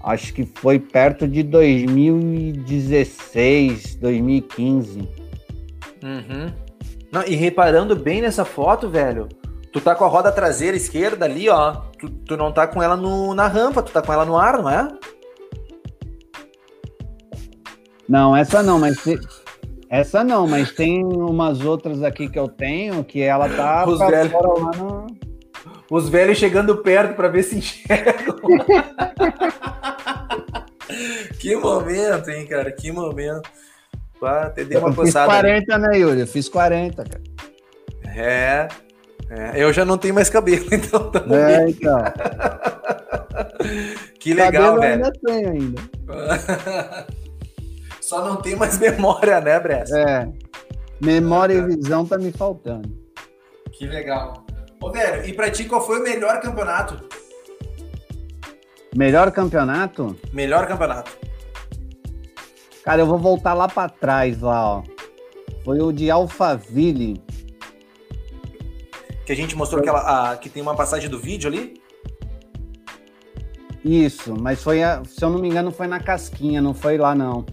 Acho 0.02 0.32
que 0.34 0.44
foi 0.44 0.78
perto 0.80 1.28
de 1.28 1.42
2016, 1.42 3.94
2015. 3.96 5.08
Uhum. 6.02 6.52
Não, 7.12 7.22
e 7.24 7.34
reparando 7.36 7.94
bem 7.94 8.20
nessa 8.20 8.44
foto, 8.44 8.90
velho, 8.90 9.28
tu 9.72 9.80
tá 9.80 9.94
com 9.94 10.04
a 10.04 10.08
roda 10.08 10.32
traseira 10.32 10.76
esquerda 10.76 11.24
ali, 11.24 11.48
ó. 11.48 11.76
Tu, 11.98 12.10
tu 12.10 12.36
não 12.36 12.50
tá 12.50 12.66
com 12.66 12.82
ela 12.82 12.96
no, 12.96 13.32
na 13.34 13.46
rampa, 13.46 13.80
tu 13.82 13.92
tá 13.92 14.02
com 14.02 14.12
ela 14.12 14.24
no 14.24 14.36
ar, 14.36 14.60
não 14.60 14.68
é? 14.68 14.88
Não, 18.12 18.36
essa 18.36 18.62
não, 18.62 18.78
mas 18.78 18.98
te... 18.98 19.18
essa 19.88 20.22
não, 20.22 20.46
mas 20.46 20.70
tem 20.70 21.02
umas 21.02 21.62
outras 21.62 22.02
aqui 22.02 22.28
que 22.28 22.38
eu 22.38 22.46
tenho 22.46 23.02
que 23.02 23.22
ela 23.22 23.48
tá 23.48 23.88
Os 23.88 23.98
velhos... 23.98 24.30
lá 24.30 24.70
no... 24.76 25.06
Os 25.90 26.10
velhos 26.10 26.36
chegando 26.36 26.76
perto 26.76 27.14
para 27.14 27.28
ver 27.28 27.42
se 27.42 27.56
enxergam. 27.56 28.36
que 31.40 31.56
momento, 31.56 32.28
hein, 32.28 32.46
cara? 32.46 32.70
Que 32.70 32.92
momento. 32.92 33.48
Pá, 34.20 34.42
até 34.42 34.62
dei 34.62 34.76
uma 34.76 34.90
eu 34.90 34.94
Fiz 34.94 35.14
40, 35.14 35.78
né, 35.78 35.98
Yuri? 35.98 36.20
Eu 36.20 36.26
fiz 36.26 36.50
40, 36.50 37.04
cara. 37.04 37.22
É, 38.14 38.68
é, 39.30 39.52
eu 39.54 39.72
já 39.72 39.86
não 39.86 39.96
tenho 39.96 40.14
mais 40.14 40.28
cabelo, 40.28 40.66
então. 40.70 41.10
É, 41.34 41.66
então. 41.66 41.98
que 44.20 44.34
legal, 44.34 44.74
cabelo 44.74 44.80
velho. 44.80 45.06
ainda 45.06 45.12
tem 45.12 45.46
ainda. 45.46 45.80
Só 48.02 48.24
não 48.24 48.36
tem 48.36 48.56
mais 48.56 48.76
memória, 48.80 49.40
né, 49.40 49.58
Bressa? 49.60 49.98
É. 49.98 50.28
Memória 51.00 51.54
e 51.54 51.62
visão 51.62 52.04
tá 52.04 52.18
me 52.18 52.32
faltando. 52.32 52.90
Que 53.72 53.86
legal. 53.86 54.44
Ô, 54.82 54.90
velho, 54.90 55.24
e 55.24 55.32
pra 55.32 55.50
ti, 55.50 55.64
qual 55.64 55.84
foi 55.84 56.00
o 56.00 56.02
melhor 56.02 56.40
campeonato? 56.40 57.08
Melhor 58.94 59.30
campeonato? 59.30 60.16
Melhor 60.32 60.66
campeonato. 60.66 61.16
Cara, 62.84 63.00
eu 63.00 63.06
vou 63.06 63.18
voltar 63.18 63.54
lá 63.54 63.68
para 63.68 63.88
trás, 63.88 64.40
lá, 64.40 64.78
ó. 64.78 64.82
Foi 65.64 65.80
o 65.80 65.92
de 65.92 66.10
Alphaville. 66.10 67.22
Que 69.24 69.32
a 69.32 69.36
gente 69.36 69.54
mostrou 69.54 69.80
aquela, 69.80 70.32
a, 70.32 70.36
que 70.36 70.50
tem 70.50 70.60
uma 70.60 70.74
passagem 70.74 71.08
do 71.08 71.18
vídeo 71.18 71.48
ali? 71.48 71.80
Isso, 73.84 74.34
mas 74.38 74.62
foi, 74.62 74.82
a, 74.82 75.02
se 75.04 75.24
eu 75.24 75.30
não 75.30 75.38
me 75.38 75.48
engano, 75.48 75.70
foi 75.70 75.86
na 75.86 76.00
Casquinha, 76.00 76.60
não 76.60 76.74
foi 76.74 76.98
lá, 76.98 77.14
não. 77.14 77.46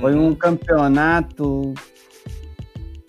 Foi 0.00 0.14
uhum. 0.14 0.28
um 0.28 0.34
campeonato. 0.34 1.74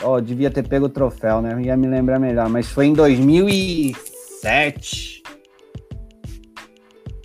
Ó, 0.01 0.15
oh, 0.15 0.21
devia 0.21 0.51
ter 0.51 0.67
pego 0.67 0.87
o 0.87 0.89
troféu, 0.89 1.41
né? 1.41 1.61
Ia 1.61 1.77
me 1.77 1.87
lembrar 1.87 2.19
melhor, 2.19 2.49
mas 2.49 2.67
foi 2.67 2.87
em 2.87 2.93
2007. 2.93 5.23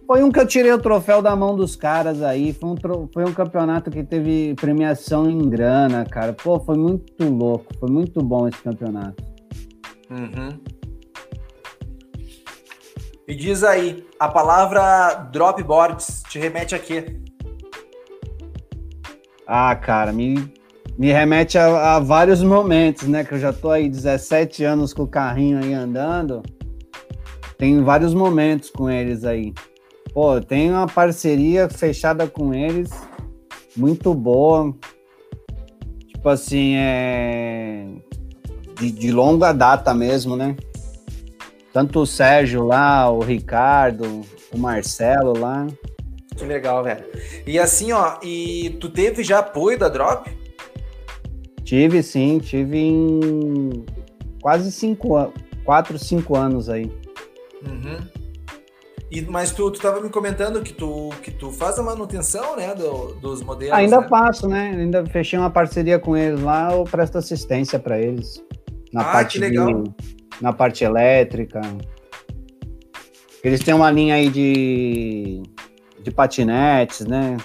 Foi 0.06 0.22
um 0.22 0.30
que 0.32 0.40
eu 0.40 0.46
tirei 0.46 0.72
o 0.72 0.78
troféu 0.78 1.20
da 1.20 1.36
mão 1.36 1.54
dos 1.54 1.76
caras 1.76 2.22
aí. 2.22 2.54
Foi 2.54 2.70
um, 2.70 2.76
foi 3.12 3.24
um 3.24 3.34
campeonato 3.34 3.90
que 3.90 4.02
teve 4.02 4.54
premiação 4.54 5.28
em 5.28 5.50
grana, 5.50 6.06
cara. 6.06 6.32
Pô, 6.32 6.59
foi 6.59 6.78
muito 6.78 7.28
louco. 7.28 7.66
Foi 7.78 7.90
muito 7.90 8.22
bom 8.22 8.48
esse 8.48 8.62
campeonato. 8.62 9.22
Uhum. 10.11 10.59
E 13.28 13.34
diz 13.34 13.62
aí, 13.62 14.06
a 14.18 14.26
palavra 14.26 15.28
dropboards 15.30 16.22
te 16.30 16.38
remete 16.38 16.74
a 16.74 16.78
quê? 16.78 17.20
Ah, 19.51 19.74
cara, 19.74 20.12
me, 20.12 20.53
me 20.99 21.11
remete 21.11 21.57
a, 21.57 21.96
a, 21.96 22.01
vários 22.01 22.42
momentos, 22.42 23.09
né? 23.09 23.24
Que 23.24 23.32
eu 23.32 23.38
já 23.38 23.51
tô 23.51 23.70
aí 23.70 23.88
17 23.88 24.62
anos 24.62 24.92
com 24.92 25.05
o 25.05 25.09
carrinho 25.09 25.59
aí 25.59 25.72
andando. 25.72 26.42
Tem 27.57 27.82
vários 27.82 28.12
momentos 28.12 28.68
com 28.68 28.90
eles 28.90 29.24
aí. 29.24 29.55
Pô, 30.12 30.38
tem 30.38 30.70
uma 30.70 30.86
parceria 30.86 31.66
fechada 31.66 32.26
com 32.26 32.53
eles, 32.53 32.90
muito 33.74 34.12
boa. 34.12 34.76
Tipo 36.09 36.28
assim, 36.28 36.74
é. 36.76 37.86
De, 38.78 38.90
de 38.92 39.11
longa 39.11 39.51
data 39.53 39.94
mesmo, 39.94 40.36
né? 40.36 40.57
Tanto 41.72 42.01
o 42.01 42.07
Sérgio 42.07 42.66
lá, 42.66 43.11
o 43.11 43.20
Ricardo, 43.20 44.20
o 44.53 44.59
Marcelo 44.59 45.38
lá. 45.38 45.66
Que 46.39 46.45
legal, 46.45 46.84
velho. 46.84 47.05
E 47.45 47.59
assim, 47.59 47.91
ó, 47.93 48.16
e 48.22 48.76
tu 48.80 48.89
teve 48.89 49.24
já 49.24 49.41
apoio 49.41 49.76
da 49.76 49.89
Drop? 49.89 50.30
Tive 51.64 52.03
sim, 52.03 52.39
tive 52.39 52.78
em 52.78 53.84
quase 54.41 54.70
cinco 54.70 55.16
anos, 55.16 55.34
quatro, 55.64 55.99
cinco 55.99 56.36
anos 56.36 56.70
aí. 56.70 56.91
Uhum. 57.66 57.99
E, 59.11 59.22
mas 59.22 59.53
tu, 59.53 59.70
tu 59.70 59.80
tava 59.80 60.01
me 60.01 60.11
comentando 60.11 60.62
que 60.62 60.72
tu, 60.72 61.11
que 61.22 61.30
tu 61.30 61.51
faz 61.51 61.78
a 61.78 61.82
manutenção, 61.82 62.57
né, 62.57 62.74
do, 62.74 63.14
dos 63.14 63.43
modelos. 63.43 63.74
Ainda 63.74 64.01
né? 64.01 64.09
faço, 64.09 64.47
né? 64.47 64.76
Ainda 64.78 65.05
fechei 65.07 65.39
uma 65.39 65.51
parceria 65.51 65.99
com 65.99 66.16
eles 66.16 66.41
lá, 66.41 66.72
eu 66.72 66.84
presto 66.84 67.18
assistência 67.18 67.78
para 67.78 67.99
eles. 67.99 68.43
Na 68.93 69.01
ah, 69.01 69.12
parte 69.12 69.39
que 69.39 69.45
legal. 69.45 69.82
De, 69.82 69.95
na 70.41 70.53
parte 70.53 70.84
elétrica. 70.84 71.61
Eles 73.43 73.61
têm 73.61 73.74
uma 73.74 73.91
linha 73.91 74.14
aí 74.14 74.28
de, 74.28 75.43
de 76.09 76.14
patinetes, 76.14 77.06
né? 77.06 77.36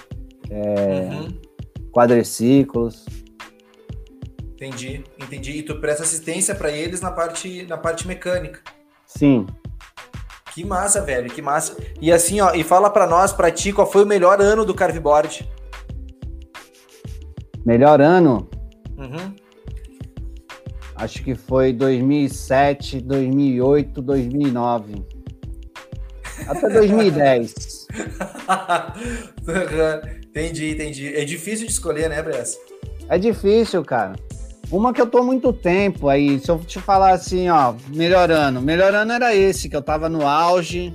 É, 0.50 1.08
uhum. 1.12 1.40
Quadriciclos. 1.92 3.06
Entendi, 4.54 5.04
entendi. 5.20 5.58
E 5.58 5.62
tu 5.62 5.80
presta 5.80 6.02
assistência 6.02 6.54
para 6.54 6.70
eles 6.70 7.00
na 7.00 7.10
parte, 7.10 7.66
na 7.66 7.76
parte 7.76 8.06
mecânica. 8.06 8.60
Sim, 9.06 9.46
que 10.54 10.64
massa, 10.64 11.00
velho, 11.00 11.28
que 11.28 11.42
massa. 11.42 11.76
E 12.00 12.12
assim, 12.12 12.40
ó, 12.40 12.54
e 12.54 12.62
fala 12.62 12.88
para 12.88 13.08
nós, 13.08 13.32
para 13.32 13.50
ti, 13.50 13.72
qual 13.72 13.90
foi 13.90 14.04
o 14.04 14.06
melhor 14.06 14.40
ano 14.40 14.64
do 14.64 14.72
Carveboard? 14.72 15.50
Melhor 17.66 18.00
ano? 18.00 18.48
Uhum. 18.96 19.34
Acho 20.94 21.24
que 21.24 21.34
foi 21.34 21.72
2007, 21.72 23.00
2008, 23.00 24.00
2009. 24.00 25.04
Até 26.46 26.68
2010. 26.68 27.83
entendi, 30.28 30.72
entendi. 30.72 31.14
É 31.14 31.24
difícil 31.24 31.66
de 31.66 31.72
escolher, 31.72 32.08
né, 32.08 32.22
Bressa? 32.22 32.58
É 33.08 33.18
difícil, 33.18 33.84
cara. 33.84 34.14
Uma 34.70 34.92
que 34.92 35.00
eu 35.00 35.06
tô 35.06 35.22
muito 35.22 35.52
tempo 35.52 36.08
aí, 36.08 36.40
se 36.40 36.50
eu 36.50 36.58
te 36.58 36.80
falar 36.80 37.12
assim, 37.12 37.48
ó, 37.48 37.74
melhorando. 37.88 38.60
Melhorando 38.60 39.12
era 39.12 39.34
esse, 39.34 39.68
que 39.68 39.76
eu 39.76 39.82
tava 39.82 40.08
no 40.08 40.26
auge. 40.26 40.92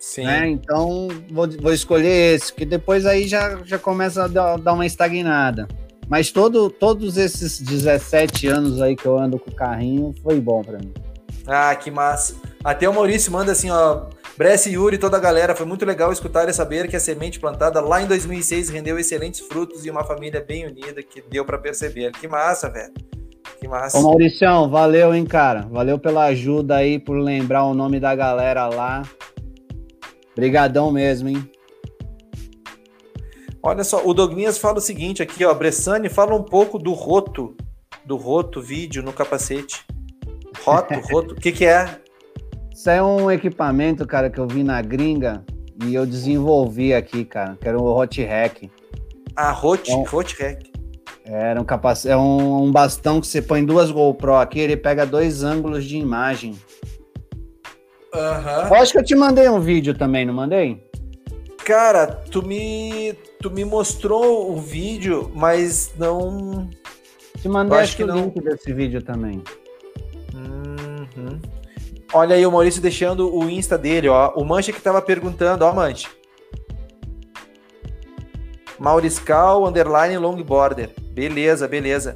Sim. 0.00 0.24
Né? 0.24 0.48
Então, 0.48 1.08
vou, 1.30 1.48
vou 1.60 1.72
escolher 1.72 2.34
esse, 2.34 2.52
que 2.52 2.64
depois 2.64 3.06
aí 3.06 3.28
já, 3.28 3.58
já 3.64 3.78
começa 3.78 4.24
a 4.24 4.28
dar, 4.28 4.72
uma 4.72 4.86
estagnada. 4.86 5.68
Mas 6.08 6.32
todo, 6.32 6.68
todos 6.68 7.16
esses 7.16 7.60
17 7.60 8.48
anos 8.48 8.82
aí 8.82 8.96
que 8.96 9.06
eu 9.06 9.16
ando 9.16 9.38
com 9.38 9.50
o 9.50 9.54
carrinho 9.54 10.12
foi 10.22 10.40
bom 10.40 10.62
para 10.62 10.78
mim. 10.78 10.92
Ah, 11.46 11.74
que 11.76 11.90
massa. 11.90 12.34
Até 12.64 12.88
o 12.88 12.94
Maurício 12.94 13.30
manda 13.30 13.52
assim, 13.52 13.70
ó. 13.70 14.06
Bresse 14.40 14.70
Yuri 14.70 14.96
e 14.96 14.98
toda 14.98 15.18
a 15.18 15.20
galera, 15.20 15.54
foi 15.54 15.66
muito 15.66 15.84
legal 15.84 16.10
escutar 16.10 16.48
e 16.48 16.52
saber 16.54 16.88
que 16.88 16.96
a 16.96 17.00
semente 17.00 17.38
plantada 17.38 17.78
lá 17.78 18.00
em 18.00 18.06
2006 18.06 18.70
rendeu 18.70 18.98
excelentes 18.98 19.40
frutos 19.40 19.84
e 19.84 19.90
uma 19.90 20.02
família 20.02 20.40
bem 20.40 20.66
unida 20.66 21.02
que 21.02 21.20
deu 21.20 21.44
para 21.44 21.58
perceber. 21.58 22.10
Que 22.12 22.26
massa, 22.26 22.70
velho. 22.70 22.90
Que 23.60 23.68
massa. 23.68 23.98
Ô 23.98 24.02
Mauricião, 24.02 24.70
valeu, 24.70 25.14
hein, 25.14 25.26
cara. 25.26 25.68
Valeu 25.70 25.98
pela 25.98 26.24
ajuda 26.24 26.76
aí, 26.76 26.98
por 26.98 27.18
lembrar 27.18 27.64
o 27.64 27.74
nome 27.74 28.00
da 28.00 28.14
galera 28.14 28.66
lá. 28.66 29.02
Obrigadão 30.32 30.90
mesmo, 30.90 31.28
hein. 31.28 31.46
Olha 33.62 33.84
só, 33.84 34.02
o 34.06 34.14
Dogminhas 34.14 34.56
fala 34.56 34.78
o 34.78 34.80
seguinte 34.80 35.22
aqui, 35.22 35.44
ó. 35.44 35.52
Bressani 35.52 36.08
fala 36.08 36.34
um 36.34 36.42
pouco 36.42 36.78
do 36.78 36.94
roto, 36.94 37.54
do 38.06 38.16
roto 38.16 38.62
vídeo 38.62 39.02
no 39.02 39.12
capacete. 39.12 39.84
Roto, 40.64 40.94
roto, 41.12 41.34
o 41.34 41.36
que 41.36 41.52
que 41.52 41.66
é? 41.66 42.00
Isso 42.80 42.88
é 42.88 43.02
um 43.02 43.30
equipamento, 43.30 44.06
cara, 44.06 44.30
que 44.30 44.40
eu 44.40 44.46
vi 44.46 44.62
na 44.62 44.80
gringa 44.80 45.44
e 45.84 45.94
eu 45.94 46.06
desenvolvi 46.06 46.94
aqui, 46.94 47.26
cara, 47.26 47.54
que 47.60 47.68
era 47.68 47.78
o 47.78 47.84
Hot 47.84 48.24
Hack. 48.24 48.70
Ah, 49.36 49.52
Hot, 49.52 49.90
é 49.90 49.94
um, 49.94 50.02
Hot 50.10 50.34
Hack. 50.42 50.62
Era 51.26 51.60
um 51.60 51.64
capacete, 51.64 52.10
é 52.10 52.16
um, 52.16 52.62
um, 52.62 52.72
bastão 52.72 53.20
que 53.20 53.26
você 53.26 53.42
põe 53.42 53.66
duas 53.66 53.90
GoPro 53.90 54.36
aqui, 54.36 54.60
ele 54.60 54.78
pega 54.78 55.04
dois 55.04 55.42
ângulos 55.42 55.84
de 55.84 55.98
imagem. 55.98 56.58
Aham. 58.14 58.62
Uhum. 58.62 58.68
Eu 58.68 58.74
acho 58.76 58.92
que 58.92 58.98
eu 58.98 59.04
te 59.04 59.14
mandei 59.14 59.46
um 59.50 59.60
vídeo 59.60 59.92
também, 59.92 60.24
não 60.24 60.32
mandei? 60.32 60.82
Cara, 61.62 62.06
tu 62.06 62.42
me, 62.42 63.12
tu 63.42 63.50
me 63.50 63.62
mostrou 63.62 64.52
o 64.52 64.56
vídeo, 64.56 65.30
mas 65.34 65.92
não. 65.98 66.66
Te 67.42 67.46
mandei 67.46 67.78
acho 67.78 67.94
que 67.94 68.04
o 68.04 68.06
não... 68.06 68.16
link 68.24 68.40
desse 68.40 68.72
vídeo 68.72 69.02
também. 69.02 69.42
Olha 72.12 72.34
aí 72.34 72.44
o 72.44 72.50
Maurício 72.50 72.82
deixando 72.82 73.32
o 73.32 73.48
Insta 73.48 73.78
dele, 73.78 74.08
ó. 74.08 74.32
O 74.34 74.44
Mancha 74.44 74.72
que 74.72 74.80
tava 74.80 75.00
perguntando, 75.00 75.64
ó, 75.64 75.72
Mancha. 75.72 76.08
Mauriscal, 78.78 79.66
underline, 79.66 80.16
longboarder. 80.16 80.90
Beleza, 81.12 81.68
beleza. 81.68 82.14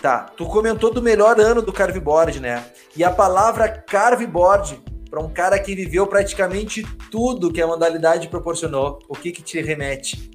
Tá, 0.00 0.26
tu 0.36 0.46
comentou 0.46 0.92
do 0.92 1.00
melhor 1.00 1.40
ano 1.40 1.62
do 1.62 1.72
carveboard, 1.72 2.40
né? 2.40 2.64
E 2.96 3.02
a 3.02 3.10
palavra 3.10 3.68
carveboard, 3.68 4.80
para 5.08 5.20
um 5.20 5.28
cara 5.28 5.58
que 5.58 5.74
viveu 5.74 6.06
praticamente 6.06 6.82
tudo 7.10 7.52
que 7.52 7.62
a 7.62 7.66
modalidade 7.66 8.28
proporcionou, 8.28 8.98
o 9.08 9.14
que 9.14 9.32
que 9.32 9.42
te 9.42 9.60
remete? 9.60 10.30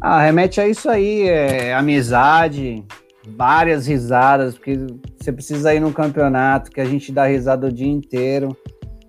Ah, 0.00 0.22
remete 0.22 0.60
a 0.60 0.68
isso 0.68 0.88
aí, 0.90 1.28
é 1.28 1.72
amizade, 1.74 2.84
várias 3.26 3.86
risadas, 3.86 4.54
porque 4.54 4.78
você 5.18 5.32
precisa 5.32 5.74
ir 5.74 5.80
no 5.80 5.92
campeonato, 5.92 6.70
que 6.70 6.80
a 6.80 6.84
gente 6.84 7.12
dá 7.12 7.26
risada 7.26 7.68
o 7.68 7.72
dia 7.72 7.90
inteiro. 7.90 8.56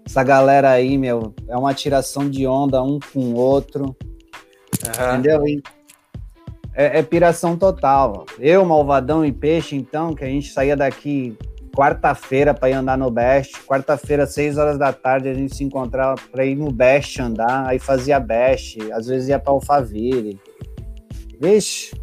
Essa 0.05 0.23
galera 0.23 0.69
aí, 0.69 0.97
meu, 0.97 1.33
é 1.47 1.57
uma 1.57 1.73
tiração 1.73 2.29
de 2.29 2.45
onda 2.45 2.83
um 2.83 2.99
com 3.13 3.19
o 3.19 3.35
outro. 3.35 3.85
Uhum. 3.85 5.13
Entendeu? 5.13 5.47
E 5.47 5.63
é, 6.75 6.99
é 6.99 7.03
piração 7.03 7.55
total. 7.55 8.25
Eu, 8.39 8.65
Malvadão 8.65 9.25
e 9.25 9.31
Peixe, 9.31 9.75
então, 9.75 10.13
que 10.13 10.23
a 10.23 10.27
gente 10.27 10.51
saía 10.51 10.75
daqui 10.75 11.37
quarta-feira 11.75 12.53
para 12.53 12.69
ir 12.69 12.73
andar 12.73 12.97
no 12.97 13.09
Best. 13.09 13.61
Quarta-feira, 13.65 14.25
seis 14.27 14.57
horas 14.57 14.77
da 14.77 14.91
tarde, 14.91 15.29
a 15.29 15.33
gente 15.33 15.55
se 15.55 15.63
encontrava 15.63 16.15
para 16.31 16.45
ir 16.45 16.55
no 16.55 16.71
Best 16.71 17.19
andar. 17.19 17.67
Aí 17.67 17.79
fazia 17.79 18.19
Best, 18.19 18.79
às 18.91 19.07
vezes 19.07 19.29
ia 19.29 19.39
para 19.39 19.53
Alphaville. 19.53 20.39
Vixe, 21.39 21.95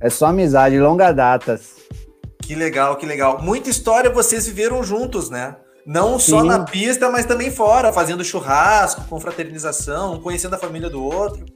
é 0.00 0.08
só 0.10 0.26
amizade, 0.26 0.78
longa 0.78 1.12
datas. 1.12 1.76
Que 2.42 2.54
legal, 2.54 2.96
que 2.96 3.04
legal. 3.04 3.42
Muita 3.42 3.68
história 3.68 4.10
vocês 4.10 4.46
viveram 4.46 4.82
juntos, 4.82 5.28
né? 5.28 5.56
Não 5.84 6.18
Sim. 6.18 6.30
só 6.30 6.44
na 6.44 6.60
pista, 6.60 7.10
mas 7.10 7.26
também 7.26 7.50
fora, 7.50 7.92
fazendo 7.92 8.24
churrasco, 8.24 9.04
confraternização, 9.08 10.20
conhecendo 10.20 10.54
a 10.54 10.58
família 10.58 10.88
do 10.90 11.02
outro. 11.02 11.46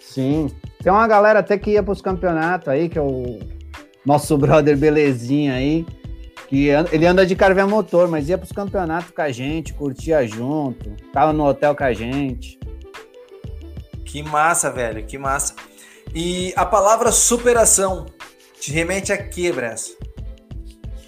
Sim. 0.00 0.50
Tem 0.82 0.90
uma 0.90 1.06
galera 1.06 1.40
até 1.40 1.58
que 1.58 1.72
ia 1.72 1.82
para 1.82 1.92
os 1.92 2.00
campeonatos 2.00 2.68
aí, 2.68 2.88
que 2.88 2.98
é 2.98 3.02
o 3.02 3.38
nosso 4.04 4.36
brother 4.38 4.76
Belezinha 4.76 5.54
aí, 5.54 5.86
que 6.48 6.68
ele 6.90 7.06
anda 7.06 7.26
de 7.26 7.36
carvão 7.36 7.68
motor, 7.68 8.08
mas 8.08 8.28
ia 8.28 8.38
para 8.38 8.46
os 8.46 8.52
campeonatos 8.52 9.10
com 9.10 9.22
a 9.22 9.30
gente, 9.30 9.74
curtia 9.74 10.26
junto, 10.26 10.90
tava 11.12 11.32
no 11.32 11.44
hotel 11.44 11.74
com 11.76 11.84
a 11.84 11.92
gente. 11.92 12.58
Que 14.04 14.22
massa, 14.22 14.70
velho, 14.70 15.04
que 15.04 15.18
massa. 15.18 15.54
E 16.18 16.54
a 16.56 16.64
palavra 16.64 17.12
superação 17.12 18.06
te 18.58 18.72
remete 18.72 19.12
a 19.12 19.18
que, 19.22 19.52
Bressa? 19.52 19.92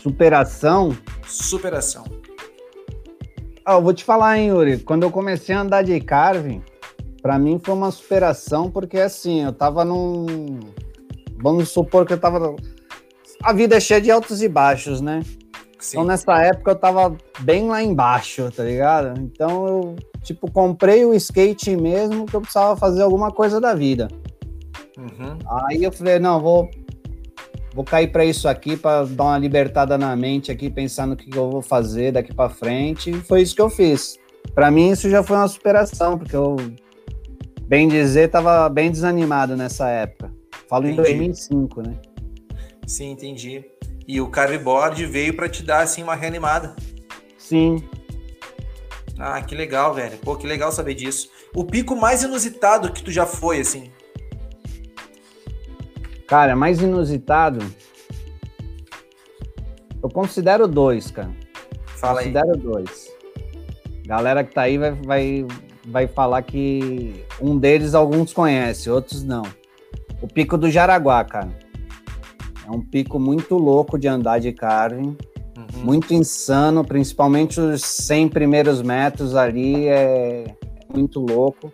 Superação? 0.02 0.94
Superação. 1.26 2.04
Ah, 3.64 3.76
eu 3.76 3.82
vou 3.82 3.94
te 3.94 4.04
falar, 4.04 4.36
hein, 4.36 4.48
Yuri. 4.48 4.80
Quando 4.80 5.04
eu 5.04 5.10
comecei 5.10 5.54
a 5.54 5.62
andar 5.62 5.82
de 5.82 5.98
carving, 5.98 6.62
para 7.22 7.38
mim 7.38 7.58
foi 7.58 7.72
uma 7.72 7.90
superação, 7.90 8.70
porque 8.70 8.98
assim, 8.98 9.44
eu 9.44 9.52
tava 9.54 9.82
num. 9.82 10.60
Vamos 11.42 11.70
supor 11.70 12.04
que 12.04 12.12
eu 12.12 12.20
tava. 12.20 12.54
A 13.42 13.54
vida 13.54 13.78
é 13.78 13.80
cheia 13.80 14.02
de 14.02 14.10
altos 14.10 14.42
e 14.42 14.48
baixos, 14.48 15.00
né? 15.00 15.22
Sim. 15.78 15.96
Então 15.96 16.04
nessa 16.04 16.38
época 16.42 16.72
eu 16.72 16.76
tava 16.76 17.16
bem 17.40 17.66
lá 17.66 17.82
embaixo, 17.82 18.50
tá 18.54 18.62
ligado? 18.62 19.18
Então 19.18 19.66
eu, 19.66 19.96
tipo, 20.22 20.50
comprei 20.50 21.06
o 21.06 21.14
skate 21.14 21.74
mesmo 21.78 22.26
que 22.26 22.36
eu 22.36 22.42
precisava 22.42 22.76
fazer 22.76 23.00
alguma 23.00 23.32
coisa 23.32 23.58
da 23.58 23.72
vida. 23.72 24.08
Uhum. 24.98 25.38
Aí 25.68 25.84
eu 25.84 25.92
falei, 25.92 26.18
não, 26.18 26.40
vou, 26.40 26.68
vou 27.72 27.84
cair 27.84 28.10
para 28.10 28.24
isso 28.24 28.48
aqui, 28.48 28.76
para 28.76 29.04
dar 29.04 29.24
uma 29.24 29.38
libertada 29.38 29.96
na 29.96 30.14
mente 30.16 30.50
aqui, 30.50 30.68
pensar 30.68 31.06
no 31.06 31.16
que 31.16 31.34
eu 31.34 31.50
vou 31.50 31.62
fazer 31.62 32.12
daqui 32.12 32.34
para 32.34 32.50
frente. 32.50 33.10
E 33.10 33.14
foi 33.14 33.42
isso 33.42 33.54
que 33.54 33.62
eu 33.62 33.70
fiz. 33.70 34.18
Para 34.54 34.70
mim, 34.70 34.90
isso 34.90 35.08
já 35.08 35.22
foi 35.22 35.36
uma 35.36 35.48
superação, 35.48 36.18
porque 36.18 36.34
eu, 36.34 36.56
bem 37.62 37.88
dizer, 37.88 38.26
estava 38.26 38.68
bem 38.68 38.90
desanimado 38.90 39.56
nessa 39.56 39.88
época. 39.88 40.32
Falo 40.68 40.86
entendi. 40.88 41.12
em 41.12 41.16
2005, 41.18 41.82
né? 41.82 41.94
Sim, 42.86 43.12
entendi. 43.12 43.64
E 44.06 44.20
o 44.20 44.28
carveboard 44.28 45.04
veio 45.06 45.34
para 45.34 45.48
te 45.48 45.62
dar 45.62 45.82
assim 45.82 46.02
uma 46.02 46.14
reanimada. 46.14 46.74
Sim. 47.36 47.82
Ah, 49.18 49.40
que 49.42 49.54
legal, 49.54 49.92
velho. 49.94 50.16
Pô, 50.18 50.36
que 50.36 50.46
legal 50.46 50.72
saber 50.72 50.94
disso. 50.94 51.30
O 51.54 51.64
pico 51.64 51.94
mais 51.94 52.22
inusitado 52.22 52.92
que 52.92 53.02
tu 53.02 53.10
já 53.10 53.26
foi, 53.26 53.60
assim? 53.60 53.90
Cara, 56.28 56.54
mais 56.54 56.80
inusitado. 56.82 57.64
Eu 60.02 60.10
considero 60.10 60.68
dois, 60.68 61.10
cara. 61.10 61.30
Fala 61.86 62.20
considero 62.20 62.54
aí. 62.54 62.60
dois. 62.60 63.10
Galera 64.06 64.44
que 64.44 64.54
tá 64.54 64.62
aí 64.62 64.76
vai, 64.76 64.92
vai, 64.92 65.46
vai 65.86 66.06
falar 66.06 66.42
que 66.42 67.24
um 67.40 67.58
deles 67.58 67.94
alguns 67.94 68.32
conhecem, 68.32 68.92
outros 68.92 69.24
não. 69.24 69.42
O 70.20 70.28
Pico 70.28 70.58
do 70.58 70.70
Jaraguá, 70.70 71.24
cara. 71.24 71.50
É 72.66 72.70
um 72.70 72.82
pico 72.82 73.18
muito 73.18 73.56
louco 73.56 73.98
de 73.98 74.06
andar 74.06 74.38
de 74.38 74.52
carne. 74.52 75.16
Uhum. 75.56 75.84
Muito 75.84 76.12
insano, 76.12 76.84
principalmente 76.84 77.58
os 77.58 77.82
100 77.82 78.28
primeiros 78.28 78.82
metros 78.82 79.34
ali 79.34 79.88
é 79.88 80.54
muito 80.94 81.20
louco. 81.20 81.72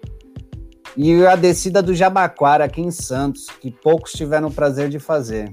E 0.97 1.27
a 1.27 1.35
descida 1.35 1.83
do 1.83 1.95
Jabaquara 1.95 2.65
aqui 2.65 2.81
em 2.81 2.91
Santos, 2.91 3.47
que 3.61 3.71
poucos 3.71 4.13
tiveram 4.13 4.49
o 4.49 4.53
prazer 4.53 4.89
de 4.89 4.99
fazer. 4.99 5.53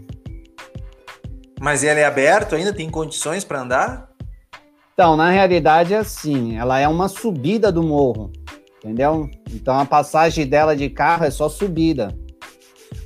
Mas 1.60 1.84
ele 1.84 2.00
é 2.00 2.06
aberto 2.06 2.56
ainda? 2.56 2.74
Tem 2.74 2.90
condições 2.90 3.44
para 3.44 3.62
andar? 3.62 4.10
Então, 4.94 5.16
na 5.16 5.30
realidade 5.32 5.94
é 5.94 5.98
assim, 5.98 6.58
ela 6.58 6.80
é 6.80 6.88
uma 6.88 7.08
subida 7.08 7.72
do 7.72 7.82
morro, 7.82 8.32
entendeu? 8.78 9.30
Então 9.52 9.80
a 9.80 9.86
passagem 9.86 10.46
dela 10.46 10.76
de 10.76 10.90
carro 10.90 11.26
é 11.26 11.32
só 11.32 11.50
subida. 11.50 12.16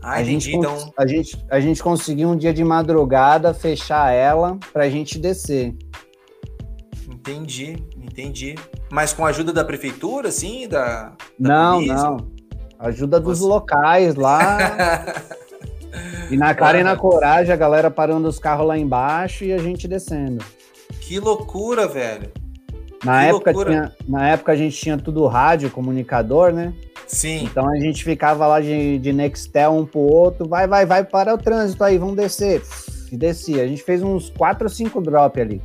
Ah, 0.01 0.15
a 0.15 0.21
entendi, 0.21 0.51
gente, 0.51 0.57
então... 0.57 0.93
a 0.97 1.07
gente, 1.07 1.45
a 1.49 1.59
gente 1.59 1.81
conseguiu 1.81 2.29
um 2.29 2.36
dia 2.36 2.53
de 2.53 2.63
madrugada 2.63 3.53
fechar 3.53 4.11
ela 4.11 4.57
para 4.73 4.83
a 4.83 4.89
gente 4.89 5.17
descer. 5.17 5.75
Entendi, 7.07 7.77
entendi. 7.97 8.55
Mas 8.91 9.13
com 9.13 9.25
a 9.25 9.29
ajuda 9.29 9.51
da 9.51 9.63
prefeitura, 9.63 10.29
assim? 10.29 10.67
Da, 10.67 11.13
da 11.39 11.49
não, 11.49 11.73
polícia? 11.75 11.95
não. 11.95 12.36
Ajuda 12.79 13.19
dos 13.19 13.39
locais 13.39 14.15
lá. 14.15 14.57
e 16.29 16.38
na 16.38 16.53
cara 16.53 16.79
e 16.79 16.83
na 16.83 16.95
coragem, 16.95 17.53
a 17.53 17.57
galera 17.57 17.89
parando 17.89 18.27
os 18.27 18.38
carros 18.38 18.67
lá 18.67 18.77
embaixo 18.77 19.43
e 19.43 19.53
a 19.53 19.57
gente 19.57 19.88
descendo. 19.88 20.43
Que 21.01 21.19
loucura, 21.19 21.88
velho. 21.88 22.31
Na 23.03 23.23
época, 23.23 23.53
tinha, 23.53 23.91
na 24.07 24.29
época 24.29 24.51
a 24.51 24.55
gente 24.55 24.75
tinha 24.75 24.97
tudo 24.97 25.25
rádio, 25.27 25.69
comunicador, 25.69 26.51
né? 26.51 26.73
Sim. 27.07 27.43
Então 27.43 27.69
a 27.69 27.75
gente 27.75 28.03
ficava 28.03 28.47
lá 28.47 28.59
de, 28.59 28.97
de 28.97 29.13
Nextel 29.13 29.71
um 29.71 29.86
pro 29.86 29.99
outro, 29.99 30.47
vai, 30.47 30.67
vai, 30.67 30.86
vai 30.86 31.03
para 31.03 31.33
o 31.33 31.38
trânsito 31.38 31.83
aí, 31.83 31.97
vamos 31.97 32.15
descer. 32.15 32.63
E 33.11 33.17
descia. 33.17 33.63
A 33.63 33.67
gente 33.67 33.83
fez 33.83 34.01
uns 34.01 34.31
4 34.31 34.65
ou 34.65 34.69
5 34.69 35.01
drop 35.01 35.39
ali. 35.39 35.61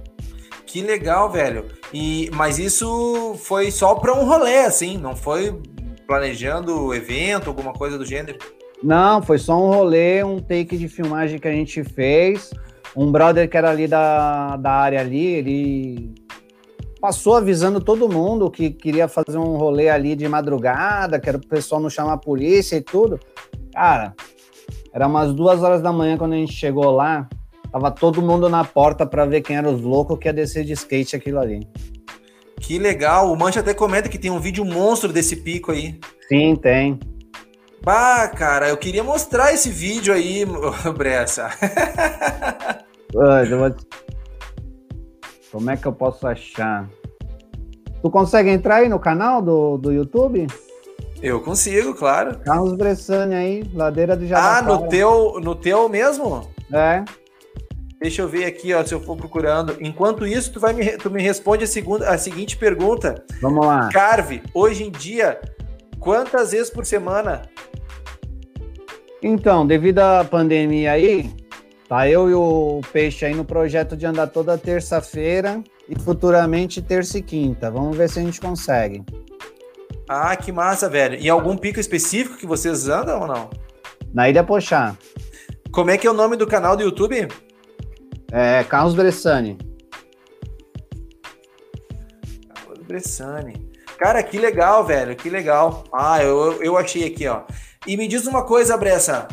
Que 0.71 0.83
legal, 0.83 1.29
velho. 1.29 1.65
E, 1.93 2.31
mas 2.33 2.61
isso 2.61 3.35
foi 3.41 3.73
só 3.73 3.97
para 3.97 4.15
um 4.15 4.25
rolê, 4.25 4.59
assim, 4.59 4.97
não 4.97 5.17
foi 5.17 5.61
planejando 6.07 6.95
evento, 6.95 7.49
alguma 7.49 7.73
coisa 7.73 7.99
do 7.99 8.05
gênero? 8.05 8.39
Não, 8.81 9.21
foi 9.21 9.37
só 9.37 9.61
um 9.61 9.69
rolê, 9.69 10.23
um 10.23 10.39
take 10.39 10.79
de 10.79 10.87
filmagem 10.87 11.41
que 11.41 11.49
a 11.49 11.53
gente 11.53 11.83
fez. 11.83 12.51
Um 12.97 13.11
brother 13.11 13.51
que 13.51 13.57
era 13.57 13.69
ali 13.69 13.89
da, 13.89 14.57
da 14.57 14.71
área 14.71 15.01
ali, 15.01 15.27
ele 15.27 16.15
passou 17.01 17.37
avisando 17.37 17.81
todo 17.81 18.09
mundo 18.09 18.49
que 18.49 18.71
queria 18.71 19.09
fazer 19.09 19.39
um 19.39 19.57
rolê 19.57 19.89
ali 19.89 20.15
de 20.15 20.29
madrugada, 20.29 21.19
que 21.19 21.29
era 21.29 21.39
o 21.39 21.47
pessoal 21.49 21.81
não 21.81 21.91
chamar 21.91 22.13
a 22.13 22.19
polícia 22.19 22.77
e 22.77 22.81
tudo. 22.81 23.19
Cara, 23.73 24.15
era 24.93 25.09
umas 25.09 25.35
duas 25.35 25.65
horas 25.65 25.83
da 25.83 25.93
manhã 25.93 26.17
quando 26.17 26.35
a 26.35 26.37
gente 26.37 26.53
chegou 26.53 26.93
lá, 26.93 27.29
tava 27.73 27.91
todo 27.91 28.23
mundo 28.23 28.49
na 28.49 28.65
porta 28.65 29.07
para 29.07 29.25
ver 29.25 29.41
quem 29.41 29.57
eram 29.57 29.75
os 29.75 29.81
loucos 29.81 30.19
que 30.19 30.29
ia 30.29 30.33
descer 30.33 30.65
de 30.65 30.73
skate 30.73 31.17
aquilo 31.17 31.39
ali. 31.39 31.67
Que 32.61 32.79
legal, 32.79 33.33
o 33.33 33.37
Mancha 33.37 33.61
até 33.61 33.73
comenta 33.73 34.09
que 34.09 34.19
tem 34.19 34.31
um 34.31 34.39
vídeo 34.39 34.65
monstro 34.65 35.13
desse 35.13 35.37
pico 35.37 35.73
aí. 35.73 35.99
Sim, 36.29 36.55
tem. 36.57 36.99
Bah, 37.83 38.29
cara, 38.29 38.69
eu 38.69 38.77
queria 38.77 39.03
mostrar 39.03 39.55
esse 39.55 39.71
vídeo 39.71 40.13
aí, 40.13 40.45
Bressa. 40.97 41.49
Como 45.51 45.71
é 45.71 45.77
que 45.77 45.87
eu 45.87 45.93
posso 45.93 46.27
achar? 46.27 46.89
Tu 48.03 48.11
consegue 48.11 48.51
entrar 48.51 48.77
aí 48.77 48.89
no 48.89 48.99
canal 48.99 49.43
do, 49.43 49.77
do 49.79 49.93
YouTube? 49.93 50.47
Eu 51.23 51.41
consigo, 51.41 51.95
claro. 51.95 52.39
Carlos 52.39 52.75
Bressani 52.75 53.35
aí, 53.35 53.71
ladeira 53.75 54.17
do 54.17 54.27
Jabaquara. 54.27 54.59
Ah, 54.59 54.63
no 54.63 54.89
teu, 54.89 55.41
no 55.41 55.55
teu 55.55 55.89
mesmo? 55.89 56.49
É. 56.73 57.05
Deixa 58.01 58.23
eu 58.23 58.29
ver 58.29 58.47
aqui, 58.47 58.73
ó, 58.73 58.85
se 58.85 58.95
eu 58.95 59.01
for 59.01 59.17
procurando. 59.17 59.77
Enquanto 59.81 60.27
isso, 60.27 60.53
tu, 60.53 60.61
vai 60.61 60.73
me, 60.73 60.85
tu 60.97 61.11
me 61.11 61.23
responde 61.23 61.65
a, 61.65 61.67
segunda, 61.67 62.09
a 62.09 62.17
seguinte 62.17 62.57
pergunta. 62.57 63.23
Vamos 63.43 63.67
lá. 63.67 63.91
Carve, 63.93 64.43
hoje 64.55 64.85
em 64.85 64.91
dia, 64.91 65.39
quantas 65.99 66.53
vezes 66.53 66.71
por 66.71 66.87
semana? 66.87 67.43
Então, 69.23 69.67
devido 69.67 69.99
à 69.99 70.25
pandemia 70.25 70.93
aí, 70.93 71.31
Tá 71.91 72.09
eu 72.09 72.31
e 72.31 72.35
o 72.35 72.81
Peixe 72.93 73.27
aí 73.27 73.35
no 73.35 73.45
projeto 73.45 73.97
de 73.97 74.07
andar 74.07 74.29
toda 74.29 74.57
terça-feira 74.57 75.61
e 75.89 75.99
futuramente 75.99 76.81
terça 76.81 77.19
e 77.19 77.23
quinta. 77.23 77.69
Vamos 77.69 77.97
ver 77.97 78.09
se 78.09 78.21
a 78.21 78.23
gente 78.23 78.41
consegue. 78.41 79.03
Ah, 80.09 80.37
que 80.37 80.53
massa, 80.53 80.89
velho. 80.89 81.19
E 81.21 81.29
algum 81.29 81.57
pico 81.57 81.81
específico 81.81 82.37
que 82.37 82.47
vocês 82.47 82.89
andam 82.89 83.23
ou 83.23 83.27
não? 83.27 83.51
Na 84.15 84.31
Ilha 84.31 84.45
Pochá. 84.45 84.97
Como 85.73 85.91
é 85.91 85.99
que 85.99 86.07
é 86.07 86.11
o 86.13 86.15
nome 86.15 86.37
do 86.37 86.47
canal 86.47 86.77
do 86.77 86.85
YouTube? 86.85 87.27
É 88.33 88.65
Carlos 88.65 88.95
Bressani. 88.95 89.59
Carlos 92.55 92.87
Bressani. 92.87 93.71
Cara, 93.99 94.23
que 94.23 94.39
legal, 94.39 94.85
velho. 94.85 95.15
Que 95.17 95.29
legal. 95.29 95.85
Ah, 95.93 96.23
eu, 96.23 96.63
eu 96.63 96.77
achei 96.77 97.07
aqui, 97.07 97.27
ó. 97.27 97.43
E 97.87 97.97
me 97.97 98.07
diz 98.09 98.27
uma 98.27 98.45
coisa, 98.45 98.77
Bressa. 98.77 99.29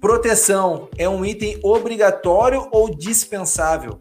Proteção 0.00 0.88
é 0.96 1.08
um 1.08 1.24
item 1.24 1.58
obrigatório 1.62 2.68
ou 2.70 2.88
dispensável? 2.94 4.00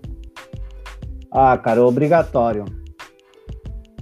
Ah, 1.32 1.58
cara, 1.58 1.84
obrigatório. 1.84 2.66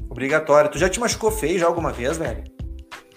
Obrigatório. 0.09 0.71
Tu 0.71 0.77
já 0.77 0.89
te 0.89 0.99
machucou 0.99 1.31
feio 1.31 1.59
já 1.59 1.67
alguma 1.67 1.91
vez, 1.91 2.17
velho? 2.17 2.43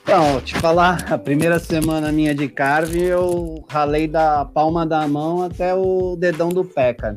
Não, 0.09 0.41
te 0.41 0.55
falar, 0.59 1.05
a 1.13 1.19
primeira 1.19 1.59
semana 1.59 2.11
minha 2.11 2.35
de 2.35 2.49
carve, 2.49 3.05
eu 3.05 3.63
ralei 3.69 4.09
da 4.09 4.43
palma 4.43 4.87
da 4.87 5.07
mão 5.07 5.43
até 5.43 5.75
o 5.75 6.17
dedão 6.17 6.49
do 6.49 6.65
pé, 6.65 6.95
cara. 6.95 7.17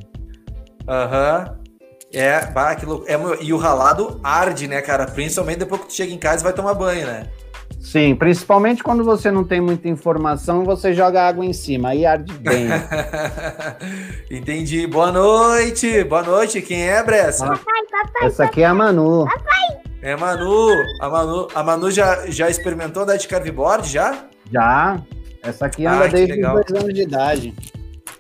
Aham. 0.85 1.45
Uhum. 1.47 1.61
É, 2.13 2.45
bah, 2.47 2.75
que 2.75 2.85
louco. 2.85 3.05
É, 3.07 3.15
e 3.39 3.53
o 3.53 3.57
ralado 3.57 4.19
arde, 4.21 4.67
né, 4.67 4.81
cara? 4.81 5.05
Principalmente 5.05 5.59
depois 5.59 5.79
que 5.79 5.87
tu 5.87 5.93
chega 5.93 6.11
em 6.11 6.17
casa 6.17 6.41
e 6.41 6.43
vai 6.43 6.51
tomar 6.51 6.73
banho, 6.73 7.07
né? 7.07 7.27
Sim, 7.79 8.13
principalmente 8.13 8.83
quando 8.83 9.05
você 9.05 9.31
não 9.31 9.45
tem 9.45 9.61
muita 9.61 9.87
informação, 9.87 10.65
você 10.65 10.93
joga 10.93 11.25
água 11.25 11.45
em 11.45 11.53
cima, 11.53 11.89
aí 11.89 12.05
arde 12.05 12.33
bem. 12.33 12.67
Entendi. 14.29 14.85
Boa 14.85 15.13
noite, 15.13 16.03
boa 16.03 16.23
noite. 16.23 16.61
Quem 16.61 16.89
é, 16.89 17.01
Bressa? 17.01 17.47
Papai, 17.47 17.81
papai. 17.89 18.27
Essa 18.27 18.43
aqui 18.43 18.61
é 18.61 18.65
a 18.65 18.73
Manu. 18.73 19.25
Papai. 19.25 19.90
É 20.01 20.15
Manu. 20.15 20.69
A 20.99 21.09
Manu, 21.09 21.47
a 21.53 21.63
Manu 21.63 21.91
já, 21.91 22.25
já 22.27 22.49
experimentou 22.49 23.03
andar 23.03 23.17
de 23.17 23.27
carveboard 23.27 23.87
já? 23.87 24.25
Já. 24.51 25.01
Essa 25.43 25.67
aqui 25.67 25.85
anda 25.85 26.05
ah, 26.05 26.07
desde 26.07 26.33
os 26.33 26.51
dois 26.51 26.83
anos 26.83 26.93
de 26.93 27.01
idade. 27.01 27.53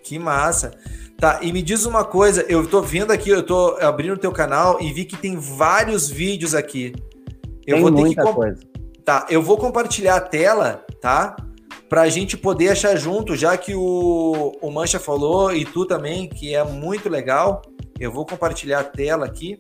Que 0.03 0.19
massa. 0.19 0.71
Tá, 1.17 1.39
e 1.41 1.53
me 1.53 1.61
diz 1.61 1.85
uma 1.85 2.03
coisa, 2.03 2.43
eu 2.49 2.65
tô 2.65 2.81
vendo 2.81 3.11
aqui, 3.11 3.29
eu 3.29 3.43
tô 3.43 3.77
abrindo 3.79 4.13
o 4.13 4.17
teu 4.17 4.31
canal 4.31 4.81
e 4.81 4.91
vi 4.91 5.05
que 5.05 5.15
tem 5.15 5.37
vários 5.37 6.09
vídeos 6.09 6.55
aqui. 6.55 6.93
Eu 7.65 7.75
tem 7.75 7.81
vou 7.81 7.91
ter 7.91 8.01
muita 8.01 8.25
que 8.25 8.33
coisa 8.33 8.71
Tá, 9.05 9.27
eu 9.29 9.41
vou 9.41 9.57
compartilhar 9.57 10.15
a 10.15 10.21
tela, 10.21 10.85
tá? 10.99 11.35
Pra 11.89 12.09
gente 12.09 12.37
poder 12.37 12.69
achar 12.69 12.95
junto, 12.95 13.35
já 13.35 13.57
que 13.57 13.75
o, 13.75 14.57
o 14.61 14.71
Mancha 14.71 14.99
falou 14.99 15.53
e 15.53 15.65
tu 15.65 15.85
também, 15.85 16.27
que 16.27 16.55
é 16.55 16.63
muito 16.63 17.09
legal. 17.09 17.61
Eu 17.99 18.11
vou 18.11 18.25
compartilhar 18.25 18.79
a 18.79 18.83
tela 18.83 19.25
aqui. 19.25 19.57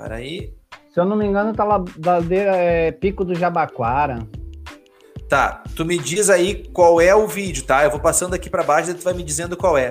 Para 0.00 0.16
aí. 0.16 0.50
Se 0.88 0.98
eu 0.98 1.04
não 1.04 1.14
me 1.14 1.26
engano, 1.26 1.52
tá 1.52 1.62
lá, 1.62 1.84
ladeira 2.02 2.56
é, 2.56 2.90
Pico 2.90 3.22
do 3.22 3.34
Jabaquara. 3.34 4.26
Tá, 5.28 5.62
tu 5.76 5.84
me 5.84 5.98
diz 5.98 6.30
aí 6.30 6.66
qual 6.72 7.02
é 7.02 7.14
o 7.14 7.26
vídeo, 7.26 7.64
tá? 7.64 7.84
Eu 7.84 7.90
vou 7.90 8.00
passando 8.00 8.32
aqui 8.32 8.48
para 8.48 8.62
baixo 8.62 8.90
e 8.90 8.94
tu 8.94 9.04
vai 9.04 9.12
me 9.12 9.22
dizendo 9.22 9.58
qual 9.58 9.76
é. 9.76 9.90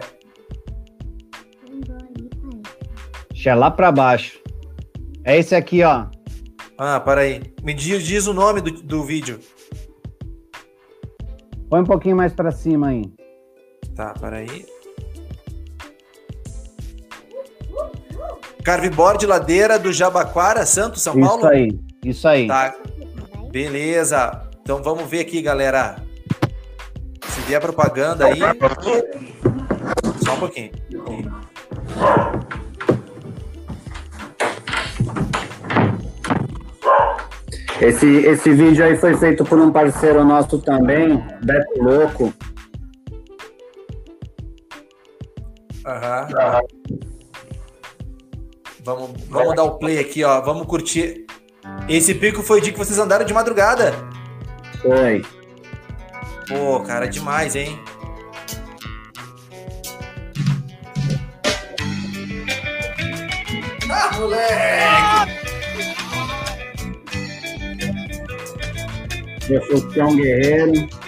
Deixa 3.29 3.53
lá 3.53 3.69
para 3.69 3.91
baixo. 3.91 4.39
É 5.23 5.37
esse 5.37 5.53
aqui, 5.53 5.83
ó. 5.83 6.07
Ah, 6.75 6.99
para 6.99 7.21
aí. 7.21 7.43
Me 7.63 7.75
diz, 7.75 8.03
diz 8.03 8.25
o 8.25 8.33
nome 8.33 8.61
do, 8.61 8.71
do 8.71 9.03
vídeo. 9.03 9.39
Põe 11.69 11.81
um 11.81 11.85
pouquinho 11.85 12.17
mais 12.17 12.33
para 12.33 12.49
cima 12.49 12.87
aí. 12.87 13.03
Tá, 13.95 14.15
para 14.19 14.37
aí. 14.37 14.65
Carveboard 18.63 19.25
Ladeira 19.25 19.79
do 19.79 19.91
Jabaquara, 19.91 20.65
Santo, 20.65 20.99
São 20.99 21.19
Paulo? 21.19 21.39
Isso 21.39 21.47
aí, 21.47 21.79
isso 22.03 22.27
aí. 22.27 22.47
Tá. 22.47 22.73
Beleza. 23.51 24.43
Então 24.61 24.83
vamos 24.83 25.09
ver 25.09 25.21
aqui, 25.21 25.41
galera. 25.41 25.95
Se 27.27 27.41
vier 27.41 27.59
propaganda 27.59 28.25
aí. 28.25 28.39
Só 30.23 30.33
um 30.35 30.39
pouquinho. 30.39 30.71
Esse, 37.81 38.05
esse 38.05 38.53
vídeo 38.53 38.83
aí 38.83 38.97
foi 38.97 39.15
feito 39.15 39.45
por 39.45 39.57
um 39.57 39.71
parceiro 39.71 40.23
nosso 40.25 40.59
também, 40.59 41.23
Beto 41.43 41.81
Louco. 41.81 42.33
Aham. 45.85 46.27
Uhum. 46.91 47.08
Vamos, 48.83 49.11
vamos 49.27 49.55
dar 49.55 49.63
o 49.63 49.77
play 49.77 49.99
aqui, 49.99 50.23
ó. 50.23 50.41
Vamos 50.41 50.65
curtir. 50.65 51.25
Esse 51.87 52.13
pico 52.13 52.41
foi 52.41 52.59
o 52.59 52.61
dia 52.61 52.71
que 52.71 52.79
vocês 52.79 52.97
andaram 52.99 53.25
de 53.25 53.33
madrugada. 53.33 53.93
Foi. 54.81 55.21
Pô, 56.47 56.79
cara, 56.81 57.07
demais, 57.07 57.55
hein? 57.55 57.79
Ah, 63.91 64.11
moleque! 64.17 65.39
Defunção 69.47 70.15
Guerreiro. 70.15 70.98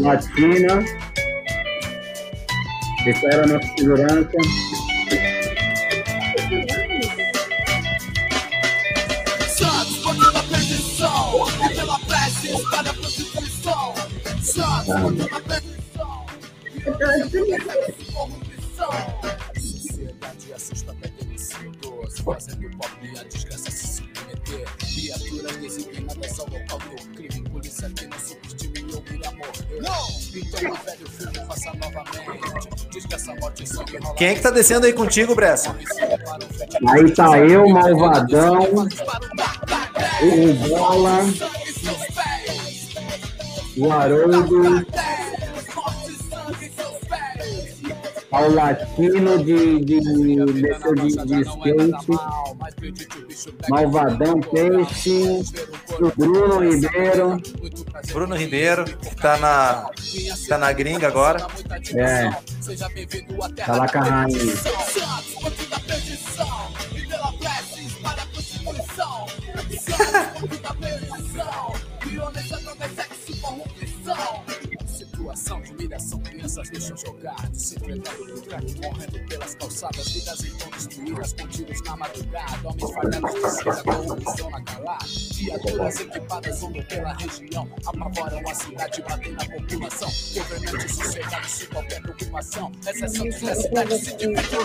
Latina. 0.00 0.84
Essa 3.06 3.26
era 3.26 3.44
a 3.44 3.46
nossa 3.46 3.68
segurança. 3.76 4.30
Ah. 14.92 15.40
vizinho 21.40 21.72
doce, 21.80 22.22
fazendo 22.22 22.70
pobre 22.76 23.18
a 23.18 23.24
desgraça 23.24 23.70
se 23.70 23.96
submeter. 23.96 24.66
Criaturas 24.78 25.56
designadas 25.56 26.40
ao 26.40 26.48
local 26.50 26.78
do 26.78 27.09
Quem 34.16 34.28
é 34.28 34.34
que 34.34 34.42
tá 34.42 34.50
descendo 34.50 34.86
aí 34.86 34.92
contigo, 34.92 35.34
Bressa? 35.34 35.76
Aí 36.88 37.10
tá 37.12 37.38
eu, 37.38 37.68
Malvadão, 37.68 38.60
o 40.22 40.68
Bola, 40.68 41.18
o 43.76 43.92
Haroldo, 43.92 44.86
ao 48.30 48.50
Latino 48.50 49.44
de, 49.44 49.80
de, 49.80 50.00
desceu 50.52 50.94
de, 50.94 51.16
de 51.24 51.40
skate, 51.40 52.12
Malvadão 53.68 54.40
Peixe, 54.40 55.42
o 56.00 56.12
Bruno 56.16 56.60
Ribeiro, 56.60 57.40
Bruno 58.12 58.34
Ribeiro, 58.36 58.84
que 58.84 59.16
tá 59.16 59.36
na, 59.38 59.90
tá 60.48 60.58
na 60.58 60.72
gringa 60.72 61.08
agora. 61.08 61.46
é, 61.94 62.30
tá 63.64 63.76
lá 63.76 63.88
com 63.88 63.98
a 63.98 64.02
rainha. 64.02 64.40
Situação 74.86 75.60
de 75.60 75.72
humilhação, 75.72 76.18
crianças 76.20 76.68
deixam 76.70 76.96
jogar, 76.96 77.48
disciplinado 77.50 78.24
do 78.24 78.42
crack, 78.42 78.74
correndo 78.80 79.28
pelas 79.28 79.54
calçadas, 79.54 80.08
vidas 80.10 80.44
então 80.44 80.70
destruídas, 80.70 81.32
com 81.34 81.46
tiros 81.48 81.82
na 81.82 81.96
madrugada, 81.96 82.68
homens 82.68 82.90
falhados 82.90 83.30
cinza, 83.52 83.82
corrupção 83.84 84.50
na 84.50 84.62
calada, 84.62 85.06
viaturas 85.50 86.00
equipadas 86.00 86.62
andam 86.62 86.82
pela 86.84 87.12
região, 87.14 87.68
apavoram 87.84 88.48
a 88.48 88.54
cidade, 88.54 89.02
batem 89.02 89.32
na 89.32 89.44
população, 89.44 90.08
governantes 90.34 90.94
sossegados 90.94 91.50
sem 91.50 91.66
qualquer 91.68 92.02
preocupação, 92.02 92.72
exceção 92.86 93.28
da 93.28 93.54
cidade 93.54 93.98
se 93.98 94.16
divide 94.16 94.56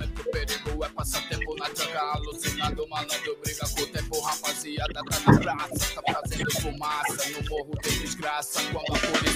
em 0.00 0.24
perigo 0.30 0.84
é 0.84 0.88
passar 0.88 1.28
tempo 1.28 1.56
na 1.56 1.68
droga, 1.68 2.00
alucinado, 2.14 2.88
malandro, 2.88 3.38
briga 3.42 3.64
rapaziada, 4.24 4.92
tá 4.94 5.32
na 5.32 5.38
praça, 5.38 5.94
tá 5.94 6.12
fazendo 6.12 6.50
fumaça, 6.60 7.28
no 7.30 7.50
morro 7.50 7.70
tem 7.82 7.98
desgraça, 7.98 8.60
quando 8.72 8.96
a 8.96 8.98
polícia 8.98 9.33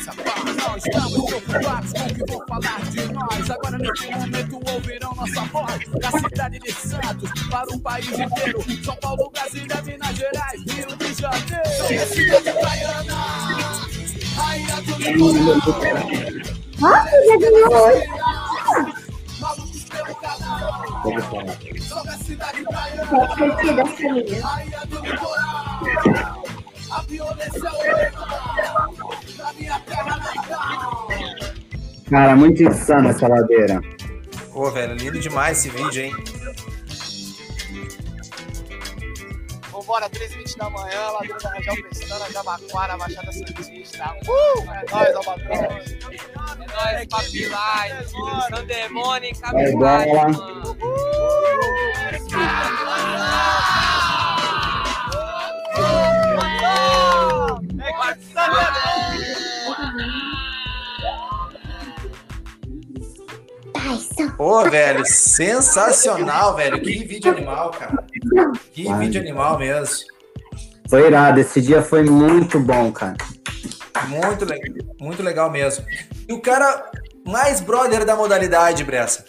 estamos 0.79 1.25
preocupados 1.25 1.93
com 1.93 2.05
o 2.05 2.15
que 2.15 2.33
vão 2.33 2.47
falar 2.47 2.81
de 2.91 3.13
nós, 3.13 3.51
agora 3.51 3.79
nesse 3.79 4.11
momento 4.11 4.61
ouvirão 4.73 5.15
nossa 5.15 5.41
voz, 5.47 5.85
da 6.01 6.11
cidade 6.13 6.59
de 6.61 6.73
Santos, 6.73 7.31
para 7.51 7.75
o 7.75 7.81
país 7.81 8.19
inteiro, 8.19 8.85
São 8.85 8.97
Paulo, 8.97 9.31
Brasília, 9.31 9.83
Minas 9.83 10.17
Gerais, 10.17 10.63
Rio 10.69 10.97
de 10.97 11.15
Janeiro, 11.15 12.07
cidade 12.07 12.53
baiana, 12.63 13.17
rainha 14.37 14.77
do 14.83 14.93
Nossa, 16.79 17.11
já 17.27 17.37
ganhou. 17.39 17.93
Malucos 19.41 19.85
pelo 19.85 20.15
canal, 20.17 20.85
joga 21.77 22.11
a 22.11 22.19
cidade 22.19 22.65
baiana. 22.65 23.05
Rainha 24.43 24.87
do 24.87 25.01
litoral, 25.01 26.45
a 26.91 27.03
violência 27.03 27.69
é 27.69 28.13
Cara, 32.11 32.35
muito 32.35 32.63
insano 32.63 33.11
essa 33.11 33.29
ladeira. 33.29 33.81
Pô, 34.53 34.71
velho, 34.71 34.95
lindo 34.95 35.21
demais 35.21 35.59
esse 35.59 35.69
vídeo, 35.69 36.03
hein? 36.03 36.15
Vambora, 39.71 40.09
3h20 40.09 40.57
da 40.57 40.71
manhã, 40.71 41.11
ladeira 41.11 41.39
da 41.39 41.51
Rangel 41.51 41.83
Pestana, 41.83 42.31
Jabaquara, 42.33 42.97
Baixada 42.97 43.31
Santista. 43.33 44.15
Uh! 44.27 44.61
É 44.71 44.85
nóis, 44.91 45.15
Albatroz. 45.17 45.61
É 45.61 45.69
nóis, 46.97 47.09
Papiline, 47.09 48.07
Sandemone, 48.51 49.33
Vai 49.41 49.73
bola. 49.73 49.99
Capilline, 50.01 50.13
mano. 50.13 50.39
Ai, 57.81 57.93
Pô, 64.37 64.63
velho, 64.69 65.05
sensacional, 65.07 66.57
velho. 66.57 66.81
Que 66.81 67.05
vídeo 67.05 67.31
animal, 67.33 67.71
cara. 67.71 68.05
Que 68.73 68.93
vídeo 68.95 69.21
animal 69.21 69.59
mesmo. 69.59 70.07
Foi 70.89 71.07
irado, 71.07 71.41
esse 71.41 71.61
dia 71.61 71.83
foi 71.83 72.03
muito 72.03 72.59
bom, 72.59 72.91
cara. 72.91 73.17
Muito 74.09 74.45
legal, 74.45 74.97
muito 75.01 75.23
legal 75.23 75.51
mesmo. 75.51 75.85
E 76.29 76.33
o 76.33 76.41
cara 76.41 76.91
mais 77.27 77.61
brother 77.61 78.05
da 78.05 78.17
modalidade, 78.17 78.85
Bressa. 78.85 79.25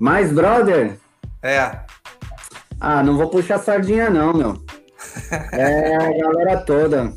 Mais, 0.00 0.32
brother? 0.32 0.98
É. 1.42 1.80
Ah, 2.80 3.02
não 3.02 3.16
vou 3.16 3.28
puxar 3.28 3.58
sardinha 3.58 4.10
não, 4.10 4.32
meu. 4.32 4.62
É 5.52 5.96
a 5.96 6.12
galera 6.18 6.56
toda. 6.58 7.12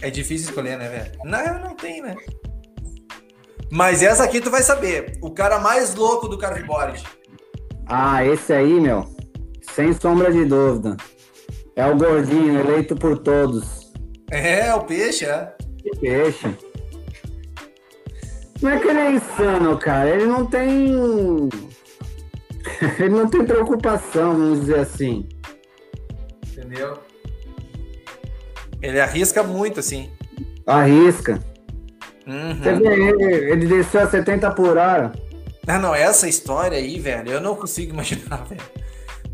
É 0.00 0.10
difícil 0.10 0.48
escolher, 0.48 0.78
né, 0.78 0.88
velho? 0.88 1.12
Não, 1.24 1.58
não 1.60 1.74
tem, 1.74 2.00
né? 2.00 2.14
Mas 3.70 4.02
essa 4.02 4.24
aqui 4.24 4.40
tu 4.40 4.50
vai 4.50 4.62
saber. 4.62 5.18
O 5.20 5.30
cara 5.30 5.58
mais 5.58 5.94
louco 5.94 6.28
do 6.28 6.38
carveboard. 6.38 7.02
Ah, 7.86 8.24
esse 8.24 8.52
aí, 8.52 8.80
meu, 8.80 9.06
sem 9.74 9.92
sombra 9.92 10.32
de 10.32 10.44
dúvida. 10.44 10.96
É 11.74 11.86
o 11.86 11.96
gordinho, 11.96 12.58
eleito 12.58 12.96
por 12.96 13.18
todos. 13.18 13.92
É, 14.30 14.74
o 14.74 14.80
peixe, 14.82 15.24
é. 15.24 15.52
Que 15.82 15.90
peixe. 15.98 16.56
Não 18.62 18.70
é 18.70 18.80
que 18.80 18.88
ele 18.88 18.98
é 18.98 19.12
insano, 19.12 19.78
cara. 19.78 20.08
Ele 20.08 20.26
não 20.26 20.46
tem. 20.46 21.48
ele 22.98 23.10
não 23.10 23.28
tem 23.28 23.44
preocupação, 23.44 24.32
vamos 24.32 24.60
dizer 24.60 24.80
assim. 24.80 25.28
Entendeu? 26.46 26.98
Ele 28.80 29.00
arrisca 29.00 29.42
muito, 29.42 29.80
assim. 29.80 30.10
Arrisca. 30.66 31.38
Uhum. 32.26 32.56
Você 32.56 32.72
vê 32.74 33.08
ele, 33.08 33.34
ele 33.52 33.66
desceu 33.66 34.00
a 34.00 34.08
70 34.08 34.50
por 34.52 34.76
hora. 34.76 35.12
Ah, 35.66 35.78
não, 35.78 35.94
essa 35.94 36.28
história 36.28 36.78
aí, 36.78 36.98
velho, 36.98 37.30
eu 37.30 37.40
não 37.40 37.54
consigo 37.54 37.92
imaginar, 37.92 38.44
velho. 38.46 38.60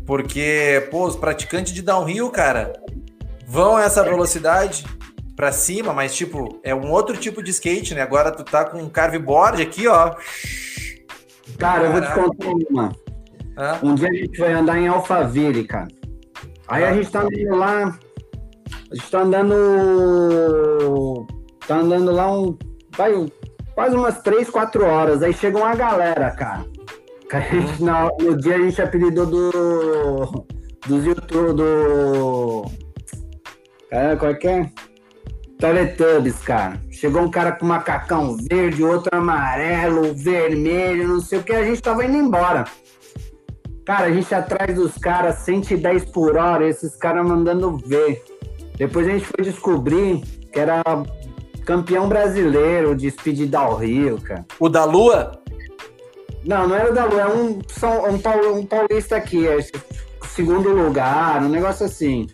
Porque, 0.05 0.87
pô, 0.91 1.07
os 1.07 1.15
praticantes 1.15 1.73
de 1.73 1.81
downhill, 1.81 2.29
cara, 2.29 2.73
vão 3.47 3.77
a 3.77 3.83
essa 3.83 4.03
velocidade 4.03 4.83
pra 5.35 5.51
cima, 5.51 5.93
mas, 5.93 6.13
tipo, 6.15 6.59
é 6.63 6.75
um 6.75 6.91
outro 6.91 7.17
tipo 7.17 7.41
de 7.41 7.49
skate, 7.51 7.95
né? 7.95 8.01
Agora 8.01 8.31
tu 8.31 8.43
tá 8.43 8.65
com 8.65 8.79
um 8.79 8.89
carveboard 8.89 9.61
aqui, 9.61 9.87
ó. 9.87 10.15
Cara, 11.57 11.85
eu 11.85 11.91
vou 11.91 12.01
te 12.01 12.07
Caraca. 12.07 12.29
contar 12.29 12.51
uma. 12.69 12.95
Hã? 13.57 13.79
Um 13.83 13.95
dia 13.95 14.09
a 14.09 14.13
gente 14.13 14.37
vai 14.39 14.53
andar 14.53 14.79
em 14.79 14.87
Alphaville, 14.87 15.63
cara. 15.65 15.87
Aí 16.67 16.83
a 16.83 16.93
gente 16.93 17.11
tá 17.11 17.21
andando 17.21 17.55
lá. 17.55 17.99
A 18.91 18.95
gente 18.95 19.11
tá 19.11 19.21
andando. 19.21 21.27
Tá 21.67 21.75
andando 21.77 22.11
lá 22.11 22.31
um. 22.31 22.57
Vai, 22.97 23.13
quase 23.73 23.95
umas 23.95 24.21
3, 24.21 24.49
4 24.49 24.85
horas. 24.85 25.21
Aí 25.23 25.33
chega 25.33 25.57
uma 25.57 25.75
galera, 25.75 26.31
cara. 26.31 26.65
A 27.31 27.39
gente, 27.39 27.83
na- 27.83 28.11
no 28.21 28.37
dia 28.37 28.55
a 28.55 28.59
gente 28.59 28.79
apelidou 28.81 29.25
do. 29.25 30.45
Dos 30.87 31.05
YouTube. 31.05 31.53
Do. 31.53 32.65
Cara, 33.89 34.15
qual 34.17 34.31
é 34.31 34.35
que 34.35 34.47
é? 34.47 34.69
Teletubbies, 35.57 36.39
cara. 36.41 36.79
Chegou 36.91 37.21
um 37.23 37.31
cara 37.31 37.53
com 37.53 37.65
macacão 37.65 38.37
verde, 38.49 38.83
outro 38.83 39.17
amarelo, 39.17 40.13
vermelho, 40.13 41.07
não 41.07 41.21
sei 41.21 41.39
o 41.39 41.43
que. 41.43 41.53
A 41.53 41.63
gente 41.63 41.81
tava 41.81 42.05
indo 42.05 42.17
embora. 42.17 42.65
Cara, 43.85 44.05
a 44.05 44.11
gente 44.11 44.33
atrás 44.33 44.75
dos 44.75 44.97
caras, 44.97 45.37
110 45.37 46.05
por 46.05 46.37
hora, 46.37 46.67
esses 46.67 46.95
caras 46.95 47.25
mandando 47.25 47.77
ver. 47.77 48.23
Depois 48.77 49.07
a 49.07 49.11
gente 49.11 49.25
foi 49.25 49.43
descobrir 49.43 50.21
que 50.51 50.59
era 50.59 50.81
campeão 51.65 52.07
brasileiro 52.07 52.95
de 52.95 53.09
speed 53.09 53.49
downhill, 53.49 54.19
cara. 54.21 54.45
O 54.59 54.69
da 54.69 54.85
Lua? 54.85 55.31
Não, 56.45 56.67
não 56.67 56.75
era 56.75 56.91
o 56.91 56.93
da 56.93 57.05
Lua, 57.05 57.21
é 57.21 57.27
um, 57.27 57.59
São- 57.67 58.03
um, 58.09 58.57
um 58.59 58.65
paulista 58.65 59.15
aqui, 59.15 59.47
é 59.47 59.57
segundo 60.27 60.69
lugar, 60.69 61.41
um 61.43 61.49
negócio 61.49 61.85
assim. 61.85 62.27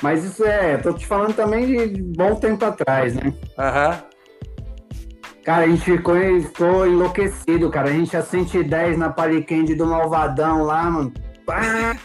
Mas 0.00 0.24
isso 0.24 0.44
é, 0.44 0.76
tô 0.78 0.92
te 0.92 1.06
falando 1.06 1.34
também 1.34 1.66
de 1.66 2.02
bom 2.02 2.34
tempo 2.34 2.64
atrás, 2.64 3.14
né? 3.14 3.32
Aham. 3.58 4.02
Cara, 5.44 5.64
a 5.64 5.68
gente 5.68 5.82
ficou, 5.82 6.14
ficou 6.40 6.86
enlouquecido, 6.86 7.68
cara. 7.68 7.88
A 7.88 7.92
gente 7.92 8.10
tinha 8.10 8.22
110 8.22 8.96
na 8.96 9.10
Paliquende 9.10 9.74
do 9.74 9.86
Malvadão 9.86 10.62
lá, 10.62 10.84
mano. 10.84 11.12
Pá! 11.44 11.96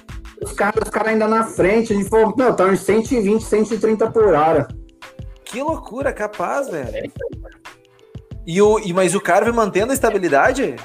os 0.41 0.53
caras 0.53 0.83
os 0.83 0.89
cara 0.89 1.09
ainda 1.09 1.27
na 1.27 1.43
frente. 1.43 1.93
A 1.93 1.95
gente 1.95 2.09
falou, 2.09 2.33
meu, 2.35 2.53
tá 2.55 2.65
uns 2.65 2.79
120, 2.79 3.43
130 3.43 4.09
por 4.11 4.33
hora. 4.33 4.67
Que 5.49 5.61
loucura, 5.61 6.11
capaz, 6.13 6.69
velho. 6.69 7.11
E 8.45 8.61
o, 8.61 8.79
e, 8.79 8.93
mas 8.93 9.13
o 9.15 9.21
Carve 9.21 9.51
mantendo 9.51 9.91
a 9.91 9.93
estabilidade? 9.93 10.75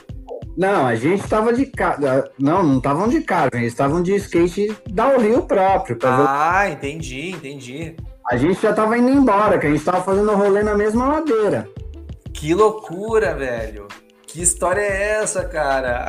Não, 0.56 0.86
a 0.86 0.94
gente 0.94 1.26
tava 1.28 1.52
de 1.52 1.66
carro. 1.66 2.02
Não, 2.38 2.62
não 2.62 2.76
estavam 2.78 3.08
de 3.08 3.20
carro, 3.22 3.50
eles 3.54 3.68
estavam 3.72 4.02
de 4.02 4.14
skate 4.16 4.76
downhill 4.90 5.42
próprio. 5.42 5.96
pra 5.96 6.16
ver- 6.16 6.24
Ah, 6.28 6.68
entendi, 6.70 7.30
entendi. 7.30 7.96
A 8.30 8.36
gente 8.36 8.60
já 8.60 8.72
tava 8.72 8.96
indo 8.98 9.10
embora, 9.10 9.58
que 9.58 9.66
a 9.66 9.70
gente 9.70 9.84
tava 9.84 10.02
fazendo 10.02 10.32
rolê 10.34 10.62
na 10.62 10.74
mesma 10.76 11.06
ladeira. 11.08 11.68
Que 12.32 12.54
loucura, 12.54 13.34
velho. 13.34 13.86
Que 14.26 14.40
história 14.42 14.80
é 14.80 15.20
essa, 15.22 15.44
cara? 15.44 16.06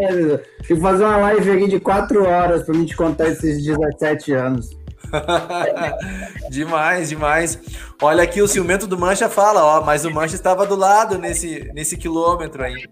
É, 0.00 0.36
Tem 0.66 0.76
que 0.76 0.80
fazer 0.80 1.04
uma 1.04 1.16
live 1.18 1.50
aqui 1.50 1.68
de 1.68 1.80
4 1.80 2.24
horas 2.24 2.62
pra 2.64 2.74
gente 2.74 2.96
contar 2.96 3.28
esses 3.28 3.64
17 3.64 4.32
anos. 4.32 4.76
demais, 6.50 7.08
demais. 7.08 7.58
Olha 8.00 8.22
aqui, 8.22 8.42
o 8.42 8.48
ciumento 8.48 8.86
do 8.86 8.98
Mancha 8.98 9.28
fala, 9.28 9.64
ó, 9.64 9.84
mas 9.84 10.04
o 10.04 10.10
Mancha 10.10 10.34
estava 10.34 10.66
do 10.66 10.76
lado 10.76 11.18
nesse, 11.18 11.70
nesse 11.74 11.96
quilômetro 11.96 12.62
aí. 12.62 12.88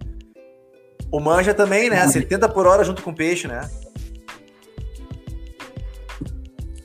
O 1.11 1.21
Mancha 1.21 1.55
também, 1.55 1.89
né? 1.89 2.07
70 2.07 2.49
por 2.49 2.67
hora 2.67 2.85
junto 2.85 3.03
com 3.03 3.11
o 3.11 3.15
peixe, 3.15 3.47
né? 3.47 3.69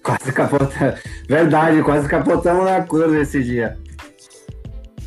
Quase 0.03 0.31
capotamos. 0.33 0.99
Verdade, 1.27 1.83
quase 1.83 2.07
capotamos 2.07 2.65
na 2.65 2.81
curva 2.83 3.17
esse 3.19 3.43
dia. 3.43 3.77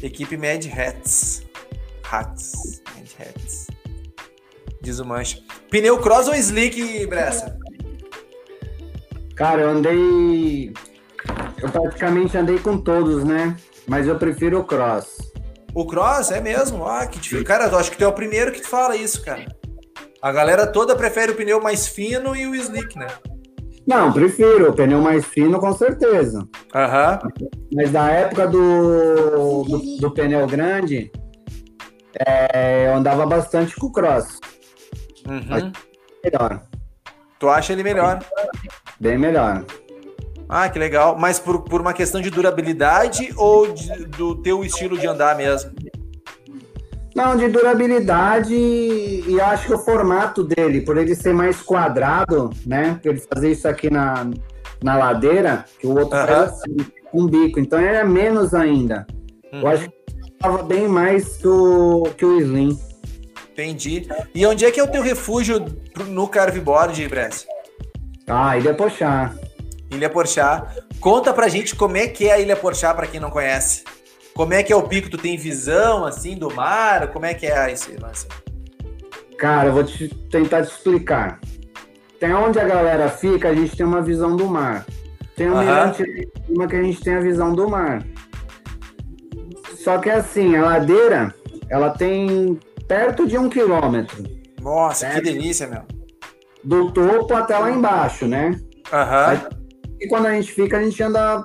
Equipe 0.02 0.36
Mad 0.36 0.64
Hats. 0.66 1.44
Hats. 2.10 2.82
Mad 2.94 3.08
Hats. 3.18 3.66
Diz 4.82 4.98
o 4.98 5.04
Mancha. 5.04 5.38
Pneu 5.70 5.98
cross 5.98 6.28
ou 6.28 6.34
slick, 6.34 7.06
Bressa? 7.06 7.58
Cara, 9.34 9.62
eu 9.62 9.70
andei. 9.70 10.72
Eu 11.60 11.68
praticamente 11.70 12.36
andei 12.36 12.58
com 12.58 12.78
todos, 12.78 13.24
né? 13.24 13.56
Mas 13.86 14.06
eu 14.06 14.16
prefiro 14.16 14.60
o 14.60 14.64
cross. 14.64 15.16
O 15.74 15.86
cross 15.86 16.30
é 16.30 16.40
mesmo? 16.40 16.86
Ah, 16.86 17.06
que 17.06 17.18
difícil. 17.18 17.44
Cara, 17.44 17.66
eu 17.66 17.78
acho 17.78 17.90
que 17.90 17.96
tu 17.96 18.04
é 18.04 18.08
o 18.08 18.12
primeiro 18.12 18.52
que 18.52 18.64
fala 18.64 18.96
isso, 18.96 19.24
cara. 19.24 19.44
A 20.22 20.32
galera 20.32 20.66
toda 20.66 20.94
prefere 20.94 21.32
o 21.32 21.34
pneu 21.34 21.60
mais 21.60 21.86
fino 21.86 22.34
e 22.34 22.46
o 22.46 22.54
slick, 22.54 22.96
né? 22.98 23.08
Não, 23.86 24.12
prefiro 24.12 24.70
o 24.70 24.72
pneu 24.72 25.00
mais 25.00 25.24
fino, 25.24 25.58
com 25.58 25.72
certeza. 25.74 26.46
Aham. 26.74 27.18
Mas 27.74 27.90
da 27.90 28.08
época 28.08 28.46
do, 28.46 29.64
do, 29.64 29.96
do 30.00 30.10
pneu 30.12 30.46
grande, 30.46 31.10
é, 32.26 32.86
eu 32.86 32.94
andava 32.94 33.26
bastante 33.26 33.74
com 33.76 33.86
o 33.88 33.92
cross. 33.92 34.38
Uhum. 35.26 35.72
Melhor, 36.24 36.62
Tu 37.38 37.48
acha 37.48 37.72
ele 37.74 37.82
melhor? 37.82 38.24
Bem 39.00 39.18
melhor. 39.18 39.64
Ah, 40.48 40.68
que 40.68 40.78
legal. 40.78 41.16
Mas 41.18 41.38
por, 41.38 41.62
por 41.62 41.80
uma 41.80 41.92
questão 41.92 42.20
de 42.20 42.30
durabilidade 42.30 43.32
ou 43.36 43.72
de- 43.72 44.04
do 44.06 44.36
teu 44.42 44.64
estilo 44.64 44.96
de 44.98 45.06
andar 45.06 45.36
mesmo? 45.36 45.72
Não, 47.14 47.36
de 47.36 47.48
durabilidade 47.48 48.54
e 48.54 49.40
acho 49.40 49.66
que 49.68 49.74
o 49.74 49.78
formato 49.78 50.42
dele, 50.42 50.80
por 50.80 50.96
ele 50.96 51.14
ser 51.14 51.32
mais 51.32 51.62
quadrado, 51.62 52.50
né? 52.66 52.98
Por 53.02 53.10
ele 53.10 53.22
fazer 53.32 53.52
isso 53.52 53.68
aqui 53.68 53.88
na, 53.88 54.26
na 54.82 54.96
ladeira, 54.96 55.64
que 55.78 55.86
o 55.86 55.96
outro 55.96 56.16
Aham. 56.18 56.26
faz 56.26 56.52
assim, 56.52 56.76
com 57.10 57.22
um 57.22 57.26
bico. 57.26 57.60
Então 57.60 57.78
ele 57.80 57.96
é 57.96 58.04
menos 58.04 58.52
ainda. 58.52 59.06
Uhum. 59.52 59.60
Eu 59.60 59.68
acho 59.68 59.88
que 59.88 59.94
estava 60.32 60.62
bem 60.64 60.88
mais 60.88 61.36
que 61.36 61.46
o, 61.46 62.02
que 62.18 62.24
o 62.24 62.40
Slim. 62.40 62.76
Entendi. 63.52 64.08
E 64.34 64.44
onde 64.44 64.64
é 64.64 64.70
que 64.72 64.80
é 64.80 64.82
o 64.82 64.88
teu 64.90 65.00
refúgio 65.00 65.64
no 66.08 66.26
carveboard, 66.26 67.06
Bress? 67.08 67.46
Ah, 68.26 68.56
é 68.58 68.72
puxar. 68.72 69.34
Ilha 69.90 70.10
Porchá. 70.10 70.66
Conta 71.00 71.32
pra 71.32 71.48
gente 71.48 71.76
como 71.76 71.96
é 71.96 72.06
que 72.08 72.28
é 72.28 72.32
a 72.32 72.40
Ilha 72.40 72.56
Porchá, 72.56 72.92
pra 72.94 73.06
quem 73.06 73.20
não 73.20 73.30
conhece. 73.30 73.84
Como 74.34 74.52
é 74.52 74.62
que 74.62 74.72
é 74.72 74.76
o 74.76 74.82
pico? 74.82 75.10
Tu 75.10 75.18
tem 75.18 75.36
visão, 75.36 76.04
assim, 76.04 76.36
do 76.36 76.52
mar? 76.52 77.08
Como 77.12 77.24
é 77.24 77.34
que 77.34 77.46
é 77.46 77.70
esse 77.70 77.96
lance? 77.96 78.26
Cara, 79.38 79.68
eu 79.68 79.72
vou 79.72 79.84
te, 79.84 80.08
tentar 80.30 80.62
te 80.62 80.72
explicar. 80.72 81.38
Tem 82.18 82.32
onde 82.32 82.58
a 82.58 82.64
galera 82.64 83.08
fica, 83.08 83.48
a 83.48 83.54
gente 83.54 83.76
tem 83.76 83.86
uma 83.86 84.02
visão 84.02 84.34
do 84.36 84.46
mar. 84.46 84.86
Tem 85.36 85.50
um 85.50 85.58
mirante 85.58 86.04
uma 86.48 86.66
que 86.66 86.76
a 86.76 86.82
gente 86.82 87.00
tem 87.00 87.14
a 87.14 87.20
visão 87.20 87.54
do 87.54 87.68
mar. 87.68 88.04
Só 89.76 89.98
que 89.98 90.08
assim, 90.08 90.56
a 90.56 90.64
ladeira, 90.64 91.34
ela 91.68 91.90
tem 91.90 92.58
perto 92.88 93.26
de 93.26 93.36
um 93.36 93.48
quilômetro. 93.48 94.24
Nossa, 94.60 95.06
que 95.06 95.12
Certo. 95.12 95.24
delícia, 95.24 95.66
meu. 95.66 95.82
Do 96.64 96.90
topo 96.92 97.34
até 97.34 97.58
lá 97.58 97.70
embaixo, 97.70 98.26
né? 98.26 98.58
Aham. 98.92 99.48
E 100.00 100.08
quando 100.08 100.26
a 100.26 100.32
gente 100.32 100.52
fica, 100.52 100.78
a 100.78 100.82
gente 100.82 101.02
anda 101.02 101.44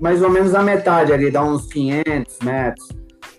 mais 0.00 0.22
ou 0.22 0.30
menos 0.30 0.54
a 0.54 0.62
metade 0.62 1.12
ali, 1.12 1.30
dá 1.30 1.42
uns 1.42 1.66
500 1.66 2.38
metros. 2.42 2.88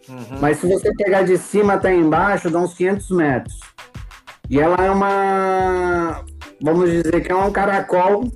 Uhum. 0.07 0.39
Mas 0.39 0.57
se 0.57 0.67
você 0.67 0.93
pegar 0.95 1.23
de 1.23 1.37
cima 1.37 1.73
até 1.73 1.93
embaixo, 1.93 2.49
dá 2.49 2.59
uns 2.59 2.73
500 2.75 3.09
metros. 3.11 3.59
E 4.49 4.59
ela 4.59 4.77
é 4.83 4.91
uma. 4.91 6.23
Vamos 6.61 6.89
dizer 6.89 7.21
que 7.21 7.31
é 7.31 7.35
um 7.35 7.51
caracol. 7.51 8.29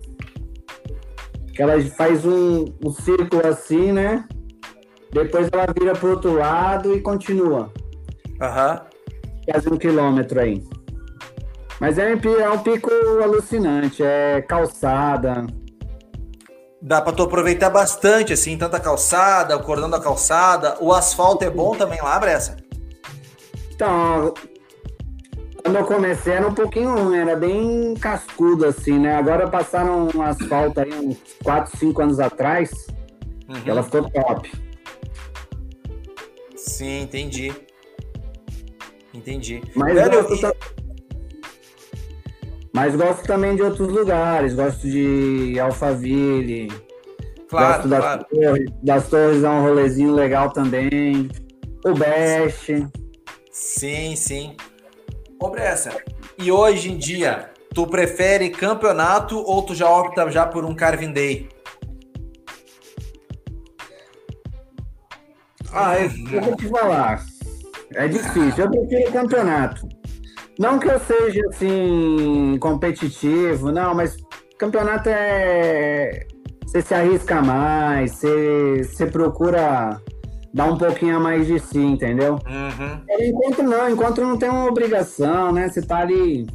Que 1.53 1.61
ela 1.61 1.79
faz 1.97 2.25
um, 2.25 2.65
um 2.83 2.91
círculo 2.91 3.45
assim, 3.45 3.91
né? 3.91 4.25
Depois 5.11 5.49
ela 5.51 5.67
vira 5.77 5.93
pro 5.93 6.11
outro 6.11 6.33
lado 6.33 6.95
e 6.95 7.01
continua. 7.01 7.71
Aham. 8.41 8.81
Quase 9.45 9.69
um 9.69 9.77
quilômetro 9.77 10.39
aí. 10.39 10.63
Mas 11.79 11.97
é, 11.97 12.13
um 12.13 12.39
é 12.39 12.49
um 12.49 12.59
pico 12.59 12.89
alucinante. 13.23 14.03
É 14.03 14.41
calçada. 14.41 15.45
Dá 16.81 17.01
pra 17.01 17.11
tu 17.11 17.23
aproveitar 17.23 17.69
bastante, 17.69 18.31
assim, 18.33 18.57
tanta 18.57 18.79
calçada, 18.79 19.57
o 19.57 19.63
cordão 19.63 19.89
da 19.89 19.99
calçada. 19.99 20.77
O 20.79 20.93
asfalto 20.93 21.43
é 21.43 21.49
bom 21.49 21.75
também 21.75 22.01
lá, 22.01 22.17
Bressa? 22.19 22.57
Então, 23.73 24.33
quando 25.63 25.75
eu 25.77 25.85
comecei 25.85 26.33
era 26.33 26.47
um 26.47 26.53
pouquinho 26.53 26.95
ruim, 26.97 27.17
era 27.17 27.35
bem 27.35 27.93
cascudo 27.95 28.65
assim, 28.65 28.97
né? 28.97 29.15
Agora 29.15 29.47
passaram 29.49 30.09
um 30.15 30.21
asfalto 30.21 30.79
aí 30.79 30.93
uns 30.93 31.17
4, 31.43 31.77
5 31.77 32.01
anos 32.01 32.19
atrás, 32.19 32.71
Uhum. 33.49 33.61
ela 33.65 33.83
ficou 33.83 34.09
top. 34.09 34.51
Sim, 36.55 37.01
entendi. 37.01 37.53
Entendi. 39.13 39.61
Mas, 39.75 39.93
Velho, 39.95 40.11
gosto 40.23 40.35
e- 40.35 40.41
ta- 40.41 40.53
Mas 42.73 42.95
gosto 42.95 43.25
também 43.25 43.55
de 43.55 43.63
outros 43.63 43.87
lugares, 43.87 44.53
gosto 44.53 44.87
de 44.87 45.59
Alphaville, 45.59 46.67
claro, 47.49 47.73
gosto 47.73 47.87
das, 47.87 47.99
claro. 47.99 48.25
torres, 48.29 48.65
das 48.83 49.09
torres 49.09 49.43
é 49.43 49.49
um 49.49 49.61
rolezinho 49.63 50.13
legal 50.13 50.51
também. 50.51 51.29
O 51.83 51.93
Best. 51.93 52.87
Sim, 53.51 54.15
sim. 54.15 54.55
Ô, 55.41 55.49
Bressa, 55.49 55.91
e 56.37 56.51
hoje 56.51 56.91
em 56.91 56.97
dia, 56.97 57.49
tu 57.73 57.87
prefere 57.87 58.49
campeonato 58.49 59.37
ou 59.39 59.63
tu 59.63 59.73
já 59.73 59.89
opta 59.89 60.29
já 60.29 60.45
por 60.45 60.63
um 60.63 60.75
Carvin 60.75 61.11
Day? 61.11 61.49
Ah, 65.71 65.99
eu, 65.99 66.11
eu 66.31 66.41
vou 66.43 66.55
te 66.55 66.67
falar. 66.67 67.23
É 67.93 68.07
difícil. 68.07 68.65
Eu 68.65 68.71
prefiro 68.71 69.11
campeonato. 69.11 69.87
Não 70.59 70.77
que 70.77 70.89
eu 70.89 70.99
seja 70.99 71.41
assim 71.47 72.57
competitivo, 72.59 73.71
não, 73.71 73.95
mas 73.95 74.17
campeonato 74.57 75.07
é 75.07 76.27
você 76.65 76.81
se 76.81 76.93
arrisca 76.93 77.41
mais, 77.41 78.11
você, 78.11 78.83
você 78.83 79.05
procura 79.07 80.01
dar 80.53 80.65
um 80.65 80.77
pouquinho 80.77 81.15
a 81.15 81.19
mais 81.19 81.47
de 81.47 81.57
si, 81.59 81.79
entendeu? 81.79 82.33
Uhum. 82.33 83.25
Encontro 83.25 83.63
não, 83.63 83.89
encontro 83.89 84.27
não 84.27 84.37
tem 84.37 84.49
uma 84.49 84.67
obrigação, 84.67 85.53
né? 85.53 85.69
Você 85.69 85.81
tá 85.81 85.99
ali 85.99 86.45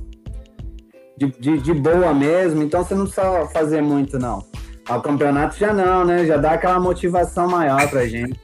de, 1.16 1.26
de, 1.40 1.58
de 1.58 1.72
boa 1.72 2.12
mesmo, 2.12 2.62
então 2.62 2.84
você 2.84 2.94
não 2.94 3.06
precisa 3.06 3.46
fazer 3.54 3.82
muito, 3.82 4.18
não. 4.18 4.44
Ao 4.86 5.00
campeonato 5.00 5.56
já 5.56 5.72
não, 5.72 6.04
né? 6.04 6.26
Já 6.26 6.36
dá 6.36 6.52
aquela 6.52 6.78
motivação 6.78 7.48
maior 7.48 7.88
pra 7.88 8.06
gente. 8.06 8.38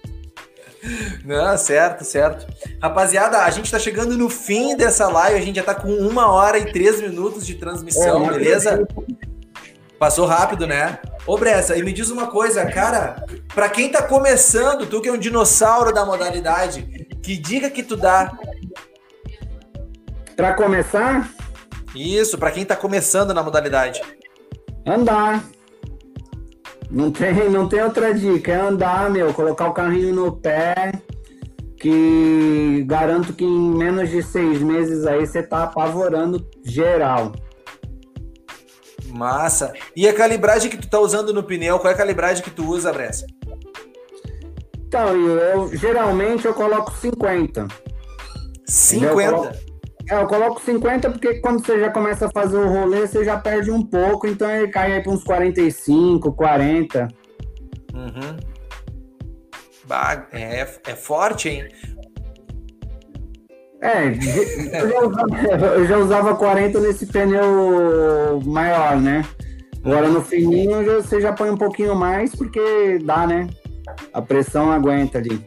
Não, 1.24 1.56
certo, 1.58 2.04
certo. 2.04 2.46
Rapaziada, 2.82 3.38
a 3.44 3.50
gente 3.50 3.70
tá 3.70 3.78
chegando 3.78 4.16
no 4.16 4.28
fim 4.30 4.76
dessa 4.76 5.08
live, 5.08 5.38
a 5.38 5.42
gente 5.42 5.56
já 5.56 5.62
tá 5.62 5.74
com 5.74 5.92
uma 5.92 6.30
hora 6.30 6.58
e 6.58 6.72
três 6.72 7.00
minutos 7.00 7.46
de 7.46 7.54
transmissão, 7.56 8.26
É, 8.26 8.32
beleza? 8.32 8.86
Passou 9.98 10.24
rápido, 10.26 10.66
né? 10.66 10.98
Ô, 11.26 11.36
Bressa, 11.36 11.76
e 11.76 11.82
me 11.82 11.92
diz 11.92 12.08
uma 12.08 12.28
coisa, 12.28 12.64
cara, 12.64 13.22
pra 13.54 13.68
quem 13.68 13.90
tá 13.90 14.02
começando, 14.02 14.86
tu 14.86 15.02
que 15.02 15.08
é 15.10 15.12
um 15.12 15.18
dinossauro 15.18 15.92
da 15.92 16.06
modalidade, 16.06 16.82
que 17.22 17.36
dica 17.36 17.68
que 17.68 17.82
tu 17.82 17.96
dá? 17.96 18.32
Pra 20.34 20.54
começar, 20.54 21.28
Isso, 21.94 22.38
pra 22.38 22.50
quem 22.50 22.64
tá 22.64 22.74
começando 22.74 23.34
na 23.34 23.42
modalidade. 23.42 24.00
andar. 24.86 25.44
Não 26.90 27.10
tem, 27.10 27.48
não 27.48 27.68
tem 27.68 27.82
outra 27.82 28.12
dica, 28.12 28.50
é 28.52 28.56
andar, 28.60 29.08
meu, 29.10 29.32
colocar 29.32 29.68
o 29.68 29.72
carrinho 29.72 30.12
no 30.14 30.32
pé, 30.32 30.92
que 31.76 32.84
garanto 32.86 33.32
que 33.32 33.44
em 33.44 33.70
menos 33.74 34.10
de 34.10 34.22
seis 34.22 34.60
meses 34.60 35.06
aí 35.06 35.24
você 35.24 35.42
tá 35.42 35.64
apavorando 35.64 36.44
geral. 36.64 37.32
Massa. 39.06 39.72
E 39.96 40.06
a 40.08 40.12
calibragem 40.14 40.70
que 40.70 40.76
tu 40.76 40.88
tá 40.88 40.98
usando 41.00 41.32
no 41.32 41.42
pneu, 41.42 41.78
qual 41.78 41.90
é 41.90 41.94
a 41.94 41.98
calibragem 41.98 42.42
que 42.42 42.50
tu 42.50 42.64
usa, 42.66 42.92
Bressa? 42.92 43.26
Então, 44.86 45.08
eu, 45.16 45.38
eu- 45.38 45.76
geralmente 45.76 46.44
eu 46.46 46.54
coloco 46.54 46.92
50. 46.96 47.66
50? 48.66 49.69
É, 50.10 50.20
eu 50.20 50.26
coloco 50.26 50.60
50 50.60 51.08
porque 51.10 51.34
quando 51.34 51.64
você 51.64 51.78
já 51.78 51.88
começa 51.88 52.26
a 52.26 52.30
fazer 52.30 52.58
o 52.58 52.68
rolê, 52.68 53.06
você 53.06 53.24
já 53.24 53.38
perde 53.38 53.70
um 53.70 53.86
pouco, 53.86 54.26
então 54.26 54.50
ele 54.50 54.66
cai 54.66 54.92
aí 54.92 55.00
para 55.00 55.12
uns 55.12 55.22
45, 55.22 56.32
40. 56.32 57.06
Uhum. 57.94 58.36
Bah, 59.86 60.26
é, 60.32 60.60
é 60.60 60.96
forte, 60.96 61.48
hein? 61.48 61.68
É, 63.80 64.08
eu 64.82 64.90
já, 64.90 65.00
usava, 65.00 65.66
eu 65.76 65.86
já 65.86 65.98
usava 65.98 66.34
40 66.34 66.80
nesse 66.80 67.06
pneu 67.06 68.40
maior, 68.44 69.00
né? 69.00 69.24
Agora 69.84 70.08
no 70.08 70.22
fininho 70.22 70.84
você 70.84 71.20
já 71.20 71.32
põe 71.32 71.50
um 71.50 71.56
pouquinho 71.56 71.94
mais 71.94 72.34
porque 72.34 72.98
dá, 73.04 73.28
né? 73.28 73.48
A 74.12 74.20
pressão 74.20 74.72
aguenta 74.72 75.18
ali. 75.18 75.40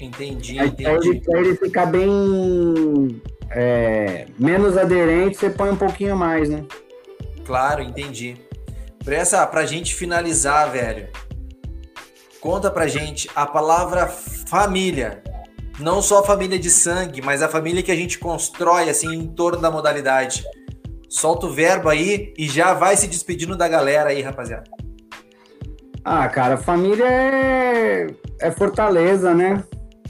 Entendi, 0.00 0.58
Aí, 0.58 0.70
pra 0.72 0.94
ele, 0.94 1.20
pra 1.20 1.40
ele 1.40 1.56
ficar 1.56 1.86
bem 1.86 3.22
é, 3.54 4.26
menos 4.38 4.76
aderente, 4.76 5.36
você 5.36 5.50
põe 5.50 5.70
um 5.70 5.76
pouquinho 5.76 6.16
mais, 6.16 6.48
né? 6.48 6.64
Claro, 7.44 7.82
entendi. 7.82 8.36
Bressa, 9.04 9.46
pra 9.46 9.66
gente 9.66 9.94
finalizar, 9.94 10.70
velho. 10.70 11.08
Conta 12.40 12.70
pra 12.70 12.86
gente 12.86 13.30
a 13.34 13.46
palavra 13.46 14.06
família. 14.06 15.22
Não 15.78 16.02
só 16.02 16.20
a 16.20 16.24
família 16.24 16.58
de 16.58 16.70
sangue, 16.70 17.22
mas 17.22 17.42
a 17.42 17.48
família 17.48 17.82
que 17.82 17.90
a 17.90 17.96
gente 17.96 18.18
constrói 18.18 18.88
assim 18.88 19.12
em 19.12 19.26
torno 19.26 19.60
da 19.60 19.70
modalidade. 19.70 20.44
Solta 21.08 21.46
o 21.46 21.52
verbo 21.52 21.88
aí 21.88 22.32
e 22.38 22.48
já 22.48 22.74
vai 22.74 22.96
se 22.96 23.06
despedindo 23.06 23.56
da 23.56 23.68
galera 23.68 24.10
aí, 24.10 24.22
rapaziada. 24.22 24.64
Ah, 26.04 26.28
cara, 26.28 26.56
família 26.56 27.06
é, 27.06 28.06
é 28.40 28.50
fortaleza, 28.50 29.34
né? 29.34 29.62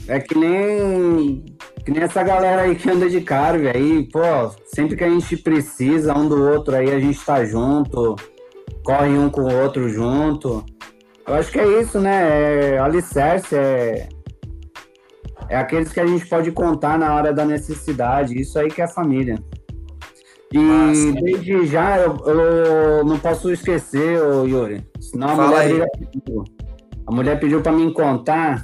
É 0.07 0.19
que 0.19 0.35
nem, 0.35 1.45
que 1.83 1.91
nem 1.91 2.03
essa 2.03 2.23
galera 2.23 2.61
aí 2.61 2.75
que 2.75 2.89
anda 2.89 3.09
de 3.09 3.21
carve 3.21 3.67
aí, 3.67 4.07
pô, 4.11 4.21
sempre 4.65 4.95
que 4.95 5.03
a 5.03 5.09
gente 5.09 5.35
precisa 5.37 6.17
um 6.17 6.27
do 6.27 6.41
outro 6.49 6.75
aí, 6.75 6.89
a 6.91 6.99
gente 6.99 7.23
tá 7.23 7.43
junto, 7.43 8.15
corre 8.83 9.17
um 9.17 9.29
com 9.29 9.41
o 9.41 9.61
outro 9.61 9.89
junto. 9.89 10.63
Eu 11.27 11.35
acho 11.35 11.51
que 11.51 11.59
é 11.59 11.81
isso, 11.81 11.99
né? 11.99 12.75
É 12.75 12.79
alicerce, 12.79 13.55
é, 13.55 14.07
é 15.49 15.57
aqueles 15.57 15.91
que 15.91 15.99
a 15.99 16.05
gente 16.05 16.25
pode 16.27 16.51
contar 16.51 16.97
na 16.97 17.13
hora 17.13 17.33
da 17.33 17.45
necessidade, 17.45 18.39
isso 18.39 18.57
aí 18.57 18.69
que 18.69 18.81
é 18.81 18.85
a 18.85 18.89
família. 18.89 19.37
E 20.53 20.59
Massa. 20.59 21.11
desde 21.13 21.65
já 21.65 21.97
eu, 21.97 22.17
eu 22.27 23.03
não 23.03 23.17
posso 23.17 23.51
esquecer, 23.51 24.21
ô 24.21 24.45
Yuri, 24.45 24.85
senão 25.01 25.29
a 25.29 25.35
mulher 25.35 25.59
aí. 25.59 26.09
comigo. 26.11 26.43
A 27.05 27.11
mulher 27.11 27.39
pediu 27.39 27.61
pra 27.61 27.71
mim 27.71 27.91
contar 27.91 28.63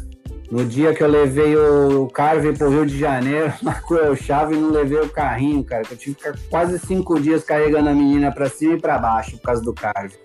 no 0.51 0.65
dia 0.65 0.93
que 0.93 1.03
eu 1.03 1.07
levei 1.07 1.55
o 1.55 2.07
Carve 2.07 2.53
pro 2.53 2.69
Rio 2.69 2.85
de 2.85 2.97
Janeiro, 2.97 3.53
na 3.61 3.81
Chave, 4.15 4.55
e 4.55 4.57
não 4.57 4.71
levei 4.71 4.99
o 4.99 5.09
carrinho, 5.09 5.63
cara. 5.63 5.83
Eu 5.89 5.97
tive 5.97 6.15
que 6.15 6.23
ficar 6.23 6.39
quase 6.49 6.79
cinco 6.79 7.19
dias 7.19 7.43
carregando 7.43 7.89
a 7.89 7.93
menina 7.93 8.31
pra 8.31 8.49
cima 8.49 8.73
e 8.73 8.79
pra 8.79 8.97
baixo 8.97 9.37
por 9.37 9.43
causa 9.43 9.61
do 9.61 9.73
Carve. 9.73 10.17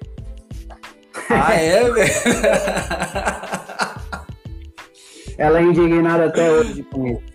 Ah, 1.30 1.54
é, 1.54 1.84
velho? 1.90 2.12
Ela 5.36 5.58
é 5.58 5.62
indignada 5.62 6.26
até 6.26 6.50
hoje 6.50 6.82
com 6.84 7.06
isso. 7.06 7.33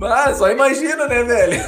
Ah, 0.00 0.34
só 0.34 0.50
imagina, 0.50 1.06
né, 1.06 1.22
velho? 1.22 1.62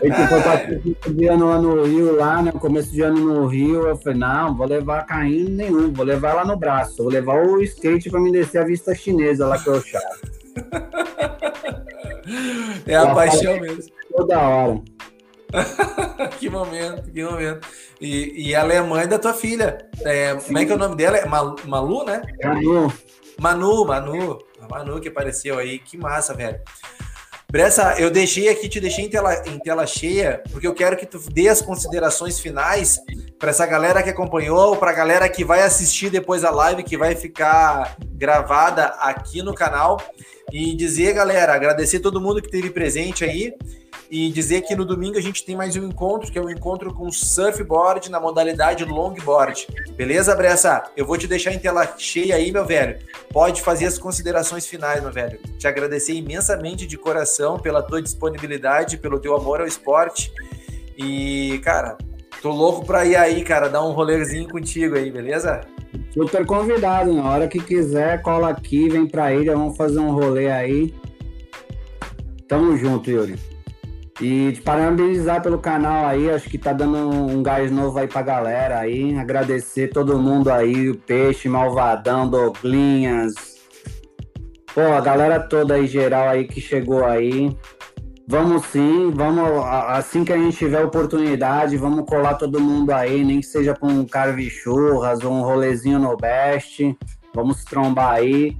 Eu 0.00 0.10
tipo, 0.10 0.34
eu 0.34 0.82
cinco 0.82 1.14
dias 1.14 1.38
no, 1.38 1.84
Rio 1.84 2.16
lá, 2.16 2.42
né? 2.42 2.52
Começo 2.52 2.90
de 2.90 3.02
ano 3.02 3.20
no 3.20 3.46
Rio, 3.46 3.86
eu 3.86 3.96
falei, 3.96 4.18
não, 4.18 4.56
vou 4.56 4.66
levar 4.66 5.06
carrinho 5.06 5.50
nenhum, 5.50 5.92
vou 5.92 6.04
levar 6.04 6.34
lá 6.34 6.44
no 6.44 6.56
braço, 6.56 6.98
vou 6.98 7.08
levar 7.08 7.44
o 7.44 7.60
skate 7.62 8.10
pra 8.10 8.20
me 8.20 8.32
descer 8.32 8.62
a 8.62 8.64
vista 8.64 8.94
chinesa 8.94 9.46
lá 9.46 9.58
que 9.58 9.68
eu 9.68 9.80
chave. 9.82 10.20
É 12.86 12.96
a 12.96 13.14
paixão 13.14 13.60
mesmo. 13.60 13.92
Toda 14.16 14.38
hora. 14.38 14.80
que 16.38 16.48
momento, 16.48 17.10
que 17.10 17.24
momento. 17.24 17.66
E, 18.00 18.48
e 18.48 18.54
ela 18.54 18.72
é 18.72 18.80
mãe 18.80 19.06
da 19.06 19.18
tua 19.18 19.34
filha. 19.34 19.78
É, 20.02 20.34
como 20.34 20.58
é 20.58 20.64
que 20.64 20.72
é 20.72 20.74
o 20.74 20.78
nome 20.78 20.96
dela? 20.96 21.18
É 21.18 21.26
Malu, 21.26 21.56
Malu, 21.66 22.04
né? 22.04 22.22
Manu, 22.42 22.92
Manu, 23.38 23.84
Manu. 23.84 24.38
Manu 24.70 25.00
que 25.00 25.08
apareceu 25.08 25.58
aí. 25.58 25.78
Que 25.78 25.98
massa, 25.98 26.32
velho. 26.32 26.60
Bressa, 27.50 27.96
eu 27.98 28.10
deixei 28.10 28.48
aqui, 28.48 28.68
te 28.68 28.78
deixei 28.78 29.06
em 29.06 29.08
tela, 29.08 29.42
em 29.44 29.58
tela 29.58 29.84
cheia, 29.84 30.40
porque 30.52 30.68
eu 30.68 30.72
quero 30.72 30.96
que 30.96 31.04
tu 31.04 31.18
dê 31.32 31.48
as 31.48 31.60
considerações 31.60 32.38
finais 32.38 33.00
para 33.40 33.50
essa 33.50 33.66
galera 33.66 34.04
que 34.04 34.10
acompanhou, 34.10 34.76
para 34.76 34.92
a 34.92 34.94
galera 34.94 35.28
que 35.28 35.44
vai 35.44 35.62
assistir 35.62 36.10
depois 36.10 36.44
a 36.44 36.50
live, 36.50 36.84
que 36.84 36.96
vai 36.96 37.16
ficar 37.16 37.96
gravada 38.12 38.86
aqui 39.00 39.42
no 39.42 39.52
canal. 39.52 40.00
E 40.52 40.76
dizer, 40.76 41.12
galera, 41.12 41.54
agradecer 41.54 41.98
todo 42.00 42.20
mundo 42.20 42.40
que 42.40 42.46
esteve 42.46 42.70
presente 42.70 43.24
aí. 43.24 43.52
E 44.10 44.28
dizer 44.30 44.62
que 44.62 44.74
no 44.74 44.84
domingo 44.84 45.16
a 45.16 45.20
gente 45.20 45.44
tem 45.44 45.54
mais 45.54 45.76
um 45.76 45.86
encontro, 45.86 46.32
que 46.32 46.38
é 46.38 46.42
um 46.42 46.50
encontro 46.50 46.92
com 46.92 47.12
surfboard 47.12 48.10
na 48.10 48.18
modalidade 48.18 48.84
longboard. 48.84 49.68
Beleza, 49.96 50.34
Bressa? 50.34 50.82
Eu 50.96 51.06
vou 51.06 51.16
te 51.16 51.28
deixar 51.28 51.52
em 51.52 51.60
tela 51.60 51.94
cheia 51.96 52.34
aí, 52.34 52.50
meu 52.50 52.66
velho. 52.66 52.98
Pode 53.32 53.62
fazer 53.62 53.86
as 53.86 53.98
considerações 53.98 54.66
finais, 54.66 55.00
meu 55.00 55.12
velho. 55.12 55.38
Te 55.58 55.68
agradecer 55.68 56.14
imensamente 56.14 56.88
de 56.88 56.98
coração 56.98 57.56
pela 57.58 57.82
tua 57.82 58.02
disponibilidade, 58.02 58.96
pelo 58.96 59.20
teu 59.20 59.36
amor 59.36 59.60
ao 59.60 59.66
esporte. 59.66 60.32
E, 60.98 61.60
cara, 61.62 61.96
tô 62.42 62.50
louco 62.50 62.84
pra 62.84 63.04
ir 63.04 63.14
aí, 63.14 63.44
cara, 63.44 63.68
dar 63.68 63.84
um 63.84 63.92
rolezinho 63.92 64.48
contigo 64.48 64.96
aí, 64.96 65.08
beleza? 65.08 65.60
super 66.12 66.44
convidado. 66.44 67.12
Na 67.12 67.30
hora 67.30 67.48
que 67.48 67.60
quiser, 67.60 68.22
cola 68.22 68.50
aqui, 68.50 68.88
vem 68.88 69.06
pra 69.06 69.32
ilha, 69.32 69.56
vamos 69.56 69.76
fazer 69.76 69.98
um 69.98 70.12
rolê 70.12 70.50
aí. 70.50 70.94
Tamo 72.48 72.76
junto, 72.76 73.10
Yuri. 73.10 73.38
E 74.20 74.52
te 74.52 74.60
parabenizar 74.60 75.42
pelo 75.42 75.58
canal 75.58 76.04
aí, 76.04 76.30
acho 76.30 76.50
que 76.50 76.58
tá 76.58 76.74
dando 76.74 76.98
um 76.98 77.42
gás 77.42 77.70
novo 77.70 77.98
aí 77.98 78.06
pra 78.06 78.20
galera 78.20 78.78
aí. 78.78 79.16
Agradecer 79.16 79.88
todo 79.88 80.18
mundo 80.18 80.50
aí, 80.50 80.90
o 80.90 80.98
Peixe, 80.98 81.48
Malvadão, 81.48 82.28
Doblinhas. 82.28 83.32
Pô, 84.74 84.82
a 84.82 85.00
galera 85.00 85.40
toda 85.40 85.74
aí, 85.74 85.86
geral 85.86 86.28
aí 86.28 86.46
que 86.46 86.60
chegou 86.60 87.04
aí. 87.04 87.56
Vamos 88.28 88.66
sim, 88.66 89.10
vamos, 89.12 89.64
assim 89.88 90.22
que 90.22 90.32
a 90.32 90.36
gente 90.36 90.56
tiver 90.56 90.84
oportunidade, 90.84 91.76
vamos 91.76 92.04
colar 92.04 92.34
todo 92.34 92.60
mundo 92.60 92.92
aí, 92.92 93.24
nem 93.24 93.40
que 93.40 93.46
seja 93.46 93.74
com 93.74 93.88
um 93.88 94.06
carve 94.06 94.48
churras 94.48 95.24
ou 95.24 95.32
um 95.32 95.42
rolezinho 95.42 95.98
no 95.98 96.16
Best. 96.16 96.96
Vamos 97.34 97.64
trombar 97.64 98.16
aí. 98.16 98.56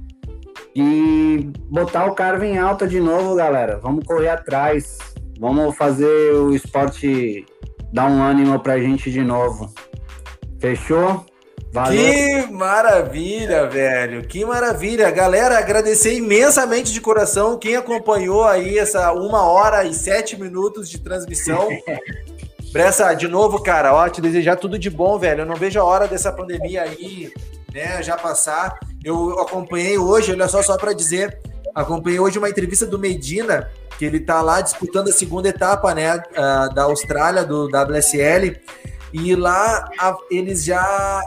E 0.75 1.51
botar 1.69 2.05
o 2.05 2.15
carve 2.15 2.47
em 2.47 2.57
alta 2.57 2.87
de 2.87 2.99
novo, 2.99 3.35
galera. 3.35 3.79
Vamos 3.79 4.05
correr 4.05 4.29
atrás. 4.29 4.97
Vamos 5.41 5.75
fazer 5.75 6.35
o 6.35 6.53
esporte 6.53 7.43
dar 7.91 8.05
um 8.05 8.21
ânimo 8.21 8.59
pra 8.59 8.77
gente 8.77 9.09
de 9.09 9.23
novo. 9.23 9.73
Fechou? 10.59 11.25
Valeu. 11.73 11.97
Que 11.97 12.51
maravilha, 12.51 13.67
velho. 13.67 14.21
Que 14.27 14.45
maravilha. 14.45 15.09
Galera, 15.09 15.57
agradecer 15.57 16.13
imensamente 16.13 16.93
de 16.93 17.01
coração 17.01 17.57
quem 17.57 17.75
acompanhou 17.75 18.43
aí 18.43 18.77
essa 18.77 19.11
uma 19.13 19.41
hora 19.41 19.83
e 19.83 19.95
sete 19.95 20.39
minutos 20.39 20.87
de 20.87 20.99
transmissão. 20.99 21.69
Bressa, 22.71 23.11
de 23.15 23.27
novo, 23.27 23.63
cara, 23.63 23.95
ó, 23.95 24.07
te 24.07 24.21
desejar 24.21 24.57
tudo 24.57 24.77
de 24.77 24.91
bom, 24.91 25.17
velho. 25.17 25.41
Eu 25.41 25.45
não 25.47 25.55
vejo 25.55 25.79
a 25.79 25.83
hora 25.83 26.07
dessa 26.07 26.31
pandemia 26.31 26.83
aí, 26.83 27.33
né, 27.73 28.03
já 28.03 28.15
passar. 28.15 28.77
Eu 29.03 29.39
acompanhei 29.39 29.97
hoje, 29.97 30.33
olha 30.33 30.47
só, 30.47 30.61
só 30.61 30.77
para 30.77 30.93
dizer, 30.93 31.39
acompanhei 31.73 32.19
hoje 32.19 32.37
uma 32.37 32.49
entrevista 32.49 32.85
do 32.85 32.99
Medina, 32.99 33.67
que 34.01 34.05
ele 34.05 34.19
tá 34.19 34.41
lá 34.41 34.61
disputando 34.61 35.09
a 35.09 35.13
segunda 35.13 35.47
etapa, 35.47 35.93
né, 35.93 36.17
da 36.73 36.85
Austrália, 36.85 37.45
do 37.45 37.67
WSL. 37.67 38.59
E 39.13 39.35
lá 39.35 39.91
eles 40.31 40.63
já 40.63 41.21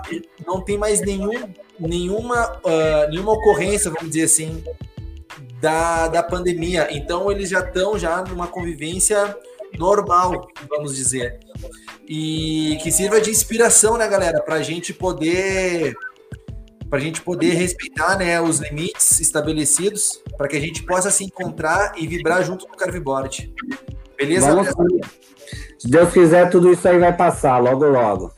não 0.44 0.60
tem 0.60 0.76
mais 0.76 1.00
nenhum, 1.00 1.54
nenhuma, 1.78 2.60
ah, 2.64 3.06
nenhuma 3.08 3.30
ocorrência, 3.30 3.92
vamos 3.92 4.08
dizer 4.08 4.24
assim, 4.24 4.64
da, 5.60 6.08
da 6.08 6.20
pandemia. 6.20 6.88
Então 6.90 7.30
eles 7.30 7.48
já 7.48 7.60
estão 7.60 7.96
já 7.96 8.24
numa 8.24 8.48
convivência 8.48 9.38
normal, 9.78 10.48
vamos 10.68 10.96
dizer. 10.96 11.38
E 12.08 12.76
que 12.82 12.90
sirva 12.90 13.20
de 13.20 13.30
inspiração, 13.30 13.96
né, 13.96 14.08
galera, 14.08 14.42
para 14.42 14.56
a 14.56 14.62
gente 14.62 14.92
poder 14.92 15.94
para 16.94 17.00
a 17.00 17.04
gente 17.04 17.22
poder 17.22 17.54
respeitar 17.54 18.16
né, 18.16 18.40
os 18.40 18.60
limites 18.60 19.18
estabelecidos 19.18 20.22
para 20.38 20.46
que 20.46 20.56
a 20.56 20.60
gente 20.60 20.84
possa 20.84 21.10
se 21.10 21.24
encontrar 21.24 21.94
e 21.96 22.06
vibrar 22.06 22.44
junto 22.44 22.68
com 22.68 22.72
o 22.72 22.76
carveboard. 22.76 23.52
Beleza? 24.16 24.62
Se 25.76 25.90
Deus 25.90 26.12
quiser, 26.12 26.48
tudo 26.50 26.70
isso 26.70 26.86
aí 26.86 26.96
vai 26.96 27.12
passar 27.12 27.58
logo, 27.58 27.84
logo. 27.84 28.32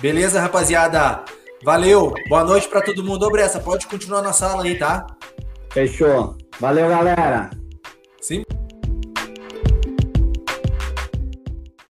Beleza, 0.00 0.40
rapaziada? 0.40 1.22
Valeu. 1.62 2.14
Boa 2.30 2.44
noite 2.44 2.66
para 2.66 2.80
todo 2.80 3.04
mundo. 3.04 3.26
Ô, 3.26 3.30
Bressa, 3.30 3.60
pode 3.60 3.86
continuar 3.86 4.22
na 4.22 4.32
sala 4.32 4.62
aí, 4.62 4.78
tá? 4.78 5.06
Fechou. 5.70 6.38
Valeu, 6.58 6.88
galera. 6.88 7.50
Sim. 8.22 8.42